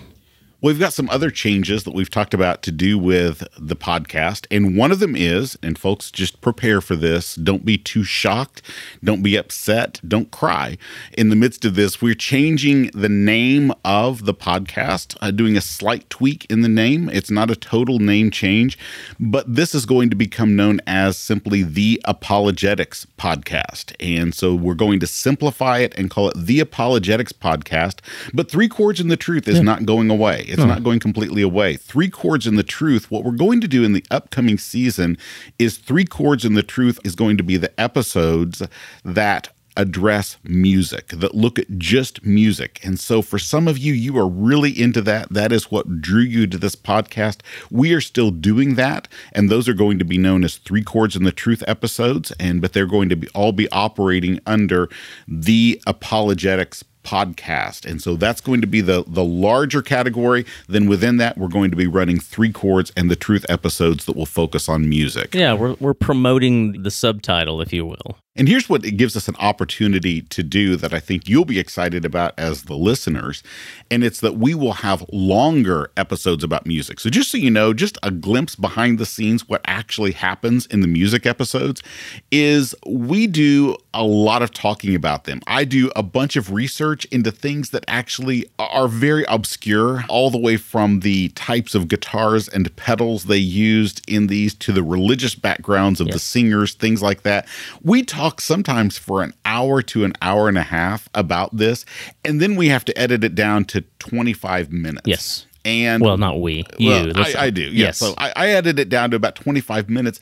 We've 0.60 0.80
got 0.80 0.92
some 0.92 1.08
other 1.08 1.30
changes 1.30 1.84
that 1.84 1.94
we've 1.94 2.10
talked 2.10 2.34
about 2.34 2.62
to 2.62 2.72
do 2.72 2.98
with 2.98 3.46
the 3.56 3.76
podcast. 3.76 4.44
And 4.50 4.76
one 4.76 4.90
of 4.90 4.98
them 4.98 5.14
is, 5.14 5.56
and 5.62 5.78
folks, 5.78 6.10
just 6.10 6.40
prepare 6.40 6.80
for 6.80 6.96
this. 6.96 7.36
Don't 7.36 7.64
be 7.64 7.78
too 7.78 8.02
shocked. 8.02 8.60
Don't 9.04 9.22
be 9.22 9.36
upset. 9.36 10.00
Don't 10.06 10.32
cry. 10.32 10.76
In 11.16 11.28
the 11.28 11.36
midst 11.36 11.64
of 11.64 11.76
this, 11.76 12.02
we're 12.02 12.14
changing 12.14 12.90
the 12.92 13.08
name 13.08 13.72
of 13.84 14.24
the 14.24 14.34
podcast, 14.34 15.16
uh, 15.20 15.30
doing 15.30 15.56
a 15.56 15.60
slight 15.60 16.10
tweak 16.10 16.44
in 16.50 16.62
the 16.62 16.68
name. 16.68 17.08
It's 17.08 17.30
not 17.30 17.52
a 17.52 17.56
total 17.56 18.00
name 18.00 18.32
change, 18.32 18.76
but 19.20 19.54
this 19.54 19.76
is 19.76 19.86
going 19.86 20.10
to 20.10 20.16
become 20.16 20.56
known 20.56 20.80
as 20.88 21.16
simply 21.16 21.62
the 21.62 22.02
Apologetics 22.04 23.06
Podcast. 23.16 23.94
And 24.00 24.34
so 24.34 24.56
we're 24.56 24.74
going 24.74 24.98
to 24.98 25.06
simplify 25.06 25.78
it 25.78 25.94
and 25.96 26.10
call 26.10 26.30
it 26.30 26.34
the 26.36 26.58
Apologetics 26.58 27.32
Podcast. 27.32 28.00
But 28.34 28.50
Three 28.50 28.68
Chords 28.68 28.98
and 28.98 29.08
the 29.08 29.16
Truth 29.16 29.46
is 29.46 29.60
not 29.60 29.86
going 29.86 30.10
away. 30.10 30.46
It's 30.48 30.64
not 30.64 30.82
going 30.82 31.00
completely 31.00 31.42
away. 31.42 31.76
Three 31.76 32.10
Chords 32.10 32.46
and 32.46 32.58
the 32.58 32.62
Truth, 32.62 33.10
what 33.10 33.24
we're 33.24 33.32
going 33.32 33.60
to 33.60 33.68
do 33.68 33.84
in 33.84 33.92
the 33.92 34.04
upcoming 34.10 34.58
season 34.58 35.16
is 35.58 35.78
Three 35.78 36.04
Chords 36.04 36.44
and 36.44 36.56
the 36.56 36.62
Truth 36.62 36.98
is 37.04 37.14
going 37.14 37.36
to 37.36 37.42
be 37.42 37.56
the 37.56 37.78
episodes 37.80 38.62
that 39.04 39.50
address 39.78 40.36
music, 40.42 41.08
that 41.08 41.34
look 41.36 41.58
at 41.58 41.78
just 41.78 42.24
music. 42.24 42.80
And 42.82 42.98
so 42.98 43.22
for 43.22 43.38
some 43.38 43.68
of 43.68 43.78
you, 43.78 43.92
you 43.92 44.18
are 44.18 44.28
really 44.28 44.78
into 44.78 45.00
that. 45.02 45.32
That 45.32 45.52
is 45.52 45.70
what 45.70 46.00
drew 46.00 46.20
you 46.20 46.48
to 46.48 46.58
this 46.58 46.74
podcast. 46.74 47.40
We 47.70 47.94
are 47.94 48.00
still 48.00 48.32
doing 48.32 48.74
that. 48.74 49.06
And 49.32 49.48
those 49.48 49.68
are 49.68 49.74
going 49.74 50.00
to 50.00 50.04
be 50.04 50.18
known 50.18 50.42
as 50.42 50.56
Three 50.56 50.82
Chords 50.82 51.14
and 51.14 51.24
the 51.24 51.32
Truth 51.32 51.62
episodes. 51.68 52.32
And 52.40 52.60
but 52.60 52.72
they're 52.72 52.86
going 52.86 53.08
to 53.10 53.16
be 53.16 53.28
all 53.34 53.52
be 53.52 53.70
operating 53.70 54.40
under 54.46 54.88
the 55.28 55.80
apologetics 55.86 56.82
podcast. 57.04 57.84
And 57.84 58.02
so 58.02 58.16
that's 58.16 58.40
going 58.40 58.60
to 58.60 58.66
be 58.66 58.80
the 58.80 59.04
the 59.06 59.24
larger 59.24 59.82
category. 59.82 60.44
Then 60.68 60.88
within 60.88 61.16
that, 61.18 61.38
we're 61.38 61.48
going 61.48 61.70
to 61.70 61.76
be 61.76 61.86
running 61.86 62.20
three 62.20 62.52
chords 62.52 62.92
and 62.96 63.10
the 63.10 63.16
truth 63.16 63.46
episodes 63.48 64.04
that 64.06 64.16
will 64.16 64.26
focus 64.26 64.68
on 64.68 64.88
music. 64.88 65.34
Yeah, 65.34 65.54
we're 65.54 65.74
we're 65.80 65.94
promoting 65.94 66.82
the 66.82 66.90
subtitle, 66.90 67.60
if 67.60 67.72
you 67.72 67.86
will. 67.86 68.18
And 68.38 68.48
here's 68.48 68.68
what 68.68 68.84
it 68.84 68.92
gives 68.92 69.16
us 69.16 69.26
an 69.26 69.34
opportunity 69.40 70.22
to 70.22 70.44
do 70.44 70.76
that 70.76 70.94
I 70.94 71.00
think 71.00 71.28
you'll 71.28 71.44
be 71.44 71.58
excited 71.58 72.04
about 72.04 72.38
as 72.38 72.62
the 72.62 72.76
listeners. 72.76 73.42
And 73.90 74.04
it's 74.04 74.20
that 74.20 74.36
we 74.36 74.54
will 74.54 74.74
have 74.74 75.04
longer 75.12 75.90
episodes 75.96 76.44
about 76.44 76.64
music. 76.64 77.00
So, 77.00 77.10
just 77.10 77.32
so 77.32 77.36
you 77.36 77.50
know, 77.50 77.74
just 77.74 77.98
a 78.04 78.12
glimpse 78.12 78.54
behind 78.54 78.98
the 78.98 79.06
scenes, 79.06 79.48
what 79.48 79.60
actually 79.66 80.12
happens 80.12 80.66
in 80.66 80.82
the 80.82 80.86
music 80.86 81.26
episodes 81.26 81.82
is 82.30 82.76
we 82.86 83.26
do 83.26 83.76
a 83.92 84.04
lot 84.04 84.42
of 84.42 84.52
talking 84.52 84.94
about 84.94 85.24
them. 85.24 85.40
I 85.48 85.64
do 85.64 85.90
a 85.96 86.04
bunch 86.04 86.36
of 86.36 86.52
research 86.52 87.06
into 87.06 87.32
things 87.32 87.70
that 87.70 87.84
actually 87.88 88.48
are 88.60 88.86
very 88.86 89.24
obscure, 89.24 90.04
all 90.08 90.30
the 90.30 90.38
way 90.38 90.56
from 90.56 91.00
the 91.00 91.30
types 91.30 91.74
of 91.74 91.88
guitars 91.88 92.48
and 92.48 92.74
pedals 92.76 93.24
they 93.24 93.38
used 93.38 94.08
in 94.08 94.28
these 94.28 94.54
to 94.54 94.72
the 94.72 94.84
religious 94.84 95.34
backgrounds 95.34 96.00
of 96.00 96.08
the 96.08 96.20
singers, 96.20 96.74
things 96.74 97.02
like 97.02 97.22
that. 97.22 97.48
We 97.82 98.04
talk 98.04 98.27
talk 98.28 98.40
sometimes 98.40 98.98
for 98.98 99.22
an 99.22 99.32
hour 99.44 99.82
to 99.82 100.04
an 100.04 100.12
hour 100.20 100.48
and 100.48 100.58
a 100.58 100.62
half 100.62 101.08
about 101.14 101.56
this, 101.56 101.84
and 102.24 102.40
then 102.40 102.56
we 102.56 102.68
have 102.68 102.84
to 102.84 102.98
edit 102.98 103.24
it 103.24 103.34
down 103.34 103.64
to 103.66 103.82
25 103.98 104.72
minutes. 104.72 105.06
Yes. 105.06 105.46
And 105.64 106.02
well, 106.02 106.16
not 106.16 106.40
we, 106.40 106.64
you. 106.78 106.90
Well, 106.90 107.12
I, 107.16 107.34
I, 107.38 107.50
do. 107.50 107.62
Yeah. 107.62 107.86
Yes. 107.86 107.98
So 107.98 108.14
I, 108.16 108.32
I 108.36 108.48
edited 108.48 108.78
it 108.78 108.88
down 108.88 109.10
to 109.10 109.16
about 109.16 109.34
25 109.34 109.90
minutes 109.90 110.20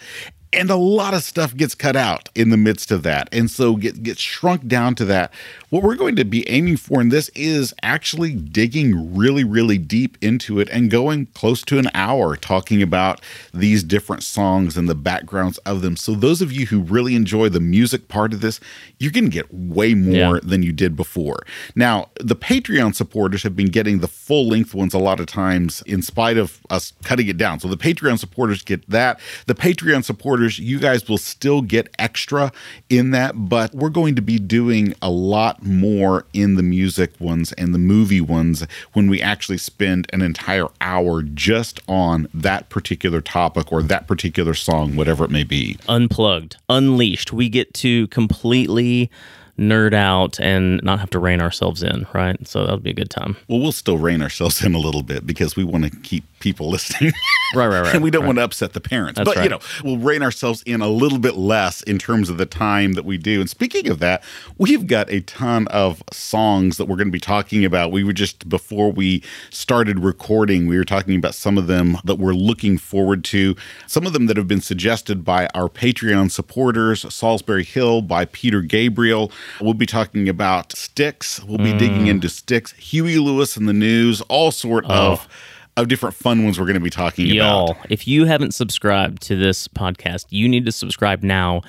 and 0.52 0.70
a 0.70 0.76
lot 0.76 1.12
of 1.12 1.22
stuff 1.22 1.54
gets 1.56 1.74
cut 1.74 1.96
out 1.96 2.28
in 2.34 2.50
the 2.50 2.56
midst 2.56 2.90
of 2.90 3.02
that 3.02 3.28
and 3.32 3.50
so 3.50 3.76
get 3.76 4.02
gets 4.02 4.20
shrunk 4.20 4.66
down 4.66 4.94
to 4.94 5.04
that 5.04 5.32
what 5.76 5.84
we're 5.84 5.94
going 5.94 6.16
to 6.16 6.24
be 6.24 6.48
aiming 6.48 6.78
for 6.78 7.02
in 7.02 7.10
this 7.10 7.28
is 7.34 7.74
actually 7.82 8.32
digging 8.32 9.14
really 9.14 9.44
really 9.44 9.76
deep 9.76 10.16
into 10.22 10.58
it 10.58 10.70
and 10.70 10.90
going 10.90 11.26
close 11.34 11.60
to 11.60 11.78
an 11.78 11.90
hour 11.92 12.34
talking 12.34 12.80
about 12.80 13.20
these 13.52 13.84
different 13.84 14.22
songs 14.22 14.78
and 14.78 14.88
the 14.88 14.94
backgrounds 14.94 15.58
of 15.58 15.82
them. 15.82 15.94
So 15.94 16.14
those 16.14 16.40
of 16.40 16.50
you 16.50 16.64
who 16.64 16.80
really 16.80 17.14
enjoy 17.14 17.50
the 17.50 17.60
music 17.60 18.08
part 18.08 18.32
of 18.32 18.40
this 18.40 18.58
you're 18.98 19.12
going 19.12 19.24
to 19.24 19.30
get 19.30 19.52
way 19.52 19.92
more 19.92 20.36
yeah. 20.36 20.40
than 20.42 20.62
you 20.62 20.72
did 20.72 20.96
before. 20.96 21.40
Now 21.74 22.08
the 22.18 22.36
patreon 22.36 22.94
supporters 22.94 23.42
have 23.42 23.54
been 23.54 23.68
getting 23.68 23.98
the 23.98 24.08
full 24.08 24.48
length 24.48 24.74
ones 24.74 24.94
a 24.94 24.98
lot 24.98 25.20
of 25.20 25.26
times 25.26 25.82
in 25.84 26.00
spite 26.00 26.38
of 26.38 26.62
us 26.70 26.94
cutting 27.04 27.28
it 27.28 27.36
down. 27.36 27.60
So 27.60 27.68
the 27.68 27.76
patreon 27.76 28.18
supporters 28.18 28.62
get 28.62 28.88
that. 28.88 29.20
The 29.44 29.54
patreon 29.54 30.04
supporters 30.04 30.58
you 30.58 30.78
guys 30.78 31.06
will 31.06 31.18
still 31.18 31.60
get 31.60 31.94
extra 31.98 32.50
in 32.88 33.10
that, 33.10 33.34
but 33.36 33.74
we're 33.74 33.90
going 33.90 34.14
to 34.14 34.22
be 34.22 34.38
doing 34.38 34.94
a 35.02 35.10
lot 35.10 35.62
more 35.66 36.24
in 36.32 36.54
the 36.54 36.62
music 36.62 37.12
ones 37.20 37.52
and 37.54 37.74
the 37.74 37.78
movie 37.78 38.20
ones 38.20 38.66
when 38.92 39.08
we 39.08 39.20
actually 39.20 39.58
spend 39.58 40.06
an 40.12 40.22
entire 40.22 40.68
hour 40.80 41.22
just 41.22 41.80
on 41.88 42.28
that 42.32 42.68
particular 42.68 43.20
topic 43.20 43.72
or 43.72 43.82
that 43.82 44.06
particular 44.06 44.54
song, 44.54 44.96
whatever 44.96 45.24
it 45.24 45.30
may 45.30 45.44
be. 45.44 45.76
Unplugged, 45.88 46.56
unleashed. 46.68 47.32
We 47.32 47.48
get 47.48 47.74
to 47.74 48.06
completely 48.08 49.10
nerd 49.58 49.94
out 49.94 50.38
and 50.38 50.82
not 50.82 51.00
have 51.00 51.10
to 51.10 51.18
rein 51.18 51.40
ourselves 51.40 51.82
in, 51.82 52.06
right? 52.12 52.36
So 52.46 52.60
that'll 52.60 52.78
be 52.78 52.90
a 52.90 52.94
good 52.94 53.10
time. 53.10 53.36
Well, 53.48 53.60
we'll 53.60 53.72
still 53.72 53.98
rein 53.98 54.22
ourselves 54.22 54.62
in 54.62 54.74
a 54.74 54.78
little 54.78 55.02
bit 55.02 55.26
because 55.26 55.56
we 55.56 55.64
want 55.64 55.84
to 55.84 55.90
keep 56.00 56.24
people 56.40 56.68
listening. 56.70 57.12
right, 57.54 57.66
right, 57.66 57.80
right. 57.80 57.94
and 57.94 58.04
we 58.04 58.10
don't 58.10 58.22
right. 58.22 58.28
want 58.28 58.38
to 58.38 58.44
upset 58.44 58.74
the 58.74 58.80
parents. 58.80 59.18
That's 59.18 59.28
but, 59.28 59.36
right. 59.36 59.44
you 59.44 59.48
know, 59.48 59.60
we'll 59.82 59.98
rein 59.98 60.22
ourselves 60.22 60.62
in 60.62 60.82
a 60.82 60.88
little 60.88 61.18
bit 61.18 61.36
less 61.36 61.82
in 61.82 61.98
terms 61.98 62.28
of 62.28 62.36
the 62.38 62.46
time 62.46 62.92
that 62.94 63.04
we 63.04 63.16
do. 63.16 63.40
And 63.40 63.48
speaking 63.48 63.88
of 63.88 63.98
that, 64.00 64.22
we've 64.58 64.86
got 64.86 65.10
a 65.10 65.20
ton 65.22 65.66
of 65.68 66.02
songs 66.12 66.76
that 66.76 66.86
we're 66.86 66.96
going 66.96 67.08
to 67.08 67.12
be 67.12 67.20
talking 67.20 67.64
about. 67.64 67.92
We 67.92 68.04
were 68.04 68.12
just, 68.12 68.48
before 68.48 68.92
we 68.92 69.22
started 69.50 70.00
recording, 70.00 70.66
we 70.66 70.76
were 70.76 70.84
talking 70.84 71.16
about 71.16 71.34
some 71.34 71.56
of 71.56 71.66
them 71.66 71.98
that 72.04 72.16
we're 72.16 72.34
looking 72.34 72.76
forward 72.76 73.24
to, 73.24 73.56
some 73.86 74.06
of 74.06 74.12
them 74.12 74.26
that 74.26 74.36
have 74.36 74.48
been 74.48 74.60
suggested 74.60 75.24
by 75.24 75.48
our 75.54 75.68
Patreon 75.68 76.30
supporters, 76.30 77.04
Solsbury 77.04 77.64
Hill 77.64 78.02
by 78.02 78.26
Peter 78.26 78.60
Gabriel. 78.60 79.32
We'll 79.60 79.74
be 79.74 79.86
talking 79.86 80.28
about 80.28 80.72
Styx. 80.76 81.42
We'll 81.44 81.58
be 81.58 81.72
mm. 81.72 81.78
digging 81.78 82.06
into 82.06 82.28
Styx, 82.28 82.72
Huey 82.72 83.18
Lewis 83.18 83.56
and 83.56 83.68
the 83.68 83.72
News, 83.72 84.20
all 84.22 84.50
sort 84.50 84.84
oh. 84.88 85.12
of 85.12 85.28
of 85.76 85.88
different 85.88 86.14
fun 86.14 86.42
ones 86.42 86.58
we're 86.58 86.64
going 86.64 86.74
to 86.74 86.80
be 86.80 86.90
talking 86.90 87.26
Y'all, 87.26 87.72
about. 87.72 87.90
If 87.90 88.08
you 88.08 88.24
haven't 88.24 88.54
subscribed 88.54 89.20
to 89.22 89.36
this 89.36 89.68
podcast, 89.68 90.26
you 90.30 90.48
need 90.48 90.64
to 90.66 90.72
subscribe 90.72 91.22
now 91.22 91.60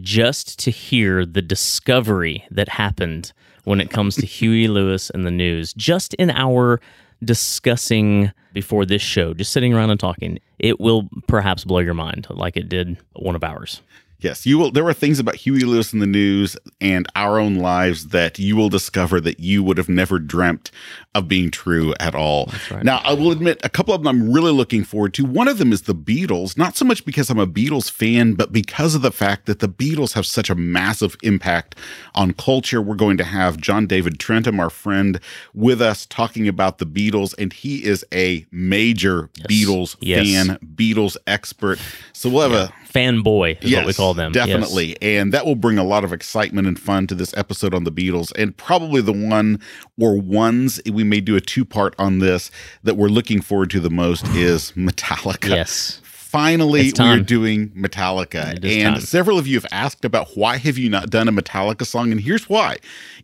just 0.00 0.58
to 0.60 0.70
hear 0.70 1.26
the 1.26 1.42
discovery 1.42 2.44
that 2.50 2.68
happened 2.68 3.32
when 3.64 3.80
it 3.80 3.90
comes 3.90 4.16
to 4.16 4.26
Huey 4.26 4.68
Lewis 4.68 5.10
and 5.10 5.26
the 5.26 5.30
news. 5.30 5.74
Just 5.74 6.14
in 6.14 6.30
our 6.30 6.80
discussing 7.22 8.32
before 8.52 8.86
this 8.86 9.02
show, 9.02 9.34
just 9.34 9.52
sitting 9.52 9.74
around 9.74 9.90
and 9.90 10.00
talking, 10.00 10.38
it 10.58 10.80
will 10.80 11.08
perhaps 11.26 11.64
blow 11.64 11.80
your 11.80 11.94
mind 11.94 12.26
like 12.30 12.56
it 12.56 12.68
did 12.68 12.96
one 13.12 13.36
of 13.36 13.44
ours. 13.44 13.82
Yes, 14.20 14.44
you 14.44 14.58
will. 14.58 14.70
There 14.70 14.86
are 14.86 14.92
things 14.92 15.18
about 15.18 15.34
Huey 15.34 15.60
Lewis 15.60 15.92
and 15.92 16.02
the 16.02 16.06
news 16.06 16.56
and 16.80 17.06
our 17.16 17.38
own 17.38 17.56
lives 17.56 18.08
that 18.08 18.38
you 18.38 18.54
will 18.54 18.68
discover 18.68 19.20
that 19.20 19.40
you 19.40 19.62
would 19.62 19.78
have 19.78 19.88
never 19.88 20.18
dreamt 20.18 20.70
of 21.14 21.26
being 21.26 21.50
true 21.50 21.94
at 21.98 22.14
all. 22.14 22.50
Right. 22.70 22.84
Now, 22.84 23.00
I 23.04 23.14
will 23.14 23.32
admit 23.32 23.60
a 23.64 23.68
couple 23.68 23.94
of 23.94 24.02
them 24.02 24.08
I'm 24.08 24.32
really 24.32 24.52
looking 24.52 24.84
forward 24.84 25.14
to. 25.14 25.24
One 25.24 25.48
of 25.48 25.58
them 25.58 25.72
is 25.72 25.82
the 25.82 25.94
Beatles, 25.94 26.58
not 26.58 26.76
so 26.76 26.84
much 26.84 27.04
because 27.04 27.30
I'm 27.30 27.38
a 27.38 27.46
Beatles 27.46 27.90
fan, 27.90 28.34
but 28.34 28.52
because 28.52 28.94
of 28.94 29.02
the 29.02 29.10
fact 29.10 29.46
that 29.46 29.60
the 29.60 29.68
Beatles 29.68 30.12
have 30.12 30.26
such 30.26 30.50
a 30.50 30.54
massive 30.54 31.16
impact 31.22 31.74
on 32.14 32.32
culture. 32.32 32.82
We're 32.82 32.96
going 32.96 33.16
to 33.16 33.24
have 33.24 33.56
John 33.56 33.86
David 33.86 34.20
Trentham, 34.20 34.60
our 34.60 34.70
friend, 34.70 35.18
with 35.54 35.80
us 35.80 36.06
talking 36.06 36.46
about 36.46 36.78
the 36.78 36.86
Beatles, 36.86 37.34
and 37.38 37.52
he 37.52 37.84
is 37.84 38.04
a 38.12 38.46
major 38.52 39.30
yes. 39.34 39.46
Beatles 39.46 39.96
yes. 40.00 40.26
fan, 40.26 40.58
Beatles 40.74 41.16
expert. 41.26 41.78
So 42.12 42.28
we'll 42.28 42.50
have 42.50 42.52
yeah. 42.52 42.68
a 42.68 42.90
fanboy 42.90 43.62
is 43.62 43.70
yes, 43.70 43.78
what 43.78 43.86
we 43.86 43.94
call 43.94 44.09
them. 44.14 44.32
Definitely. 44.32 44.88
Yes. 44.88 44.96
And 45.02 45.32
that 45.32 45.46
will 45.46 45.54
bring 45.54 45.78
a 45.78 45.84
lot 45.84 46.04
of 46.04 46.12
excitement 46.12 46.66
and 46.66 46.78
fun 46.78 47.06
to 47.08 47.14
this 47.14 47.36
episode 47.36 47.74
on 47.74 47.84
the 47.84 47.92
Beatles. 47.92 48.32
And 48.36 48.56
probably 48.56 49.00
the 49.00 49.12
one 49.12 49.60
or 49.98 50.20
ones 50.20 50.80
we 50.90 51.04
may 51.04 51.20
do 51.20 51.36
a 51.36 51.40
two 51.40 51.64
part 51.64 51.94
on 51.98 52.18
this 52.18 52.50
that 52.82 52.96
we're 52.96 53.08
looking 53.08 53.40
forward 53.40 53.70
to 53.70 53.80
the 53.80 53.90
most 53.90 54.26
is 54.34 54.72
Metallica. 54.72 55.48
Yes 55.48 56.00
finally 56.30 56.92
we're 56.96 57.20
doing 57.20 57.70
Metallica. 57.70 58.52
And 58.64 58.94
time. 58.94 59.00
several 59.00 59.36
of 59.36 59.48
you 59.48 59.56
have 59.56 59.66
asked 59.72 60.04
about 60.04 60.36
why 60.36 60.58
have 60.58 60.78
you 60.78 60.88
not 60.88 61.10
done 61.10 61.26
a 61.26 61.32
Metallica 61.32 61.84
song? 61.84 62.12
And 62.12 62.20
here's 62.20 62.48
why. 62.48 62.76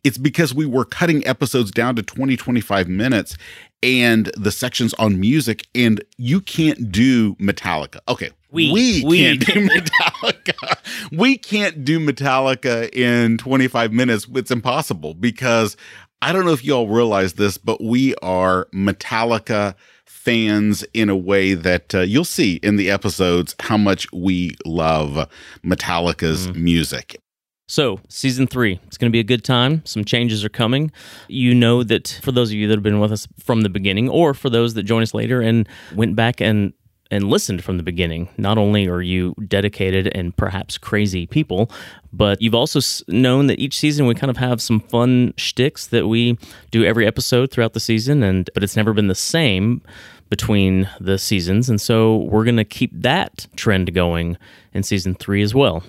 It's 0.03 0.19
because 0.19 0.53
we 0.53 0.67
were 0.67 0.85
cutting 0.85 1.25
episodes 1.25 1.71
down 1.71 1.95
to 1.97 2.03
20, 2.03 2.37
25 2.37 2.89
minutes 2.89 3.37
and 3.83 4.31
the 4.37 4.51
sections 4.51 4.95
on 4.95 5.21
music, 5.21 5.67
and 5.75 6.03
you 6.17 6.41
can't 6.41 6.91
do 6.91 7.35
Metallica. 7.37 8.01
Okay. 8.09 8.31
We, 8.51 8.73
we, 8.73 9.05
we 9.05 9.19
can't 9.19 9.47
do 9.47 9.69
Metallica. 9.69 10.79
we 11.13 11.37
can't 11.37 11.85
do 11.85 12.01
Metallica 12.01 12.89
in 12.95 13.39
25 13.39 13.93
minutes. 13.93 14.27
It's 14.35 14.51
impossible 14.51 15.15
because 15.15 15.77
I 16.23 16.33
don't 16.33 16.47
know 16.47 16.53
if 16.53 16.65
you 16.65 16.73
all 16.73 16.89
realize 16.89 17.35
this, 17.35 17.59
but 17.59 17.83
we 17.83 18.15
are 18.17 18.67
Metallica 18.75 19.75
fans 20.05 20.85
in 20.95 21.09
a 21.09 21.17
way 21.17 21.55
that 21.55 21.95
uh, 21.95 22.01
you'll 22.01 22.25
see 22.25 22.55
in 22.57 22.77
the 22.77 22.91
episodes 22.91 23.55
how 23.61 23.77
much 23.77 24.11
we 24.13 24.57
love 24.65 25.29
Metallica's 25.65 26.49
mm. 26.49 26.57
music. 26.57 27.21
So, 27.69 27.99
season 28.09 28.47
three, 28.47 28.79
it's 28.87 28.97
going 28.97 29.11
to 29.11 29.13
be 29.13 29.21
a 29.21 29.25
good 29.25 29.43
time. 29.43 29.83
Some 29.85 30.05
changes 30.05 30.45
are 30.45 30.49
coming. 30.49 30.93
You 31.27 31.53
know 31.53 31.83
that 31.83 32.21
for 32.23 32.31
those 32.31 32.51
of 32.51 32.55
you 32.55 32.69
that 32.69 32.75
have 32.75 32.83
been 32.85 33.01
with 33.01 33.11
us 33.11 33.27
from 33.41 33.63
the 33.63 33.69
beginning, 33.69 34.09
or 34.09 34.35
for 34.35 34.49
those 34.49 34.75
that 34.75 34.85
join 34.85 35.03
us 35.03 35.15
later 35.15 35.41
and 35.41 35.69
went 35.95 36.15
back 36.15 36.41
and 36.41 36.73
and 37.11 37.25
listened 37.25 37.63
from 37.63 37.77
the 37.77 37.83
beginning. 37.83 38.29
Not 38.37 38.59
only 38.59 38.89
are 38.89 39.03
you 39.03 39.35
dedicated 39.47 40.11
and 40.15 40.37
perhaps 40.37 40.77
crazy 40.77 41.27
people, 41.27 41.71
but 42.13 42.41
you've 42.43 42.55
also 42.55 42.81
known 43.09 43.47
that 43.47 43.59
each 43.61 43.79
season 43.79 44.07
we 44.07 44.15
kind 44.15 44.31
of 44.31 44.37
have 44.39 44.61
some 44.61 44.81
fun 44.81 45.33
shticks 45.37 45.87
that 45.89 46.09
we 46.09 46.37
do 46.71 46.85
every 46.85 47.07
episode 47.07 47.51
throughout 47.51 47.75
the 47.75 47.81
season, 47.81 48.23
and 48.23 48.51
but 48.55 48.63
it's 48.63 48.77
never 48.77 48.93
been 48.93 49.09
the 49.09 49.15
same 49.15 49.83
between 50.29 50.89
the 51.01 51.19
seasons, 51.19 51.69
and 51.69 51.81
so 51.81 52.17
we're 52.17 52.45
going 52.45 52.57
to 52.57 52.65
keep 52.65 52.91
that 52.93 53.47
trend 53.57 53.95
going 53.95 54.37
in 54.73 54.83
season 54.83 55.15
three 55.15 55.43
as 55.43 55.55
well. 55.55 55.85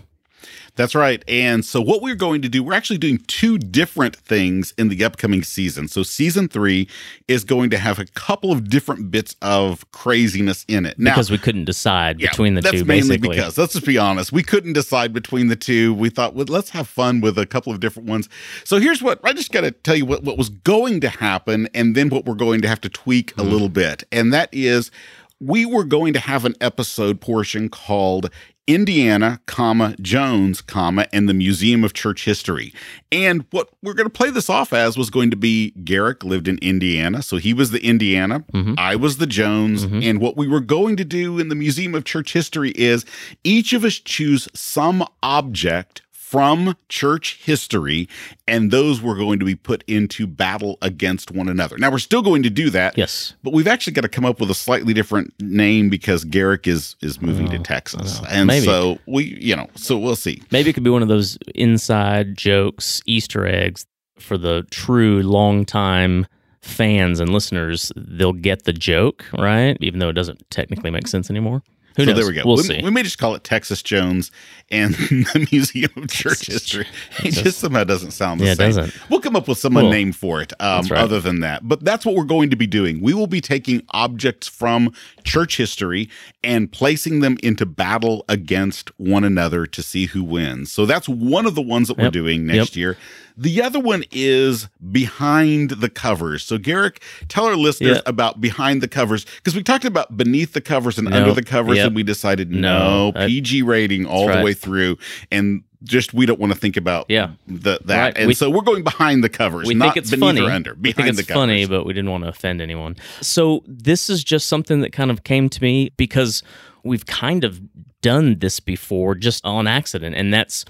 That's 0.77 0.95
right. 0.95 1.23
And 1.27 1.65
so, 1.65 1.81
what 1.81 2.01
we're 2.01 2.15
going 2.15 2.41
to 2.43 2.49
do, 2.49 2.63
we're 2.63 2.73
actually 2.73 2.99
doing 2.99 3.17
two 3.27 3.57
different 3.57 4.15
things 4.15 4.73
in 4.77 4.89
the 4.89 5.03
upcoming 5.03 5.43
season. 5.43 5.87
So, 5.87 6.03
season 6.03 6.47
three 6.47 6.87
is 7.27 7.43
going 7.43 7.71
to 7.71 7.77
have 7.79 7.97
a 7.99 8.05
couple 8.05 8.51
of 8.51 8.69
different 8.69 9.09
bits 9.09 9.35
of 9.41 9.89
craziness 9.91 10.65
in 10.67 10.85
it. 10.85 10.99
Now, 10.99 11.11
because 11.11 11.31
we 11.31 11.39
couldn't 11.39 11.65
decide 11.65 12.21
yeah, 12.21 12.29
between 12.29 12.53
the 12.53 12.61
that's 12.61 12.79
two. 12.79 12.85
mainly 12.85 13.17
basically. 13.17 13.29
because, 13.35 13.57
let's 13.57 13.73
just 13.73 13.85
be 13.85 13.97
honest, 13.97 14.31
we 14.31 14.43
couldn't 14.43 14.73
decide 14.73 15.13
between 15.13 15.47
the 15.47 15.55
two. 15.55 15.95
We 15.95 16.09
thought, 16.09 16.35
well, 16.35 16.45
let's 16.47 16.69
have 16.69 16.87
fun 16.87 17.21
with 17.21 17.37
a 17.39 17.47
couple 17.47 17.73
of 17.73 17.79
different 17.79 18.07
ones. 18.07 18.29
So, 18.63 18.79
here's 18.79 19.01
what 19.01 19.19
I 19.23 19.33
just 19.33 19.51
got 19.51 19.61
to 19.61 19.71
tell 19.71 19.95
you 19.95 20.05
what, 20.05 20.23
what 20.23 20.37
was 20.37 20.49
going 20.49 21.01
to 21.01 21.09
happen 21.09 21.67
and 21.73 21.95
then 21.95 22.09
what 22.09 22.25
we're 22.25 22.35
going 22.35 22.61
to 22.61 22.67
have 22.67 22.81
to 22.81 22.89
tweak 22.89 23.35
mm. 23.35 23.41
a 23.41 23.43
little 23.43 23.69
bit. 23.69 24.03
And 24.11 24.31
that 24.31 24.49
is, 24.51 24.91
we 25.39 25.65
were 25.65 25.83
going 25.83 26.13
to 26.13 26.19
have 26.19 26.45
an 26.45 26.55
episode 26.61 27.21
portion 27.21 27.69
called 27.69 28.29
Indiana, 28.67 29.39
comma, 29.45 29.95
Jones, 30.01 30.61
comma, 30.61 31.07
and 31.13 31.27
the 31.27 31.33
Museum 31.33 31.83
of 31.83 31.93
Church 31.93 32.25
History. 32.25 32.73
And 33.11 33.45
what 33.51 33.69
we're 33.81 33.93
going 33.93 34.09
to 34.09 34.13
play 34.13 34.29
this 34.29 34.49
off 34.49 34.73
as 34.73 34.97
was 34.97 35.09
going 35.09 35.31
to 35.31 35.37
be 35.37 35.71
Garrick 35.83 36.23
lived 36.23 36.47
in 36.47 36.57
Indiana. 36.59 37.23
So 37.23 37.37
he 37.37 37.53
was 37.53 37.71
the 37.71 37.83
Indiana, 37.83 38.41
mm-hmm. 38.53 38.73
I 38.77 38.95
was 38.95 39.17
the 39.17 39.27
Jones. 39.27 39.85
Mm-hmm. 39.85 40.03
And 40.03 40.19
what 40.19 40.35
we 40.35 40.47
were 40.47 40.59
going 40.59 40.97
to 40.97 41.05
do 41.05 41.39
in 41.39 41.47
the 41.47 41.55
Museum 41.55 41.95
of 41.95 42.03
Church 42.03 42.33
History 42.33 42.71
is 42.71 43.05
each 43.43 43.71
of 43.71 43.85
us 43.85 43.95
choose 43.95 44.49
some 44.53 45.05
object 45.23 46.01
from 46.29 46.75
church 46.89 47.39
history, 47.41 48.09
and 48.49 48.69
those 48.69 49.01
were 49.01 49.15
going 49.15 49.39
to 49.39 49.45
be 49.45 49.55
put 49.55 49.81
into 49.87 50.27
battle 50.27 50.77
against 50.81 51.31
one 51.31 51.47
another. 51.47 51.77
Now 51.77 51.89
we're 51.89 51.99
still 51.99 52.21
going 52.21 52.43
to 52.43 52.49
do 52.49 52.69
that, 52.71 52.97
yes, 52.97 53.33
but 53.43 53.53
we've 53.53 53.67
actually 53.67 53.93
got 53.93 54.01
to 54.01 54.09
come 54.09 54.25
up 54.25 54.41
with 54.41 54.51
a 54.51 54.53
slightly 54.53 54.93
different 54.93 55.33
name 55.39 55.87
because 55.87 56.25
Garrick 56.25 56.67
is 56.67 56.97
is 57.01 57.21
moving 57.21 57.47
oh, 57.47 57.51
to 57.51 57.59
Texas, 57.59 58.21
and 58.29 58.47
Maybe. 58.47 58.65
so 58.65 58.99
we, 59.05 59.37
you 59.39 59.55
know, 59.55 59.69
so 59.75 59.97
we'll 59.97 60.17
see. 60.17 60.41
Maybe 60.51 60.69
it 60.69 60.73
could 60.73 60.83
be 60.83 60.89
one 60.89 61.01
of 61.01 61.07
those 61.07 61.37
inside 61.55 62.35
jokes, 62.35 63.01
Easter 63.05 63.47
eggs 63.47 63.85
for 64.19 64.37
the 64.37 64.63
true 64.69 65.21
long 65.21 65.63
time 65.63 66.27
fans 66.59 67.21
and 67.21 67.31
listeners. 67.31 67.93
They'll 67.95 68.33
get 68.33 68.65
the 68.65 68.73
joke, 68.73 69.23
right? 69.37 69.77
Even 69.79 69.99
though 69.99 70.09
it 70.09 70.13
doesn't 70.13 70.49
technically 70.49 70.91
make 70.91 71.07
sense 71.07 71.29
anymore. 71.29 71.63
Who 71.97 72.03
so 72.03 72.11
knows? 72.11 72.19
there 72.19 72.27
we 72.27 72.33
go. 72.33 72.43
We'll 72.45 72.57
we, 72.57 72.63
see. 72.63 72.81
We 72.83 72.91
may 72.91 73.01
just 73.01 73.17
call 73.17 73.33
it 73.33 73.43
Texas 73.43 73.81
Jones 73.81 74.31
and 74.69 74.93
the 74.95 75.47
Museum 75.51 75.91
of 75.95 76.09
Church 76.09 76.45
History. 76.45 76.85
It 77.23 77.31
just 77.31 77.59
somehow 77.59 77.83
doesn't 77.83 78.11
sound 78.11 78.39
the 78.39 78.45
yeah, 78.45 78.53
same. 78.53 78.69
It 78.69 78.75
doesn't. 78.75 79.09
We'll 79.09 79.19
come 79.19 79.35
up 79.35 79.47
with 79.47 79.57
some 79.57 79.73
cool. 79.73 79.89
name 79.89 80.11
for 80.11 80.39
it 80.39 80.53
um, 80.61 80.85
right. 80.85 80.99
other 80.99 81.19
than 81.19 81.39
that. 81.39 81.67
But 81.67 81.83
that's 81.83 82.05
what 82.05 82.15
we're 82.15 82.23
going 82.23 82.51
to 82.51 82.55
be 82.55 82.67
doing. 82.67 83.01
We 83.01 83.15
will 83.15 83.25
be 83.25 83.41
taking 83.41 83.81
objects 83.89 84.47
from 84.47 84.93
church 85.27 85.57
history 85.57 86.09
and 86.43 86.71
placing 86.71 87.19
them 87.19 87.37
into 87.43 87.65
battle 87.65 88.23
against 88.29 88.97
one 88.99 89.23
another 89.23 89.65
to 89.65 89.83
see 89.83 90.05
who 90.05 90.23
wins. 90.23 90.71
So 90.71 90.85
that's 90.85 91.09
one 91.09 91.45
of 91.45 91.55
the 91.55 91.61
ones 91.61 91.89
that 91.89 91.97
yep. 91.97 92.05
we're 92.05 92.11
doing 92.11 92.45
next 92.45 92.75
yep. 92.75 92.75
year. 92.75 92.97
The 93.39 93.61
other 93.61 93.79
one 93.79 94.03
is 94.11 94.67
behind 94.91 95.69
the 95.71 95.89
covers. 95.89 96.41
So, 96.41 96.57
Garrick, 96.57 97.03
tell 97.27 97.45
our 97.45 97.55
listeners 97.55 98.01
about 98.07 98.41
behind 98.41 98.81
the 98.81 98.87
covers 98.87 99.25
because 99.25 99.55
we 99.55 99.61
talked 99.61 99.85
about 99.85 100.17
beneath 100.17 100.53
the 100.53 100.61
covers 100.61 100.97
and 100.97 101.13
under 101.13 101.33
the 101.33 101.43
covers, 101.43 101.77
yep. 101.77 101.87
and 101.87 101.95
we 101.95 102.01
decided 102.01 102.49
no, 102.49 103.11
no 103.11 103.27
PG 103.27 103.61
rating 103.61 104.07
all 104.07 104.27
the 104.27 104.41
way 104.41 104.55
through. 104.55 104.97
And 105.31 105.63
just 105.87 106.13
we 106.13 106.25
don't 106.25 106.39
want 106.39 106.53
to 106.53 106.59
think 106.59 106.77
about 106.77 107.05
yeah 107.09 107.31
the, 107.47 107.79
that 107.85 107.97
right. 107.97 108.17
and 108.17 108.27
we, 108.27 108.33
so 108.33 108.49
we're 108.49 108.61
going 108.61 108.83
behind 108.83 109.23
the 109.23 109.29
covers 109.29 109.67
we 109.67 109.77
think 109.77 109.97
it's 109.97 110.13
funny 110.13 110.45
under 110.45 110.75
we 110.75 110.91
think 110.91 111.07
it's 111.07 111.21
funny 111.29 111.65
but 111.65 111.85
we 111.85 111.93
didn't 111.93 112.11
want 112.11 112.23
to 112.23 112.29
offend 112.29 112.61
anyone 112.61 112.95
so 113.21 113.63
this 113.65 114.09
is 114.09 114.23
just 114.23 114.47
something 114.47 114.81
that 114.81 114.91
kind 114.91 115.09
of 115.09 115.23
came 115.23 115.49
to 115.49 115.61
me 115.61 115.91
because 115.97 116.43
we've 116.83 117.05
kind 117.05 117.43
of 117.43 117.61
done 118.01 118.37
this 118.39 118.59
before 118.59 119.15
just 119.15 119.43
on 119.45 119.67
accident 119.67 120.15
and 120.15 120.33
that's 120.33 120.65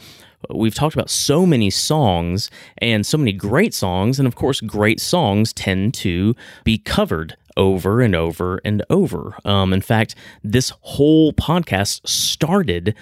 we've 0.50 0.76
talked 0.76 0.96
about 0.96 1.10
so 1.10 1.46
many 1.46 1.70
songs 1.70 2.50
and 2.78 3.06
so 3.06 3.18
many 3.18 3.34
great 3.34 3.74
songs. 3.74 4.20
And 4.20 4.28
of 4.28 4.36
course, 4.36 4.62
great 4.62 5.00
songs 5.00 5.54
tend 5.54 5.94
to 5.96 6.36
be 6.64 6.78
covered 6.78 7.36
over 7.58 8.00
and 8.00 8.16
over 8.16 8.62
and 8.64 8.86
over. 8.90 9.36
Um, 9.44 9.74
in 9.74 9.82
fact, 9.82 10.16
this 10.44 10.72
whole 10.82 11.34
podcast 11.34 12.08
started 12.08 12.96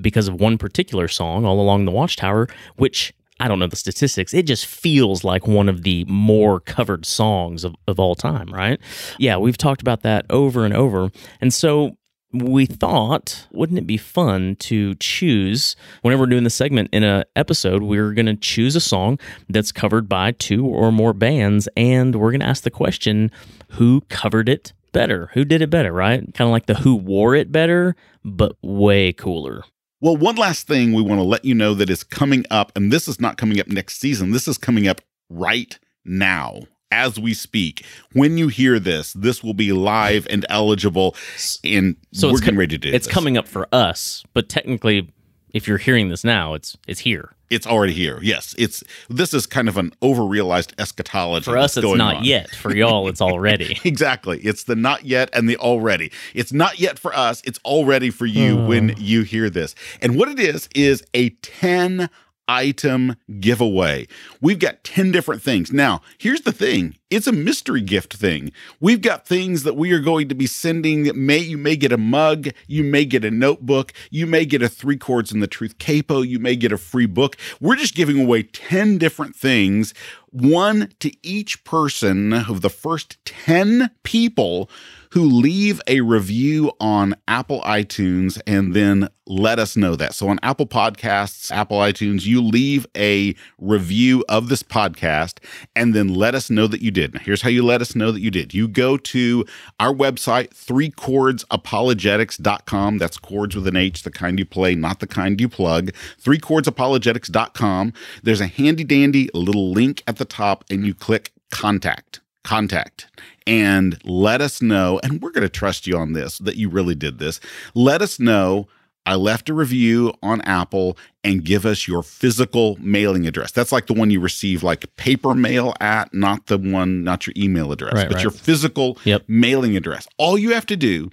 because 0.00 0.28
of 0.28 0.40
one 0.40 0.58
particular 0.58 1.08
song, 1.08 1.44
All 1.44 1.60
Along 1.60 1.84
the 1.84 1.90
Watchtower, 1.90 2.46
which 2.76 3.12
I 3.40 3.48
don't 3.48 3.58
know 3.58 3.66
the 3.66 3.74
statistics. 3.74 4.32
It 4.32 4.46
just 4.46 4.66
feels 4.66 5.24
like 5.24 5.48
one 5.48 5.68
of 5.68 5.82
the 5.82 6.04
more 6.04 6.60
covered 6.60 7.04
songs 7.04 7.64
of, 7.64 7.74
of 7.88 7.98
all 7.98 8.14
time, 8.14 8.46
right? 8.52 8.78
Yeah, 9.18 9.38
we've 9.38 9.58
talked 9.58 9.80
about 9.80 10.02
that 10.02 10.26
over 10.30 10.64
and 10.64 10.74
over. 10.74 11.10
And 11.40 11.52
so 11.52 11.96
we 12.32 12.66
thought, 12.66 13.46
wouldn't 13.52 13.78
it 13.78 13.86
be 13.86 13.98
fun 13.98 14.56
to 14.56 14.94
choose 14.94 15.76
whenever 16.00 16.22
we're 16.22 16.30
doing 16.30 16.44
the 16.44 16.50
segment 16.50 16.88
in 16.92 17.02
an 17.02 17.24
episode, 17.36 17.82
we're 17.82 18.12
going 18.12 18.26
to 18.26 18.36
choose 18.36 18.74
a 18.74 18.80
song 18.80 19.18
that's 19.48 19.70
covered 19.70 20.08
by 20.08 20.32
two 20.32 20.64
or 20.64 20.90
more 20.90 21.12
bands, 21.12 21.68
and 21.76 22.16
we're 22.16 22.30
going 22.30 22.40
to 22.40 22.46
ask 22.46 22.62
the 22.62 22.70
question, 22.70 23.30
who 23.72 24.02
covered 24.08 24.48
it 24.48 24.72
better? 24.92 25.30
Who 25.34 25.44
did 25.44 25.62
it 25.62 25.70
better, 25.70 25.92
right? 25.92 26.20
Kind 26.34 26.48
of 26.48 26.52
like 26.52 26.66
the 26.66 26.74
who 26.74 26.94
wore 26.94 27.34
it 27.34 27.50
better, 27.50 27.96
but 28.24 28.56
way 28.62 29.12
cooler. 29.12 29.64
Well, 30.00 30.16
one 30.16 30.36
last 30.36 30.66
thing 30.66 30.92
we 30.92 31.02
want 31.02 31.20
to 31.20 31.24
let 31.24 31.44
you 31.44 31.54
know 31.54 31.74
that 31.74 31.88
is 31.88 32.02
coming 32.02 32.44
up, 32.50 32.72
and 32.76 32.92
this 32.92 33.06
is 33.06 33.20
not 33.20 33.36
coming 33.36 33.60
up 33.60 33.68
next 33.68 33.98
season, 34.00 34.32
this 34.32 34.48
is 34.48 34.58
coming 34.58 34.88
up 34.88 35.00
right 35.30 35.78
now 36.04 36.62
as 36.90 37.18
we 37.18 37.32
speak. 37.34 37.84
When 38.12 38.36
you 38.36 38.48
hear 38.48 38.78
this, 38.78 39.12
this 39.14 39.42
will 39.42 39.54
be 39.54 39.72
live 39.72 40.26
and 40.28 40.44
eligible. 40.48 41.16
And 41.64 41.96
so 42.12 42.30
we're 42.30 42.40
getting 42.40 42.56
ready 42.56 42.76
to 42.76 42.78
do 42.78 42.88
it. 42.88 42.94
It's 42.94 43.06
this. 43.06 43.14
coming 43.14 43.38
up 43.38 43.48
for 43.48 43.68
us, 43.72 44.24
but 44.34 44.48
technically, 44.48 45.10
if 45.52 45.68
you're 45.68 45.78
hearing 45.78 46.08
this 46.08 46.24
now, 46.24 46.54
it's 46.54 46.76
it's 46.86 47.00
here. 47.00 47.34
It's 47.50 47.66
already 47.66 47.92
here. 47.92 48.18
Yes, 48.22 48.54
it's 48.56 48.82
this 49.10 49.34
is 49.34 49.46
kind 49.46 49.68
of 49.68 49.76
an 49.76 49.92
overrealized 50.00 50.72
eschatology. 50.78 51.44
For 51.44 51.58
us, 51.58 51.76
it's 51.76 51.86
not 51.86 52.16
on. 52.16 52.24
yet. 52.24 52.50
For 52.50 52.74
y'all, 52.74 53.08
it's 53.08 53.20
already. 53.20 53.78
exactly. 53.84 54.38
It's 54.40 54.64
the 54.64 54.74
not 54.74 55.04
yet 55.04 55.28
and 55.34 55.48
the 55.48 55.58
already. 55.58 56.10
It's 56.34 56.52
not 56.52 56.80
yet 56.80 56.98
for 56.98 57.14
us. 57.14 57.42
It's 57.44 57.58
already 57.64 58.08
for 58.08 58.24
you 58.24 58.56
hmm. 58.56 58.66
when 58.66 58.94
you 58.96 59.22
hear 59.22 59.50
this. 59.50 59.74
And 60.00 60.16
what 60.16 60.28
it 60.28 60.40
is 60.40 60.68
is 60.74 61.04
a 61.12 61.30
ten 61.30 62.08
item 62.48 63.16
giveaway. 63.40 64.06
We've 64.40 64.58
got 64.58 64.84
10 64.84 65.12
different 65.12 65.42
things. 65.42 65.72
Now, 65.72 66.02
here's 66.18 66.42
the 66.42 66.52
thing 66.52 66.96
it's 67.10 67.26
a 67.26 67.32
mystery 67.32 67.82
gift 67.82 68.14
thing. 68.14 68.52
We've 68.80 69.02
got 69.02 69.26
things 69.26 69.64
that 69.64 69.76
we 69.76 69.92
are 69.92 70.00
going 70.00 70.28
to 70.30 70.34
be 70.34 70.46
sending. 70.46 71.10
May 71.14 71.38
you 71.38 71.58
may 71.58 71.76
get 71.76 71.92
a 71.92 71.98
mug, 71.98 72.48
you 72.66 72.82
may 72.84 73.04
get 73.04 73.24
a 73.24 73.30
notebook, 73.30 73.92
you 74.10 74.26
may 74.26 74.44
get 74.46 74.62
a 74.62 74.68
three 74.68 74.96
chords 74.96 75.30
and 75.30 75.42
the 75.42 75.46
truth 75.46 75.78
capo, 75.78 76.22
you 76.22 76.38
may 76.38 76.56
get 76.56 76.72
a 76.72 76.78
free 76.78 77.06
book. 77.06 77.36
We're 77.60 77.76
just 77.76 77.94
giving 77.94 78.20
away 78.20 78.44
10 78.44 78.98
different 78.98 79.36
things, 79.36 79.92
one 80.30 80.92
to 81.00 81.12
each 81.22 81.64
person 81.64 82.32
of 82.32 82.62
the 82.62 82.70
first 82.70 83.22
10 83.24 83.90
people 84.02 84.70
who 85.12 85.24
leave 85.24 85.80
a 85.86 86.00
review 86.00 86.72
on 86.80 87.14
Apple 87.28 87.60
iTunes 87.62 88.40
and 88.46 88.72
then 88.72 89.08
let 89.26 89.58
us 89.58 89.76
know 89.76 89.94
that. 89.94 90.14
So 90.14 90.28
on 90.28 90.38
Apple 90.42 90.66
Podcasts, 90.66 91.50
Apple 91.50 91.76
iTunes, 91.78 92.24
you 92.24 92.42
leave 92.42 92.86
a 92.96 93.34
review 93.58 94.24
of 94.26 94.48
this 94.48 94.62
podcast 94.62 95.34
and 95.76 95.92
then 95.94 96.08
let 96.08 96.34
us 96.34 96.48
know 96.48 96.66
that 96.66 96.80
you 96.80 96.90
did. 96.90 97.12
Now, 97.12 97.20
here's 97.20 97.42
how 97.42 97.50
you 97.50 97.62
let 97.62 97.82
us 97.82 97.94
know 97.94 98.10
that 98.10 98.20
you 98.20 98.30
did. 98.30 98.54
You 98.54 98.68
go 98.68 98.96
to 98.96 99.44
our 99.78 99.92
website, 99.92 100.54
threechordsapologetics.com. 100.54 102.96
That's 102.96 103.18
chords 103.18 103.54
with 103.54 103.66
an 103.66 103.76
H, 103.76 104.04
the 104.04 104.10
kind 104.10 104.38
you 104.38 104.46
play, 104.46 104.74
not 104.74 105.00
the 105.00 105.06
kind 105.06 105.38
you 105.38 105.50
plug. 105.50 105.90
Threechordsapologetics.com. 106.22 107.92
There's 108.22 108.40
a 108.40 108.46
handy 108.46 108.84
dandy 108.84 109.28
little 109.34 109.72
link 109.72 110.02
at 110.06 110.16
the 110.16 110.24
top 110.24 110.64
and 110.70 110.86
you 110.86 110.94
click 110.94 111.32
contact 111.50 112.20
contact 112.44 113.06
and 113.46 113.98
let 114.04 114.40
us 114.40 114.62
know. 114.62 115.00
And 115.02 115.20
we're 115.20 115.30
going 115.30 115.42
to 115.42 115.48
trust 115.48 115.86
you 115.86 115.96
on 115.96 116.12
this 116.12 116.38
that 116.38 116.56
you 116.56 116.68
really 116.68 116.94
did 116.94 117.18
this. 117.18 117.40
Let 117.74 118.02
us 118.02 118.18
know. 118.18 118.68
I 119.04 119.16
left 119.16 119.48
a 119.48 119.54
review 119.54 120.14
on 120.22 120.40
Apple 120.42 120.96
and 121.24 121.44
give 121.44 121.66
us 121.66 121.88
your 121.88 122.04
physical 122.04 122.76
mailing 122.80 123.26
address. 123.26 123.50
That's 123.50 123.72
like 123.72 123.86
the 123.86 123.94
one 123.94 124.10
you 124.10 124.20
receive 124.20 124.62
like 124.62 124.94
paper 124.96 125.34
mail 125.34 125.74
at, 125.80 126.14
not 126.14 126.46
the 126.46 126.56
one, 126.56 127.02
not 127.02 127.26
your 127.26 127.34
email 127.36 127.72
address, 127.72 127.94
right, 127.94 128.06
but 128.06 128.16
right. 128.16 128.22
your 128.22 128.30
physical 128.30 128.98
yep. 129.04 129.24
mailing 129.26 129.76
address. 129.76 130.06
All 130.18 130.38
you 130.38 130.54
have 130.54 130.66
to 130.66 130.76
do, 130.76 131.10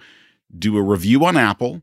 do 0.57 0.77
a 0.77 0.83
review 0.83 1.25
on 1.25 1.35
Apple, 1.35 1.81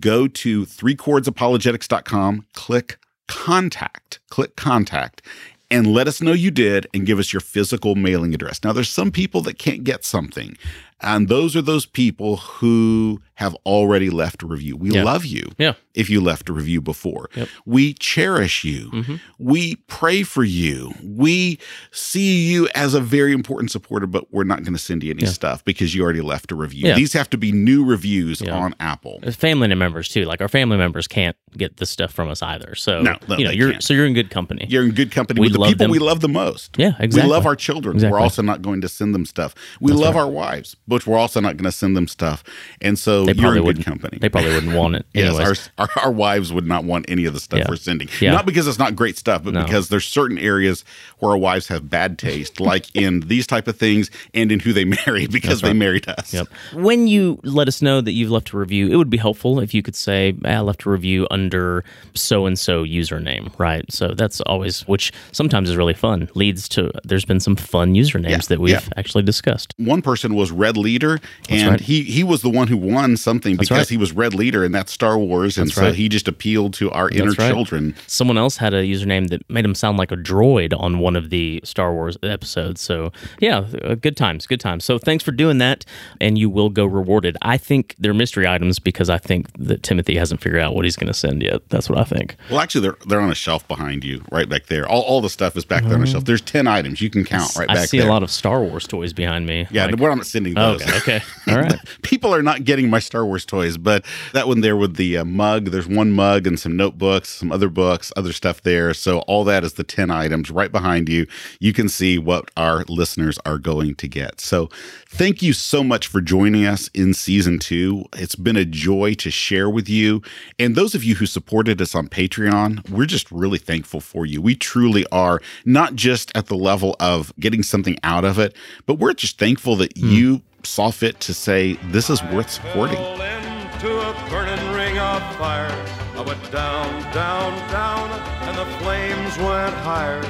go 0.00 0.26
to 0.26 0.66
threechordsapologetics.com, 0.66 2.46
click 2.54 2.98
contact, 3.28 4.20
click 4.30 4.56
contact, 4.56 5.22
and 5.70 5.86
let 5.86 6.08
us 6.08 6.20
know 6.20 6.32
you 6.32 6.50
did 6.50 6.86
and 6.94 7.06
give 7.06 7.18
us 7.18 7.32
your 7.32 7.40
physical 7.40 7.94
mailing 7.94 8.34
address. 8.34 8.62
Now, 8.62 8.72
there's 8.72 8.88
some 8.88 9.10
people 9.10 9.40
that 9.42 9.58
can't 9.58 9.84
get 9.84 10.04
something. 10.04 10.56
And 11.00 11.28
those 11.28 11.56
are 11.56 11.62
those 11.62 11.86
people 11.86 12.36
who 12.36 13.20
have 13.36 13.54
already 13.66 14.10
left 14.10 14.42
a 14.42 14.46
review. 14.46 14.76
We 14.76 14.90
Yeah. 14.90 15.02
love 15.04 15.24
you 15.24 15.52
Yeah. 15.58 15.74
if 15.94 16.08
you 16.10 16.20
left 16.20 16.48
a 16.48 16.52
review 16.52 16.80
before. 16.80 17.30
Yep. 17.34 17.48
We 17.66 17.92
cherish 17.94 18.64
you. 18.64 18.90
Mhm. 18.92 19.20
We 19.38 19.76
pray 19.86 20.22
for 20.22 20.42
you. 20.44 20.94
We 21.02 21.58
see 21.90 22.46
you 22.50 22.68
as 22.74 22.94
a 22.94 23.00
very 23.00 23.32
important 23.32 23.70
supporter, 23.70 24.06
but 24.06 24.32
we're 24.32 24.44
not 24.44 24.62
going 24.62 24.72
to 24.72 24.78
send 24.78 25.02
you 25.02 25.10
any 25.10 25.22
Yeah. 25.24 25.28
stuff 25.30 25.64
because 25.64 25.94
you 25.94 26.02
already 26.02 26.20
left 26.22 26.50
a 26.50 26.54
review. 26.54 26.94
These 26.94 27.12
have 27.12 27.28
to 27.30 27.38
be 27.38 27.52
new 27.52 27.84
reviews 27.84 28.40
on 28.42 28.74
Apple. 28.80 29.20
Family 29.32 29.72
members 29.74 30.08
too. 30.08 30.24
Like 30.24 30.40
our 30.40 30.48
family 30.48 30.76
members 30.78 31.06
can't 31.06 31.36
get 31.56 31.76
this 31.76 31.90
stuff 31.90 32.12
from 32.12 32.28
us 32.28 32.42
either. 32.42 32.74
So 32.74 33.02
No, 33.02 33.16
no, 33.28 33.36
you 33.38 33.44
know, 33.44 33.50
you're 33.50 33.72
can't. 33.72 33.82
so 33.84 33.92
you're 33.94 34.06
in 34.06 34.14
good 34.14 34.30
company. 34.30 34.66
You're 34.68 34.84
in 34.84 34.92
good 34.92 35.10
company 35.10 35.40
We 35.40 35.48
with 35.48 35.52
the 35.54 35.58
people 35.66 35.84
them. 35.84 35.90
we 35.90 35.98
love 35.98 36.20
the 36.20 36.28
most. 36.28 36.74
Yeah, 36.78 36.92
exactly. 36.98 37.22
We 37.28 37.34
love 37.34 37.44
our 37.46 37.56
children. 37.56 37.96
Exactly. 37.96 38.12
We're 38.12 38.20
also 38.22 38.42
not 38.42 38.62
going 38.62 38.80
to 38.80 38.88
send 38.88 39.14
them 39.14 39.26
stuff. 39.26 39.54
We 39.80 39.92
That's 39.92 40.00
love 40.00 40.14
right. 40.14 40.22
our 40.22 40.28
wives, 40.30 40.76
but 40.88 41.06
we're 41.06 41.18
also 41.18 41.40
not 41.40 41.56
going 41.58 41.70
to 41.70 41.76
send 41.76 41.94
them 41.96 42.08
stuff. 42.08 42.42
And 42.80 42.98
so 42.98 43.25
They 43.26 43.34
probably 43.34 43.60
wouldn't. 43.60 43.84
company. 43.84 44.18
They 44.20 44.28
probably 44.28 44.54
wouldn't 44.54 44.76
want 44.76 44.96
it. 44.96 45.06
Yes, 45.14 45.70
our, 45.78 45.84
our 45.86 46.04
our 46.06 46.12
wives 46.12 46.52
would 46.52 46.66
not 46.66 46.84
want 46.84 47.06
any 47.08 47.24
of 47.24 47.34
the 47.34 47.40
stuff 47.40 47.58
Yeah. 47.60 47.66
we're 47.68 47.76
sending. 47.76 48.08
Yeah. 48.20 48.32
Not 48.32 48.46
because 48.46 48.66
it's 48.68 48.78
not 48.78 48.94
great 48.94 49.16
stuff, 49.16 49.42
but 49.44 49.54
No. 49.54 49.64
because 49.64 49.88
there's 49.88 50.04
certain 50.06 50.38
areas 50.38 50.84
where 51.18 51.32
our 51.32 51.38
wives 51.38 51.68
have 51.68 51.88
bad 51.90 52.18
taste, 52.18 52.60
like 52.60 52.86
in 52.94 53.20
these 53.20 53.46
type 53.46 53.66
of 53.68 53.76
things 53.76 54.10
and 54.34 54.52
in 54.52 54.60
who 54.60 54.72
they 54.72 54.84
marry 55.06 55.26
because 55.26 55.62
right. 55.62 55.70
they 55.70 55.78
married 55.78 56.08
us. 56.08 56.32
Yep. 56.34 56.48
When 56.74 57.06
you 57.08 57.40
let 57.42 57.66
us 57.68 57.80
know 57.82 58.00
that 58.00 58.12
you've 58.12 58.30
left 58.30 58.52
a 58.52 58.56
review, 58.58 58.88
it 58.90 58.96
would 58.96 59.10
be 59.10 59.16
helpful 59.16 59.58
if 59.60 59.72
you 59.74 59.82
could 59.82 59.96
say, 59.96 60.34
"Ah, 60.44 60.48
I 60.56 60.60
left 60.60 60.84
a 60.84 60.90
review 60.90 61.26
under 61.30 61.84
so 62.14 62.46
and 62.46 62.58
so 62.58 62.84
username, 62.84 63.50
right? 63.58 63.84
So 63.92 64.08
that's 64.14 64.40
always, 64.42 64.82
which 64.86 65.12
sometimes 65.32 65.68
is 65.70 65.76
really 65.76 65.94
fun, 65.94 66.28
leads 66.34 66.68
to, 66.70 66.90
there's 67.04 67.24
been 67.24 67.40
some 67.40 67.56
fun 67.56 67.94
usernames 67.94 68.28
Yeah, 68.30 68.36
that 68.48 68.60
we've 68.60 68.88
actually 68.96 69.22
discussed. 69.22 69.74
One 69.78 70.02
person 70.02 70.34
was 70.34 70.50
Red 70.52 70.76
Leader, 70.76 71.20
and 71.48 71.70
right. 71.70 71.80
he 71.80 72.02
he 72.02 72.22
was 72.24 72.42
the 72.42 72.50
one 72.50 72.68
who 72.68 72.76
won 72.76 73.15
something 73.16 73.56
That's 73.56 73.68
because 73.68 73.82
right. 73.82 73.88
he 73.88 73.96
was 73.96 74.12
Red 74.12 74.34
Leader, 74.34 74.64
and 74.64 74.74
that's 74.74 74.92
Star 74.92 75.18
Wars, 75.18 75.56
and 75.58 75.66
That's 75.68 75.76
so 75.76 75.82
right. 75.86 75.94
he 75.94 76.08
just 76.08 76.28
appealed 76.28 76.74
to 76.74 76.90
our 76.90 77.08
inner 77.10 77.26
That's 77.26 77.38
right. 77.38 77.52
children. 77.52 77.94
Someone 78.06 78.38
else 78.38 78.56
had 78.58 78.74
a 78.74 78.82
username 78.84 79.28
that 79.28 79.48
made 79.50 79.64
him 79.64 79.74
sound 79.74 79.98
like 79.98 80.12
a 80.12 80.16
droid 80.16 80.78
on 80.78 80.98
one 80.98 81.16
of 81.16 81.30
the 81.30 81.60
Star 81.64 81.92
Wars 81.92 82.16
episodes. 82.22 82.80
So, 82.80 83.12
yeah, 83.40 83.66
uh, 83.82 83.94
good 83.94 84.16
times, 84.16 84.46
good 84.46 84.60
times. 84.60 84.84
So, 84.84 84.98
thanks 84.98 85.22
for 85.24 85.32
doing 85.32 85.58
that, 85.58 85.84
and 86.20 86.38
you 86.38 86.48
will 86.50 86.70
go 86.70 86.84
rewarded. 86.86 87.36
I 87.42 87.56
think 87.56 87.94
they're 87.98 88.14
mystery 88.14 88.46
items 88.46 88.78
because 88.78 89.10
I 89.10 89.18
think 89.18 89.48
that 89.58 89.82
Timothy 89.82 90.16
hasn't 90.16 90.40
figured 90.40 90.62
out 90.62 90.74
what 90.74 90.84
he's 90.84 90.96
going 90.96 91.08
to 91.08 91.14
send 91.14 91.42
yet. 91.42 91.68
That's 91.68 91.88
what 91.88 91.98
I 91.98 92.04
think. 92.04 92.36
Well, 92.50 92.60
actually, 92.60 92.82
they're 92.82 92.96
they're 93.06 93.20
on 93.20 93.30
a 93.30 93.34
shelf 93.34 93.66
behind 93.68 94.04
you, 94.04 94.22
right 94.30 94.48
back 94.48 94.66
there. 94.66 94.88
All, 94.88 95.02
all 95.02 95.20
the 95.20 95.30
stuff 95.30 95.56
is 95.56 95.64
back 95.64 95.84
there 95.84 95.94
on 95.96 96.02
a 96.02 96.06
shelf. 96.06 96.24
There's 96.24 96.40
ten 96.40 96.66
items 96.66 97.00
you 97.00 97.10
can 97.10 97.24
count 97.24 97.54
right 97.56 97.68
I 97.70 97.74
back 97.74 97.82
I 97.82 97.86
see 97.86 97.98
there. 97.98 98.06
a 98.08 98.10
lot 98.10 98.22
of 98.22 98.30
Star 98.30 98.62
Wars 98.62 98.86
toys 98.86 99.12
behind 99.12 99.46
me. 99.46 99.66
yeah, 99.70 99.86
Like- 99.86 99.96
we're 99.96 100.14
not 100.14 100.26
sending 100.26 100.56
Oh, 100.58 100.72
those. 100.76 100.82
okay, 100.82 100.96
okay, 101.18 101.20
all 101.52 101.58
right. 101.58 101.78
People 102.02 102.34
are 102.34 102.42
not 102.42 102.64
getting 102.64 102.88
my 102.90 102.98
Star 103.06 103.24
Wars 103.24 103.44
toys, 103.44 103.78
but 103.78 104.04
that 104.32 104.48
one 104.48 104.60
there 104.60 104.76
with 104.76 104.96
the 104.96 105.18
uh, 105.18 105.24
mug, 105.24 105.66
there's 105.66 105.86
one 105.86 106.12
mug 106.12 106.46
and 106.46 106.58
some 106.58 106.76
notebooks, 106.76 107.28
some 107.28 107.52
other 107.52 107.68
books, 107.68 108.12
other 108.16 108.32
stuff 108.32 108.62
there. 108.62 108.92
So 108.92 109.20
all 109.20 109.44
that 109.44 109.64
is 109.64 109.74
the 109.74 109.84
10 109.84 110.10
items 110.10 110.50
right 110.50 110.70
behind 110.70 111.08
you. 111.08 111.26
You 111.60 111.72
can 111.72 111.88
see 111.88 112.18
what 112.18 112.50
our 112.56 112.84
listeners 112.88 113.38
are 113.46 113.58
going 113.58 113.94
to 113.96 114.08
get. 114.08 114.40
So 114.40 114.68
thank 115.08 115.42
you 115.42 115.52
so 115.52 115.82
much 115.82 116.08
for 116.08 116.20
joining 116.20 116.66
us 116.66 116.88
in 116.94 117.14
season 117.14 117.58
two. 117.58 118.04
It's 118.14 118.34
been 118.34 118.56
a 118.56 118.64
joy 118.64 119.14
to 119.14 119.30
share 119.30 119.70
with 119.70 119.88
you. 119.88 120.22
And 120.58 120.74
those 120.74 120.94
of 120.94 121.04
you 121.04 121.14
who 121.14 121.26
supported 121.26 121.80
us 121.80 121.94
on 121.94 122.08
Patreon, 122.08 122.90
we're 122.90 123.06
just 123.06 123.30
really 123.30 123.58
thankful 123.58 124.00
for 124.00 124.26
you. 124.26 124.42
We 124.42 124.54
truly 124.54 125.06
are, 125.12 125.40
not 125.64 125.94
just 125.94 126.32
at 126.34 126.46
the 126.46 126.56
level 126.56 126.96
of 127.00 127.32
getting 127.38 127.62
something 127.62 127.98
out 128.02 128.24
of 128.24 128.38
it, 128.38 128.54
but 128.86 128.94
we're 128.98 129.14
just 129.14 129.38
thankful 129.38 129.76
that 129.76 129.96
you 129.96 130.42
saw 130.66 130.90
fit 130.90 131.20
to 131.20 131.32
say 131.32 131.74
this 131.90 132.10
is 132.10 132.22
worth 132.24 132.50
supporting. 132.50 132.96
Fell 132.96 134.00
a 134.00 134.30
burning 134.30 134.72
ring 134.72 134.98
of 134.98 135.22
fire. 135.36 135.70
I 136.16 136.22
went 136.22 136.50
down, 136.50 137.02
down, 137.12 137.52
down, 137.70 138.10
and 138.48 138.56
the 138.56 138.64
flames 138.78 139.36
went 139.38 139.74
higher. 139.76 140.24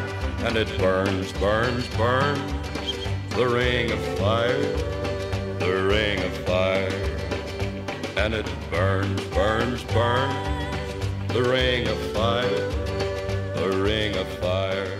And 0.47 0.57
it 0.57 0.68
burns, 0.78 1.32
burns, 1.34 1.87
burns, 1.97 2.53
the 3.30 3.47
ring 3.47 3.93
of 3.93 4.01
fire, 4.18 4.61
the 5.59 5.87
ring 5.89 6.22
of 6.22 6.32
fire. 6.47 6.91
And 8.16 8.34
it 8.34 8.49
burns, 8.70 9.22
burns, 9.26 9.84
burns, 9.84 11.32
the 11.32 11.43
ring 11.43 11.87
of 11.89 11.99
fire, 12.12 12.70
the 13.55 13.80
ring 13.82 14.16
of 14.16 14.26
fire, 14.39 14.99